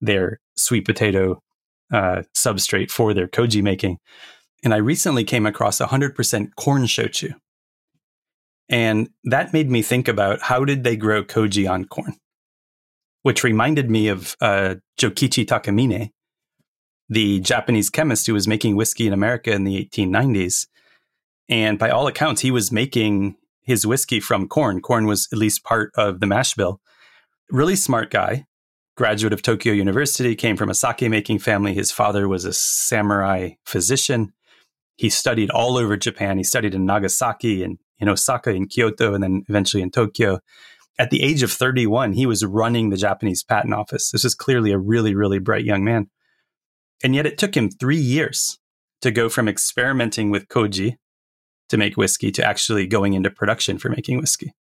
their 0.00 0.40
sweet 0.56 0.84
potato 0.84 1.40
uh, 1.92 2.22
substrate 2.34 2.90
for 2.90 3.14
their 3.14 3.28
koji 3.28 3.62
making. 3.62 3.98
And 4.62 4.72
I 4.72 4.78
recently 4.78 5.24
came 5.24 5.46
across 5.46 5.78
100% 5.78 6.48
corn 6.56 6.84
shochu, 6.84 7.34
and 8.68 9.10
that 9.24 9.52
made 9.52 9.70
me 9.70 9.82
think 9.82 10.08
about 10.08 10.42
how 10.42 10.64
did 10.64 10.84
they 10.84 10.96
grow 10.96 11.22
koji 11.22 11.70
on 11.70 11.84
corn, 11.84 12.14
which 13.22 13.44
reminded 13.44 13.90
me 13.90 14.08
of 14.08 14.36
uh, 14.40 14.76
Jokichi 14.98 15.44
Takamine, 15.44 16.10
the 17.08 17.40
Japanese 17.40 17.90
chemist 17.90 18.26
who 18.26 18.34
was 18.34 18.48
making 18.48 18.76
whiskey 18.76 19.06
in 19.06 19.12
America 19.12 19.52
in 19.52 19.64
the 19.64 19.84
1890s. 19.84 20.66
And 21.48 21.78
by 21.78 21.90
all 21.90 22.06
accounts, 22.06 22.40
he 22.40 22.50
was 22.50 22.72
making 22.72 23.36
his 23.62 23.86
whiskey 23.86 24.20
from 24.20 24.48
corn. 24.48 24.80
Corn 24.80 25.06
was 25.06 25.28
at 25.32 25.38
least 25.38 25.64
part 25.64 25.90
of 25.96 26.20
the 26.20 26.26
mash 26.26 26.54
bill. 26.54 26.80
Really 27.50 27.76
smart 27.76 28.10
guy, 28.10 28.46
graduate 28.96 29.32
of 29.32 29.42
Tokyo 29.42 29.72
University, 29.72 30.34
came 30.36 30.56
from 30.56 30.70
a 30.70 30.74
sake 30.74 31.02
making 31.02 31.38
family. 31.38 31.74
His 31.74 31.90
father 31.90 32.28
was 32.28 32.44
a 32.44 32.52
samurai 32.52 33.50
physician. 33.64 34.32
He 34.96 35.10
studied 35.10 35.50
all 35.50 35.76
over 35.76 35.96
Japan. 35.96 36.38
He 36.38 36.44
studied 36.44 36.74
in 36.74 36.86
Nagasaki 36.86 37.62
and 37.62 37.78
in 37.98 38.08
Osaka 38.08 38.50
and 38.50 38.68
Kyoto 38.70 39.14
and 39.14 39.22
then 39.22 39.44
eventually 39.48 39.82
in 39.82 39.90
Tokyo. 39.90 40.40
At 40.98 41.10
the 41.10 41.22
age 41.22 41.42
of 41.42 41.50
31, 41.50 42.12
he 42.12 42.26
was 42.26 42.44
running 42.44 42.90
the 42.90 42.96
Japanese 42.96 43.42
patent 43.42 43.74
office. 43.74 44.10
This 44.10 44.24
is 44.24 44.34
clearly 44.34 44.70
a 44.70 44.78
really, 44.78 45.14
really 45.14 45.40
bright 45.40 45.64
young 45.64 45.84
man. 45.84 46.08
And 47.02 47.14
yet 47.14 47.26
it 47.26 47.36
took 47.36 47.56
him 47.56 47.70
three 47.70 47.96
years 47.96 48.58
to 49.02 49.10
go 49.10 49.28
from 49.28 49.48
experimenting 49.48 50.30
with 50.30 50.48
koji 50.48 50.96
to 51.68 51.76
make 51.76 51.96
whiskey 51.96 52.30
to 52.30 52.44
actually 52.44 52.86
going 52.86 53.14
into 53.14 53.30
production 53.30 53.78
for 53.78 53.88
making 53.88 54.18
whiskey. 54.18 54.54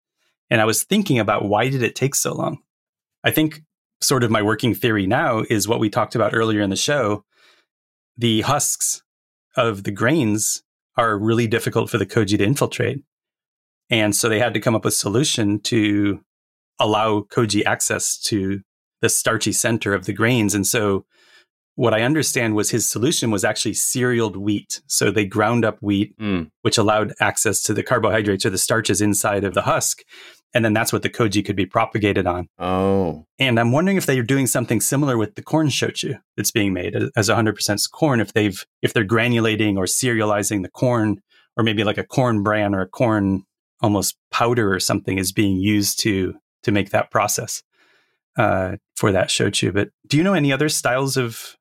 And 0.49 0.59
I 0.59 0.65
was 0.65 0.83
thinking 0.83 1.19
about 1.19 1.45
why 1.45 1.69
did 1.69 1.83
it 1.83 1.95
take 1.95 2.15
so 2.15 2.33
long? 2.33 2.59
I 3.23 3.31
think 3.31 3.61
sort 4.03 4.23
of 4.23 4.31
my 4.31 4.41
working 4.41 4.73
theory 4.75 5.07
now 5.07 5.43
is 5.49 5.67
what 5.67 5.79
we 5.79 5.89
talked 5.89 6.15
about 6.15 6.33
earlier 6.33 6.61
in 6.61 6.69
the 6.69 6.75
show. 6.75 7.23
The 8.17 8.41
husks 8.41 9.01
of 9.55 9.83
the 9.83 9.91
grains 9.91 10.63
are 10.97 11.17
really 11.17 11.47
difficult 11.47 11.89
for 11.89 11.97
the 11.97 12.05
koji 12.05 12.37
to 12.37 12.43
infiltrate. 12.43 13.03
And 13.89 14.15
so 14.15 14.29
they 14.29 14.39
had 14.39 14.53
to 14.53 14.59
come 14.59 14.75
up 14.75 14.85
with 14.85 14.93
a 14.93 14.97
solution 14.97 15.59
to 15.61 16.21
allow 16.79 17.21
koji 17.21 17.63
access 17.65 18.17
to 18.23 18.61
the 19.01 19.09
starchy 19.09 19.51
center 19.51 19.93
of 19.93 20.05
the 20.05 20.13
grains. 20.13 20.55
And 20.55 20.65
so 20.65 21.05
what 21.75 21.93
I 21.93 22.03
understand 22.03 22.55
was 22.55 22.69
his 22.69 22.89
solution 22.89 23.31
was 23.31 23.43
actually 23.43 23.73
cerealed 23.73 24.37
wheat. 24.37 24.81
So 24.87 25.11
they 25.11 25.25
ground 25.25 25.65
up 25.65 25.77
wheat, 25.81 26.17
mm. 26.19 26.49
which 26.61 26.77
allowed 26.77 27.13
access 27.19 27.61
to 27.63 27.73
the 27.73 27.83
carbohydrates 27.83 28.45
or 28.45 28.51
the 28.51 28.57
starches 28.57 29.01
inside 29.01 29.43
of 29.43 29.53
the 29.53 29.63
husk. 29.63 30.03
And 30.53 30.63
then 30.63 30.73
that's 30.73 30.93
what 30.93 31.01
the 31.01 31.09
koji 31.09 31.43
could 31.43 31.55
be 31.55 31.65
propagated 31.65 32.27
on. 32.27 32.47
Oh. 32.59 33.25
And 33.39 33.59
I'm 33.59 33.71
wondering 33.71 33.97
if 33.97 34.05
they're 34.05 34.21
doing 34.21 34.45
something 34.45 34.81
similar 34.81 35.17
with 35.17 35.35
the 35.35 35.41
corn 35.41 35.67
shochu 35.67 36.19
that's 36.37 36.51
being 36.51 36.73
made 36.73 36.95
as 37.15 37.29
100% 37.29 37.91
corn, 37.91 38.19
if 38.19 38.33
they've, 38.33 38.63
if 38.81 38.93
they're 38.93 39.05
granulating 39.05 39.77
or 39.77 39.85
serializing 39.85 40.61
the 40.61 40.69
corn, 40.69 41.21
or 41.57 41.63
maybe 41.63 41.83
like 41.83 41.97
a 41.97 42.03
corn 42.03 42.43
bran 42.43 42.75
or 42.75 42.81
a 42.81 42.87
corn 42.87 43.43
almost 43.81 44.15
powder 44.31 44.73
or 44.73 44.79
something 44.79 45.17
is 45.17 45.31
being 45.31 45.57
used 45.57 45.99
to, 45.99 46.35
to 46.63 46.71
make 46.71 46.91
that 46.91 47.11
process 47.11 47.63
uh, 48.37 48.77
for 48.95 49.11
that 49.11 49.29
shochu. 49.29 49.73
But 49.73 49.89
do 50.07 50.17
you 50.17 50.23
know 50.23 50.33
any 50.33 50.51
other 50.51 50.69
styles 50.69 51.17
of 51.17 51.57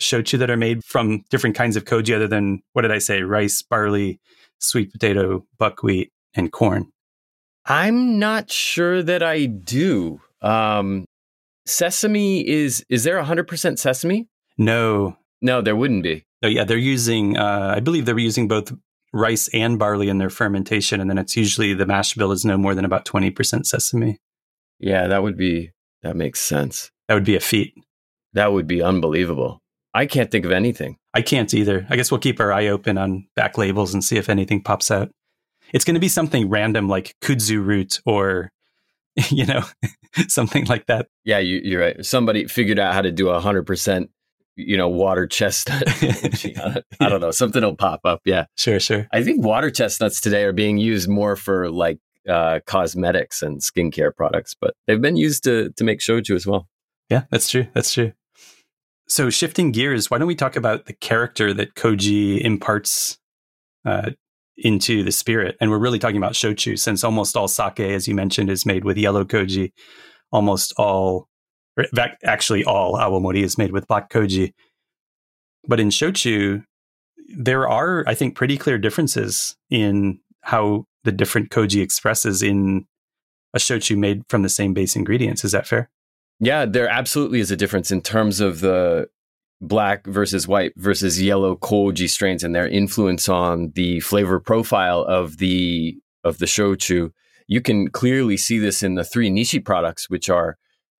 shochu 0.00 0.38
that 0.38 0.50
are 0.50 0.56
made 0.56 0.84
from 0.84 1.24
different 1.30 1.56
kinds 1.56 1.76
of 1.76 1.84
koji 1.84 2.14
other 2.14 2.28
than 2.28 2.62
what 2.72 2.82
did 2.82 2.92
I 2.92 2.98
say? 2.98 3.22
Rice, 3.22 3.62
barley, 3.62 4.20
sweet 4.58 4.92
potato, 4.92 5.46
buckwheat, 5.58 6.12
and 6.34 6.52
corn. 6.52 6.90
I'm 7.66 8.18
not 8.18 8.50
sure 8.50 9.02
that 9.02 9.22
I 9.22 9.46
do. 9.46 10.20
Um, 10.42 11.04
sesame 11.66 12.46
is 12.46 12.84
is 12.88 13.04
there 13.04 13.22
100% 13.22 13.78
sesame? 13.78 14.28
No. 14.58 15.16
No, 15.40 15.60
there 15.60 15.76
wouldn't 15.76 16.02
be. 16.02 16.24
Oh 16.42 16.48
yeah, 16.48 16.64
they're 16.64 16.76
using 16.76 17.36
uh, 17.36 17.72
I 17.76 17.80
believe 17.80 18.06
they're 18.06 18.18
using 18.18 18.48
both 18.48 18.72
rice 19.12 19.48
and 19.54 19.78
barley 19.78 20.08
in 20.08 20.18
their 20.18 20.30
fermentation 20.30 21.00
and 21.00 21.08
then 21.08 21.18
it's 21.18 21.36
usually 21.36 21.72
the 21.72 21.86
mash 21.86 22.14
bill 22.14 22.32
is 22.32 22.44
no 22.44 22.58
more 22.58 22.74
than 22.74 22.84
about 22.84 23.06
20% 23.06 23.64
sesame. 23.64 24.18
Yeah, 24.78 25.06
that 25.06 25.22
would 25.22 25.36
be 25.36 25.70
that 26.02 26.16
makes 26.16 26.40
sense. 26.40 26.90
That 27.08 27.14
would 27.14 27.24
be 27.24 27.36
a 27.36 27.40
feat. 27.40 27.74
That 28.34 28.52
would 28.52 28.66
be 28.66 28.82
unbelievable. 28.82 29.60
I 29.94 30.06
can't 30.06 30.30
think 30.30 30.44
of 30.44 30.50
anything. 30.50 30.96
I 31.14 31.22
can't 31.22 31.54
either. 31.54 31.86
I 31.88 31.96
guess 31.96 32.10
we'll 32.10 32.20
keep 32.20 32.40
our 32.40 32.52
eye 32.52 32.66
open 32.66 32.98
on 32.98 33.28
back 33.36 33.56
labels 33.56 33.94
and 33.94 34.02
see 34.02 34.16
if 34.16 34.28
anything 34.28 34.60
pops 34.62 34.90
out. 34.90 35.10
It's 35.72 35.84
going 35.84 35.94
to 35.94 36.00
be 36.00 36.08
something 36.08 36.48
random 36.48 36.88
like 36.88 37.16
kudzu 37.20 37.64
root 37.64 38.00
or, 38.04 38.52
you 39.30 39.46
know, 39.46 39.62
something 40.28 40.64
like 40.66 40.86
that. 40.86 41.08
Yeah, 41.24 41.38
you, 41.38 41.78
are 41.78 41.80
right. 41.80 42.04
Somebody 42.04 42.46
figured 42.46 42.78
out 42.78 42.94
how 42.94 43.02
to 43.02 43.12
do 43.12 43.28
a 43.28 43.40
hundred 43.40 43.64
percent, 43.64 44.10
you 44.56 44.76
know, 44.76 44.88
water 44.88 45.26
chestnut. 45.26 45.82
I 47.00 47.08
don't 47.08 47.20
know. 47.20 47.30
Something 47.30 47.62
will 47.62 47.76
pop 47.76 48.00
up. 48.04 48.20
Yeah, 48.24 48.46
sure, 48.56 48.80
sure. 48.80 49.08
I 49.12 49.22
think 49.22 49.44
water 49.44 49.70
chestnuts 49.70 50.20
today 50.20 50.44
are 50.44 50.52
being 50.52 50.78
used 50.78 51.08
more 51.08 51.36
for 51.36 51.70
like 51.70 51.98
uh, 52.28 52.60
cosmetics 52.66 53.42
and 53.42 53.60
skincare 53.60 54.14
products, 54.14 54.54
but 54.58 54.74
they've 54.86 55.00
been 55.00 55.16
used 55.16 55.44
to 55.44 55.70
to 55.70 55.84
make 55.84 56.00
shochu 56.00 56.34
as 56.34 56.46
well. 56.46 56.68
Yeah, 57.10 57.24
that's 57.30 57.48
true. 57.48 57.66
That's 57.74 57.92
true. 57.92 58.12
So 59.06 59.28
shifting 59.28 59.70
gears, 59.72 60.10
why 60.10 60.18
don't 60.18 60.26
we 60.26 60.34
talk 60.34 60.56
about 60.56 60.86
the 60.86 60.94
character 60.94 61.52
that 61.52 61.74
Koji 61.74 62.40
imparts 62.40 63.18
uh, 63.84 64.10
into 64.56 65.02
the 65.02 65.12
spirit? 65.12 65.56
And 65.60 65.70
we're 65.70 65.78
really 65.78 65.98
talking 65.98 66.16
about 66.16 66.32
shochu, 66.32 66.78
since 66.78 67.04
almost 67.04 67.36
all 67.36 67.48
sake, 67.48 67.80
as 67.80 68.08
you 68.08 68.14
mentioned, 68.14 68.50
is 68.50 68.66
made 68.66 68.84
with 68.84 68.96
yellow 68.96 69.24
koji. 69.24 69.72
Almost 70.32 70.74
all, 70.76 71.28
er, 71.78 71.86
actually 72.24 72.64
all 72.64 72.94
awamori 72.94 73.42
is 73.42 73.58
made 73.58 73.72
with 73.72 73.86
black 73.86 74.10
koji. 74.10 74.52
But 75.66 75.80
in 75.80 75.88
shochu, 75.90 76.64
there 77.36 77.68
are, 77.68 78.04
I 78.06 78.14
think, 78.14 78.34
pretty 78.34 78.58
clear 78.58 78.78
differences 78.78 79.56
in 79.70 80.20
how 80.42 80.86
the 81.04 81.12
different 81.12 81.50
koji 81.50 81.82
expresses 81.82 82.42
in 82.42 82.86
a 83.54 83.58
shochu 83.58 83.96
made 83.96 84.22
from 84.28 84.42
the 84.42 84.48
same 84.48 84.74
base 84.74 84.96
ingredients. 84.96 85.44
Is 85.44 85.52
that 85.52 85.66
fair? 85.66 85.90
Yeah, 86.40 86.66
there 86.66 86.88
absolutely 86.88 87.40
is 87.40 87.50
a 87.50 87.56
difference 87.56 87.90
in 87.90 88.00
terms 88.00 88.40
of 88.40 88.60
the 88.60 89.08
black 89.68 90.06
versus 90.06 90.46
white 90.46 90.72
versus 90.76 91.20
yellow 91.20 91.56
koji 91.56 92.08
strains 92.08 92.44
and 92.44 92.54
their 92.54 92.68
influence 92.68 93.28
on 93.28 93.72
the 93.74 94.00
flavor 94.00 94.40
profile 94.40 95.02
of 95.02 95.38
the 95.38 95.96
of 96.22 96.38
the 96.38 96.46
shochu. 96.46 97.10
You 97.46 97.60
can 97.60 97.88
clearly 97.88 98.36
see 98.36 98.58
this 98.58 98.82
in 98.82 98.94
the 98.94 99.04
three 99.04 99.30
nishi 99.30 99.62
products, 99.62 100.08
which 100.08 100.30
are, 100.30 100.56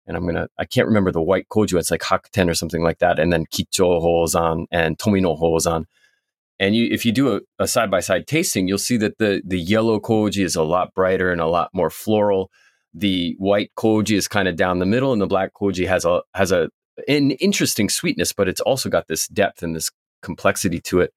and 0.06 0.16
I'm 0.16 0.26
gonna 0.26 0.48
I 0.58 0.64
can't 0.64 0.88
remember 0.88 1.12
the 1.12 1.22
white 1.22 1.48
koji. 1.48 1.78
It's 1.78 1.90
like 1.90 2.02
Hakuten 2.02 2.48
or 2.48 2.54
something 2.54 2.82
like 2.82 2.98
that, 2.98 3.18
and 3.18 3.32
then 3.32 3.46
Kicho 3.46 4.02
Hozan 4.02 4.66
and 4.70 4.98
Tomino 4.98 5.40
Hozan. 5.40 5.84
And 6.60 6.76
you, 6.76 6.88
if 6.90 7.04
you 7.04 7.10
do 7.10 7.40
a 7.58 7.66
side 7.66 7.90
by 7.90 8.00
side 8.00 8.26
tasting, 8.26 8.68
you'll 8.68 8.78
see 8.78 8.96
that 8.98 9.18
the 9.18 9.42
the 9.44 9.58
yellow 9.58 9.98
koji 10.00 10.44
is 10.44 10.56
a 10.56 10.62
lot 10.62 10.94
brighter 10.94 11.32
and 11.32 11.40
a 11.40 11.46
lot 11.46 11.70
more 11.72 11.90
floral 11.90 12.50
the 12.94 13.34
white 13.38 13.72
koji 13.76 14.16
is 14.16 14.28
kind 14.28 14.46
of 14.46 14.56
down 14.56 14.78
the 14.78 14.86
middle 14.86 15.12
and 15.12 15.20
the 15.20 15.26
black 15.26 15.52
koji 15.52 15.86
has 15.86 16.04
a 16.04 16.22
has 16.34 16.52
a 16.52 16.70
an 17.08 17.32
interesting 17.32 17.88
sweetness 17.88 18.32
but 18.32 18.48
it's 18.48 18.60
also 18.60 18.88
got 18.88 19.08
this 19.08 19.28
depth 19.28 19.62
and 19.62 19.74
this 19.74 19.90
complexity 20.22 20.80
to 20.80 21.00
it. 21.00 21.12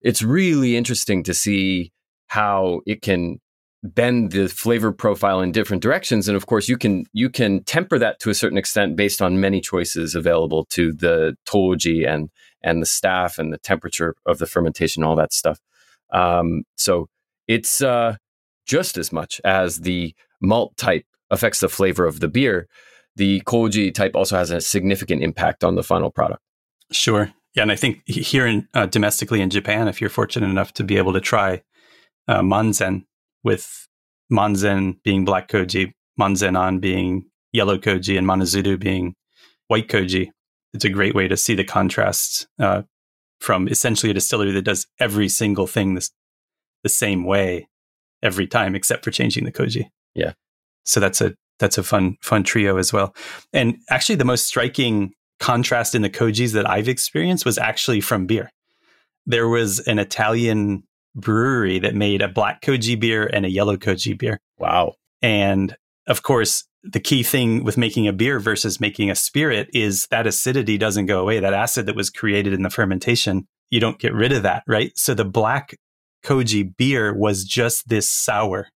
It's 0.00 0.22
really 0.22 0.76
interesting 0.76 1.22
to 1.24 1.34
see 1.34 1.92
how 2.28 2.80
it 2.86 3.02
can 3.02 3.40
bend 3.82 4.32
the 4.32 4.48
flavor 4.48 4.92
profile 4.92 5.40
in 5.40 5.52
different 5.52 5.82
directions 5.82 6.26
and 6.26 6.36
of 6.36 6.46
course 6.46 6.70
you 6.70 6.78
can 6.78 7.04
you 7.12 7.28
can 7.28 7.62
temper 7.64 7.98
that 7.98 8.18
to 8.18 8.30
a 8.30 8.34
certain 8.34 8.56
extent 8.56 8.96
based 8.96 9.20
on 9.20 9.40
many 9.40 9.60
choices 9.60 10.14
available 10.14 10.64
to 10.70 10.94
the 10.94 11.36
toji 11.46 12.08
and 12.08 12.30
and 12.62 12.80
the 12.80 12.86
staff 12.86 13.38
and 13.38 13.52
the 13.52 13.58
temperature 13.58 14.14
of 14.24 14.38
the 14.38 14.46
fermentation 14.46 15.04
all 15.04 15.14
that 15.16 15.34
stuff. 15.34 15.60
Um, 16.12 16.62
so 16.76 17.08
it's 17.46 17.82
uh, 17.82 18.16
just 18.66 18.96
as 18.96 19.12
much 19.12 19.40
as 19.44 19.80
the 19.80 20.14
malt 20.40 20.76
type 20.76 21.04
affects 21.30 21.60
the 21.60 21.68
flavor 21.68 22.06
of 22.06 22.20
the 22.20 22.28
beer, 22.28 22.66
the 23.16 23.40
koji 23.42 23.94
type 23.94 24.12
also 24.14 24.36
has 24.36 24.50
a 24.50 24.60
significant 24.60 25.22
impact 25.22 25.64
on 25.64 25.74
the 25.74 25.82
final 25.82 26.10
product. 26.10 26.42
Sure. 26.90 27.32
Yeah, 27.54 27.62
and 27.62 27.72
I 27.72 27.76
think 27.76 28.02
here 28.06 28.46
in 28.46 28.68
uh, 28.74 28.86
domestically 28.86 29.40
in 29.40 29.50
Japan, 29.50 29.86
if 29.86 30.00
you're 30.00 30.10
fortunate 30.10 30.48
enough 30.48 30.72
to 30.74 30.84
be 30.84 30.96
able 30.96 31.12
to 31.12 31.20
try 31.20 31.62
uh, 32.26 32.40
manzen 32.40 33.04
with 33.44 33.86
manzen 34.32 35.00
being 35.04 35.24
black 35.24 35.48
koji, 35.48 35.92
manzenan 36.18 36.80
being 36.80 37.26
yellow 37.52 37.78
koji, 37.78 38.18
and 38.18 38.26
manazuru 38.26 38.78
being 38.78 39.14
white 39.68 39.88
koji, 39.88 40.30
it's 40.72 40.84
a 40.84 40.88
great 40.88 41.14
way 41.14 41.28
to 41.28 41.36
see 41.36 41.54
the 41.54 41.62
contrast 41.62 42.48
uh, 42.58 42.82
from 43.40 43.68
essentially 43.68 44.10
a 44.10 44.14
distillery 44.14 44.50
that 44.50 44.62
does 44.62 44.86
every 44.98 45.28
single 45.28 45.68
thing 45.68 45.94
this, 45.94 46.10
the 46.82 46.88
same 46.88 47.24
way 47.24 47.68
every 48.20 48.48
time, 48.48 48.74
except 48.74 49.04
for 49.04 49.12
changing 49.12 49.44
the 49.44 49.52
koji. 49.52 49.84
Yeah. 50.14 50.32
So 50.84 50.98
that's 50.98 51.20
a 51.20 51.34
that's 51.58 51.78
a 51.78 51.82
fun 51.82 52.16
fun 52.20 52.42
trio 52.42 52.76
as 52.76 52.92
well. 52.92 53.14
And 53.52 53.76
actually, 53.90 54.16
the 54.16 54.24
most 54.24 54.44
striking 54.44 55.12
contrast 55.40 55.94
in 55.94 56.02
the 56.02 56.10
kojis 56.10 56.52
that 56.52 56.68
I've 56.68 56.88
experienced 56.88 57.44
was 57.44 57.58
actually 57.58 58.00
from 58.00 58.26
beer. 58.26 58.50
There 59.26 59.48
was 59.48 59.80
an 59.80 59.98
Italian 59.98 60.84
brewery 61.14 61.78
that 61.78 61.94
made 61.94 62.22
a 62.22 62.28
black 62.28 62.62
koji 62.62 62.98
beer 62.98 63.26
and 63.32 63.44
a 63.44 63.50
yellow 63.50 63.76
koji 63.76 64.18
beer. 64.18 64.40
Wow! 64.58 64.94
And 65.22 65.76
of 66.06 66.22
course, 66.22 66.64
the 66.82 67.00
key 67.00 67.22
thing 67.22 67.64
with 67.64 67.78
making 67.78 68.06
a 68.06 68.12
beer 68.12 68.38
versus 68.38 68.80
making 68.80 69.10
a 69.10 69.14
spirit 69.14 69.68
is 69.72 70.06
that 70.10 70.26
acidity 70.26 70.76
doesn't 70.76 71.06
go 71.06 71.20
away. 71.20 71.40
That 71.40 71.54
acid 71.54 71.86
that 71.86 71.96
was 71.96 72.10
created 72.10 72.52
in 72.52 72.62
the 72.62 72.70
fermentation, 72.70 73.46
you 73.70 73.80
don't 73.80 73.98
get 73.98 74.12
rid 74.12 74.32
of 74.32 74.42
that, 74.42 74.64
right? 74.66 74.92
So 74.96 75.14
the 75.14 75.24
black 75.24 75.76
koji 76.24 76.76
beer 76.76 77.14
was 77.14 77.44
just 77.44 77.88
this 77.88 78.10
sour 78.10 78.68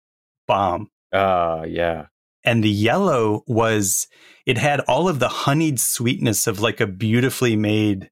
bomb 0.46 0.88
uh, 1.12 1.64
yeah. 1.66 2.06
And 2.44 2.62
the 2.62 2.70
yellow 2.70 3.42
was, 3.46 4.06
it 4.46 4.58
had 4.58 4.80
all 4.80 5.08
of 5.08 5.18
the 5.18 5.28
honeyed 5.28 5.80
sweetness 5.80 6.46
of 6.46 6.60
like 6.60 6.80
a 6.80 6.86
beautifully 6.86 7.56
made 7.56 8.10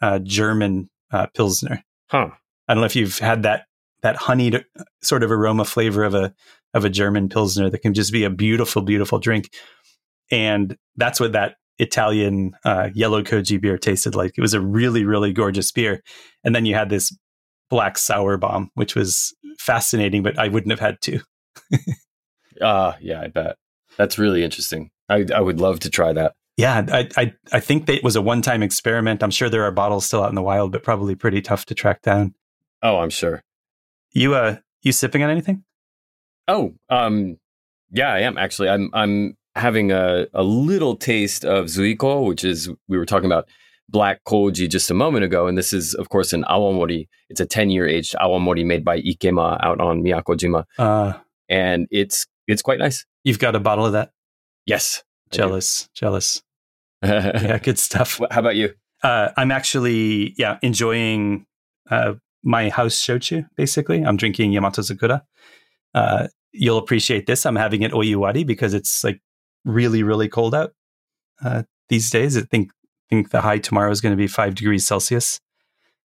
uh, 0.00 0.20
German 0.20 0.90
uh, 1.12 1.26
Pilsner. 1.34 1.82
Huh. 2.08 2.30
I 2.68 2.74
don't 2.74 2.80
know 2.80 2.86
if 2.86 2.96
you've 2.96 3.18
had 3.18 3.42
that, 3.42 3.66
that 4.02 4.16
honeyed 4.16 4.54
uh, 4.56 4.84
sort 5.02 5.22
of 5.22 5.30
aroma 5.30 5.64
flavor 5.64 6.04
of 6.04 6.14
a, 6.14 6.34
of 6.72 6.84
a 6.84 6.90
German 6.90 7.28
Pilsner 7.28 7.70
that 7.70 7.78
can 7.78 7.94
just 7.94 8.12
be 8.12 8.24
a 8.24 8.30
beautiful, 8.30 8.82
beautiful 8.82 9.18
drink. 9.18 9.50
And 10.30 10.76
that's 10.96 11.20
what 11.20 11.32
that 11.32 11.56
Italian 11.78 12.52
uh, 12.64 12.90
yellow 12.94 13.22
koji 13.22 13.60
beer 13.60 13.78
tasted 13.78 14.14
like. 14.14 14.32
It 14.36 14.40
was 14.40 14.54
a 14.54 14.60
really, 14.60 15.04
really 15.04 15.32
gorgeous 15.32 15.70
beer. 15.72 16.02
And 16.44 16.54
then 16.54 16.66
you 16.66 16.74
had 16.74 16.88
this 16.88 17.16
black 17.70 17.98
sour 17.98 18.36
bomb, 18.36 18.70
which 18.74 18.94
was 18.94 19.34
fascinating, 19.58 20.22
but 20.22 20.38
I 20.38 20.48
wouldn't 20.48 20.70
have 20.70 20.80
had 20.80 21.00
to. 21.02 21.20
Ah, 22.62 22.90
uh, 22.90 22.96
yeah, 23.00 23.20
I 23.20 23.26
bet. 23.26 23.56
That's 23.96 24.18
really 24.18 24.42
interesting. 24.42 24.90
I, 25.08 25.26
I 25.34 25.40
would 25.40 25.60
love 25.60 25.80
to 25.80 25.90
try 25.90 26.12
that. 26.12 26.34
Yeah, 26.56 26.86
I, 26.90 27.08
I, 27.16 27.34
I 27.52 27.60
think 27.60 27.86
that 27.86 27.96
it 27.96 28.04
was 28.04 28.16
a 28.16 28.22
one 28.22 28.40
time 28.42 28.62
experiment. 28.62 29.22
I'm 29.22 29.30
sure 29.30 29.48
there 29.48 29.64
are 29.64 29.72
bottles 29.72 30.06
still 30.06 30.22
out 30.22 30.28
in 30.28 30.34
the 30.34 30.42
wild, 30.42 30.72
but 30.72 30.82
probably 30.82 31.14
pretty 31.14 31.42
tough 31.42 31.66
to 31.66 31.74
track 31.74 32.02
down. 32.02 32.34
Oh, 32.82 32.98
I'm 32.98 33.10
sure. 33.10 33.42
You 34.12 34.34
uh, 34.34 34.56
you 34.82 34.92
sipping 34.92 35.22
on 35.22 35.30
anything? 35.30 35.64
Oh, 36.46 36.74
um, 36.90 37.38
yeah, 37.90 38.12
I 38.12 38.20
am 38.20 38.38
actually. 38.38 38.68
I'm 38.68 38.90
I'm 38.92 39.36
having 39.56 39.90
a, 39.90 40.26
a 40.32 40.42
little 40.44 40.96
taste 40.96 41.44
of 41.44 41.66
Zuiko, 41.66 42.26
which 42.26 42.44
is 42.44 42.70
we 42.88 42.98
were 42.98 43.06
talking 43.06 43.26
about 43.26 43.48
black 43.88 44.22
koji 44.24 44.68
just 44.70 44.90
a 44.90 44.94
moment 44.94 45.24
ago, 45.24 45.46
and 45.48 45.58
this 45.58 45.72
is 45.72 45.94
of 45.94 46.08
course 46.08 46.32
an 46.32 46.44
awamori. 46.44 47.08
It's 47.30 47.40
a 47.40 47.46
ten 47.46 47.70
year 47.70 47.88
aged 47.88 48.14
awamori 48.20 48.64
made 48.64 48.84
by 48.84 49.00
Ikema 49.00 49.58
out 49.64 49.80
on 49.80 50.02
Miyakojima, 50.02 50.64
Uh, 50.78 51.14
and 51.48 51.88
it's 51.90 52.26
it's 52.46 52.62
quite 52.62 52.78
nice. 52.78 53.04
You've 53.24 53.38
got 53.38 53.56
a 53.56 53.60
bottle 53.60 53.86
of 53.86 53.92
that. 53.92 54.12
Yes, 54.66 55.02
Jealous, 55.34 55.88
jealous. 55.94 56.42
Yeah, 57.02 57.58
good 57.58 57.78
stuff. 57.78 58.18
How 58.30 58.40
about 58.40 58.56
you? 58.56 58.72
Uh, 59.02 59.28
I'm 59.36 59.50
actually 59.50 60.34
yeah 60.38 60.58
enjoying 60.62 61.44
uh, 61.90 62.14
my 62.42 62.70
house 62.70 62.94
shochu. 62.94 63.46
Basically, 63.56 64.02
I'm 64.02 64.16
drinking 64.16 64.52
Yamato 64.52 64.80
Zakura. 64.80 65.22
Uh, 65.94 66.28
you'll 66.52 66.78
appreciate 66.78 67.26
this. 67.26 67.44
I'm 67.44 67.56
having 67.56 67.82
it 67.82 67.92
oyuwari 67.92 68.46
because 68.46 68.72
it's 68.72 69.04
like 69.04 69.20
really 69.66 70.02
really 70.02 70.28
cold 70.28 70.54
out 70.54 70.72
uh, 71.44 71.64
these 71.90 72.10
days. 72.10 72.38
I 72.38 72.42
think 72.42 72.70
think 73.10 73.30
the 73.30 73.42
high 73.42 73.58
tomorrow 73.58 73.90
is 73.90 74.00
going 74.00 74.12
to 74.14 74.16
be 74.16 74.26
five 74.26 74.54
degrees 74.54 74.86
Celsius, 74.86 75.40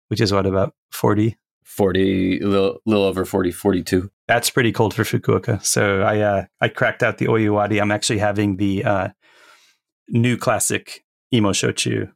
which 0.09 0.23
is 0.23 0.33
what 0.33 0.47
about 0.47 0.75
forty. 0.91 1.37
40 1.65 2.41
a 2.41 2.47
little, 2.47 2.79
little 2.87 3.05
over 3.05 3.27
40 3.27 3.53
42 3.53 4.11
That's 4.29 4.51
pretty 4.51 4.73
cold 4.73 4.95
for 4.95 5.03
Fukuoka. 5.03 5.65
So 5.65 6.03
I 6.03 6.21
uh, 6.21 6.45
I 6.61 6.69
cracked 6.69 7.03
out 7.03 7.19
the 7.19 7.27
oyuwari. 7.27 7.81
I'm 7.81 7.91
actually 7.91 8.19
having 8.19 8.57
the 8.59 8.85
uh, 8.85 9.09
new 10.09 10.37
classic 10.37 11.03
imo 11.33 11.53
shochu 11.53 12.11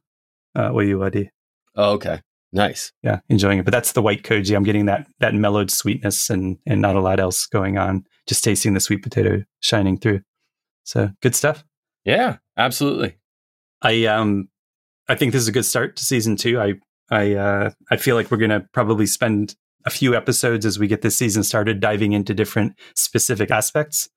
uh, 0.55 0.69
oyuwari. 0.69 1.29
oh, 1.75 1.93
okay 1.93 2.21
nice 2.53 2.91
yeah, 3.01 3.19
enjoying 3.29 3.59
it. 3.59 3.65
But 3.65 3.71
that's 3.71 3.93
the 3.93 4.01
white 4.01 4.23
koji. 4.23 4.55
I'm 4.55 4.63
getting 4.63 4.85
that 4.85 5.07
that 5.19 5.33
mellowed 5.33 5.71
sweetness 5.71 6.29
and 6.29 6.57
and 6.65 6.81
not 6.81 6.95
a 6.95 7.01
lot 7.01 7.19
else 7.19 7.47
going 7.47 7.77
on. 7.77 8.05
Just 8.27 8.43
tasting 8.43 8.73
the 8.73 8.79
sweet 8.79 9.01
potato 9.03 9.43
shining 9.59 9.97
through. 9.97 10.21
So 10.83 11.09
good 11.21 11.35
stuff. 11.35 11.63
yeah 12.05 12.37
absolutely 12.57 13.15
I 13.81 14.05
um 14.05 14.49
I 15.09 15.15
think 15.15 15.31
this 15.31 15.41
is 15.41 15.47
a 15.47 15.51
good 15.51 15.65
start 15.65 15.95
to 15.95 16.05
season 16.05 16.35
two. 16.35 16.59
I 16.59 16.73
I 17.09 17.33
uh 17.33 17.71
I 17.91 17.97
feel 17.97 18.15
like 18.15 18.29
we're 18.29 18.37
gonna 18.37 18.67
probably 18.71 19.05
spend 19.07 19.55
a 19.85 19.89
few 19.89 20.15
episodes 20.15 20.65
as 20.65 20.79
we 20.79 20.87
get 20.87 21.01
this 21.01 21.17
season 21.17 21.43
started 21.43 21.79
diving 21.79 22.13
into 22.13 22.33
different 22.33 22.77
specific 22.95 23.51
aspects 23.51 24.09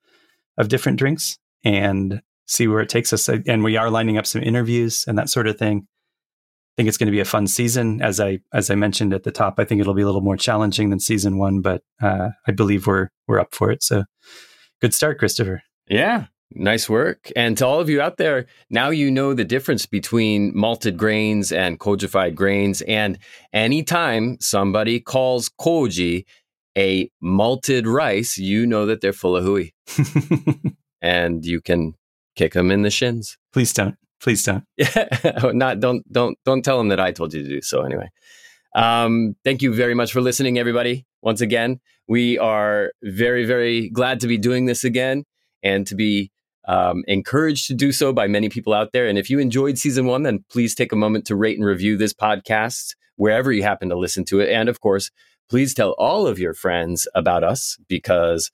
of 0.58 0.68
different 0.68 0.98
drinks 0.98 1.38
and 1.64 2.22
see 2.46 2.68
where 2.68 2.80
it 2.80 2.88
takes 2.88 3.12
us. 3.12 3.28
And 3.28 3.64
we 3.64 3.76
are 3.76 3.90
lining 3.90 4.18
up 4.18 4.26
some 4.26 4.42
interviews 4.42 5.04
and 5.06 5.18
that 5.18 5.28
sort 5.28 5.46
of 5.46 5.58
thing. 5.58 5.86
I 5.86 6.74
think 6.76 6.88
it's 6.88 6.98
going 6.98 7.06
to 7.06 7.12
be 7.12 7.20
a 7.20 7.24
fun 7.24 7.46
season. 7.46 8.02
As 8.02 8.20
I 8.20 8.40
as 8.52 8.70
I 8.70 8.74
mentioned 8.74 9.14
at 9.14 9.22
the 9.22 9.32
top, 9.32 9.54
I 9.58 9.64
think 9.64 9.80
it'll 9.80 9.94
be 9.94 10.02
a 10.02 10.06
little 10.06 10.20
more 10.20 10.36
challenging 10.36 10.90
than 10.90 11.00
season 11.00 11.38
one, 11.38 11.62
but 11.62 11.82
uh, 12.02 12.30
I 12.46 12.52
believe 12.52 12.86
we're 12.86 13.08
we're 13.26 13.40
up 13.40 13.54
for 13.54 13.70
it. 13.70 13.82
So 13.82 14.04
good 14.82 14.92
start, 14.92 15.18
Christopher. 15.18 15.62
Yeah, 15.88 16.26
nice 16.52 16.88
work. 16.88 17.30
And 17.34 17.56
to 17.58 17.66
all 17.66 17.80
of 17.80 17.88
you 17.88 18.00
out 18.00 18.16
there, 18.16 18.46
now 18.70 18.90
you 18.90 19.10
know 19.10 19.34
the 19.34 19.44
difference 19.44 19.86
between 19.86 20.52
malted 20.54 20.96
grains 20.96 21.52
and 21.52 21.78
kojified 21.78 22.34
grains. 22.34 22.82
And 22.82 23.18
anytime 23.52 24.38
somebody 24.40 25.00
calls 25.00 25.50
koji 25.60 26.24
a 26.76 27.10
malted 27.20 27.86
rice, 27.86 28.38
you 28.38 28.66
know 28.66 28.86
that 28.86 29.00
they're 29.00 29.12
full 29.12 29.36
of 29.36 29.44
hooey 29.44 29.74
and 31.02 31.44
you 31.44 31.60
can 31.60 31.94
kick 32.36 32.52
them 32.52 32.70
in 32.70 32.82
the 32.82 32.90
shins. 32.90 33.38
Please 33.52 33.72
don't. 33.72 33.96
Please 34.20 34.44
don't. 34.44 34.64
Yeah, 34.76 35.08
not 35.52 35.80
don't 35.80 36.10
don't 36.10 36.38
don't 36.44 36.62
tell 36.62 36.78
them 36.78 36.88
that 36.88 37.00
I 37.00 37.12
told 37.12 37.34
you 37.34 37.42
to 37.42 37.48
do 37.48 37.60
so. 37.60 37.82
Anyway, 37.82 38.10
um, 38.74 39.36
thank 39.44 39.62
you 39.62 39.74
very 39.74 39.94
much 39.94 40.12
for 40.12 40.20
listening, 40.20 40.58
everybody. 40.58 41.06
Once 41.22 41.40
again, 41.40 41.80
we 42.08 42.38
are 42.38 42.92
very 43.02 43.44
very 43.44 43.90
glad 43.90 44.20
to 44.20 44.26
be 44.26 44.38
doing 44.38 44.64
this 44.64 44.84
again 44.84 45.24
and 45.62 45.86
to 45.86 45.94
be 45.94 46.30
um, 46.66 47.04
encouraged 47.06 47.66
to 47.68 47.74
do 47.74 47.92
so 47.92 48.12
by 48.12 48.26
many 48.26 48.48
people 48.48 48.74
out 48.74 48.92
there. 48.92 49.06
And 49.06 49.18
if 49.18 49.30
you 49.30 49.38
enjoyed 49.38 49.78
season 49.78 50.06
one, 50.06 50.22
then 50.22 50.44
please 50.50 50.74
take 50.74 50.92
a 50.92 50.96
moment 50.96 51.26
to 51.26 51.36
rate 51.36 51.56
and 51.56 51.66
review 51.66 51.96
this 51.96 52.12
podcast 52.12 52.94
wherever 53.16 53.52
you 53.52 53.62
happen 53.62 53.88
to 53.88 53.98
listen 53.98 54.24
to 54.26 54.40
it. 54.40 54.50
And 54.50 54.68
of 54.68 54.80
course, 54.80 55.10
please 55.48 55.74
tell 55.74 55.92
all 55.92 56.26
of 56.26 56.38
your 56.38 56.54
friends 56.54 57.06
about 57.14 57.44
us 57.44 57.78
because 57.88 58.50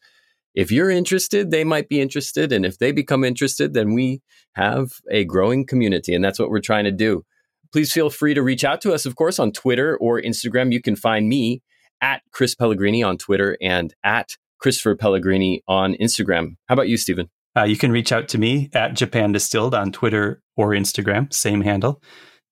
if 0.55 0.71
you're 0.71 0.91
interested, 0.91 1.51
they 1.51 1.65
might 1.65 1.89
be 1.89 2.01
interested. 2.01 2.53
And 2.53 2.67
if 2.67 2.79
they 2.79 2.93
become 2.93 3.25
interested, 3.25 3.73
then 3.73 3.95
we 3.95 4.21
have 4.53 4.93
a 5.11 5.25
growing 5.25 5.67
community. 5.67 6.15
And 6.15 6.23
that's 6.23 6.39
what 6.39 6.51
we're 6.51 6.61
trying 6.61 6.85
to 6.85 6.93
do. 6.93 7.25
Please 7.73 7.91
feel 7.91 8.11
free 8.11 8.35
to 8.35 8.43
reach 8.43 8.65
out 8.65 8.83
to 8.83 8.93
us, 8.93 9.07
of 9.07 9.17
course, 9.17 9.39
on 9.39 9.51
Twitter 9.51 9.97
or 9.97 10.21
Instagram. 10.21 10.73
You 10.73 10.83
can 10.83 10.95
find 10.95 11.27
me 11.27 11.63
at 12.03 12.21
Chris 12.33 12.55
Pellegrini 12.55 13.03
on 13.03 13.17
Twitter 13.17 13.57
and 13.63 13.95
at 14.05 14.37
Christopher 14.59 14.95
Pellegrini 14.95 15.63
on 15.67 15.95
Instagram. 15.95 16.57
How 16.69 16.75
about 16.75 16.89
you, 16.89 16.99
Stephen? 16.99 17.31
Uh, 17.57 17.65
you 17.65 17.77
can 17.77 17.93
reach 17.93 18.13
out 18.13 18.29
to 18.29 18.39
me 18.39 18.71
at 18.73 18.95
Japan 18.95 19.33
Distilled 19.33 19.75
on 19.75 19.93
Twitter 19.93 20.41
or 20.57 20.71
Instagram, 20.71 21.33
same 21.33 21.61
handle, 21.61 22.03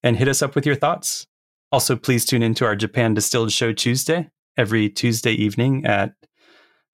and 0.03 0.17
hit 0.17 0.29
us 0.29 0.43
up 0.43 0.55
with 0.55 0.67
your 0.67 0.75
thoughts. 0.75 1.27
Also, 1.73 1.97
please 1.97 2.25
tune 2.25 2.43
into 2.43 2.65
our 2.65 2.77
Japan 2.77 3.15
Distilled 3.15 3.53
show 3.53 3.73
Tuesday, 3.73 4.29
every 4.57 4.91
Tuesday 4.91 5.33
evening 5.33 5.87
at, 5.87 6.13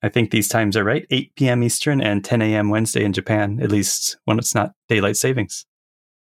I 0.03 0.09
think 0.09 0.31
these 0.31 0.49
times 0.49 0.77
are 0.77 0.85
right, 0.85 1.07
8 1.11 1.35
p.m. 1.35 1.63
Eastern 1.63 2.01
and 2.01 2.25
10 2.25 2.43
a.m. 2.43 2.69
Wednesday 2.69 3.05
in 3.05 3.13
Japan, 3.13 3.59
at 3.61 3.71
least 3.71 4.19
when 4.25 4.39
it's 4.39 4.55
not 4.55 4.73
daylight 4.89 5.17
savings. 5.17 5.67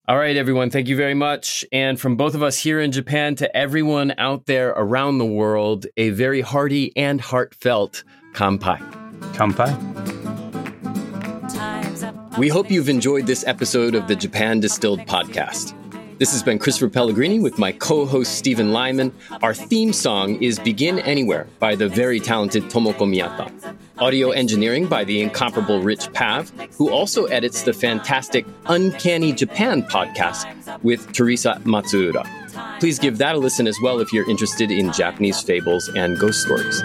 All 0.06 0.18
right, 0.18 0.36
everyone. 0.36 0.70
Thank 0.70 0.90
you 0.90 0.98
very 0.98 1.14
much. 1.14 1.64
And 1.72 1.98
from 1.98 2.18
both 2.18 2.36
of 2.36 2.44
us 2.44 2.60
here 2.60 2.82
in 2.82 2.92
Japan 2.92 3.36
to 3.36 3.56
everyone 3.56 4.14
out 4.18 4.48
there 4.48 4.72
around 4.72 5.18
the 5.18 5.26
world, 5.26 5.88
a 5.96 6.10
very 6.10 6.42
hearty 6.42 6.92
and 6.98 7.22
heartfelt 7.22 8.04
kampai. 8.34 8.80
Kampai. 9.34 10.23
We 12.40 12.50
hope 12.50 12.72
you've 12.72 12.90
enjoyed 12.90 13.28
this 13.28 13.46
episode 13.46 13.94
of 13.94 14.08
the 14.08 14.16
Japan 14.16 14.60
Distilled 14.60 15.02
podcast. 15.02 15.76
This 16.18 16.32
has 16.32 16.42
been 16.42 16.58
Christopher 16.58 16.90
Pellegrini 16.90 17.40
with 17.40 17.60
my 17.60 17.72
co 17.72 18.08
host 18.08 18.36
Stephen 18.40 18.72
Lyman. 18.72 19.14
Our 19.44 19.54
theme 19.54 19.94
song 19.94 20.42
is 20.42 20.58
Begin 20.58 20.98
Anywhere 21.00 21.46
by 21.60 21.76
the 21.76 21.88
very 21.88 22.20
talented 22.20 22.64
Tomoko 22.64 23.06
Miyata. 23.06 23.78
Audio 24.00 24.32
engineering 24.32 24.88
by 24.88 25.04
the 25.04 25.22
incomparable 25.22 25.82
Rich 25.82 26.12
Pav, 26.14 26.50
who 26.76 26.90
also 26.90 27.26
edits 27.26 27.62
the 27.62 27.74
fantastic 27.74 28.48
Uncanny 28.66 29.32
Japan 29.32 29.84
podcast 29.84 30.82
with 30.82 31.06
Thersa 31.14 31.62
Matsuura. 31.64 32.28
Please 32.80 32.98
give 32.98 33.20
that 33.20 33.36
a 33.36 33.38
listen 33.38 33.68
as 33.68 33.78
well 33.84 34.00
if 34.00 34.12
you're 34.12 34.28
interested 34.28 34.72
in 34.72 34.92
Japanese 34.92 35.40
fables 35.42 35.88
and 35.90 36.18
ghost 36.18 36.42
stories. 36.42 36.82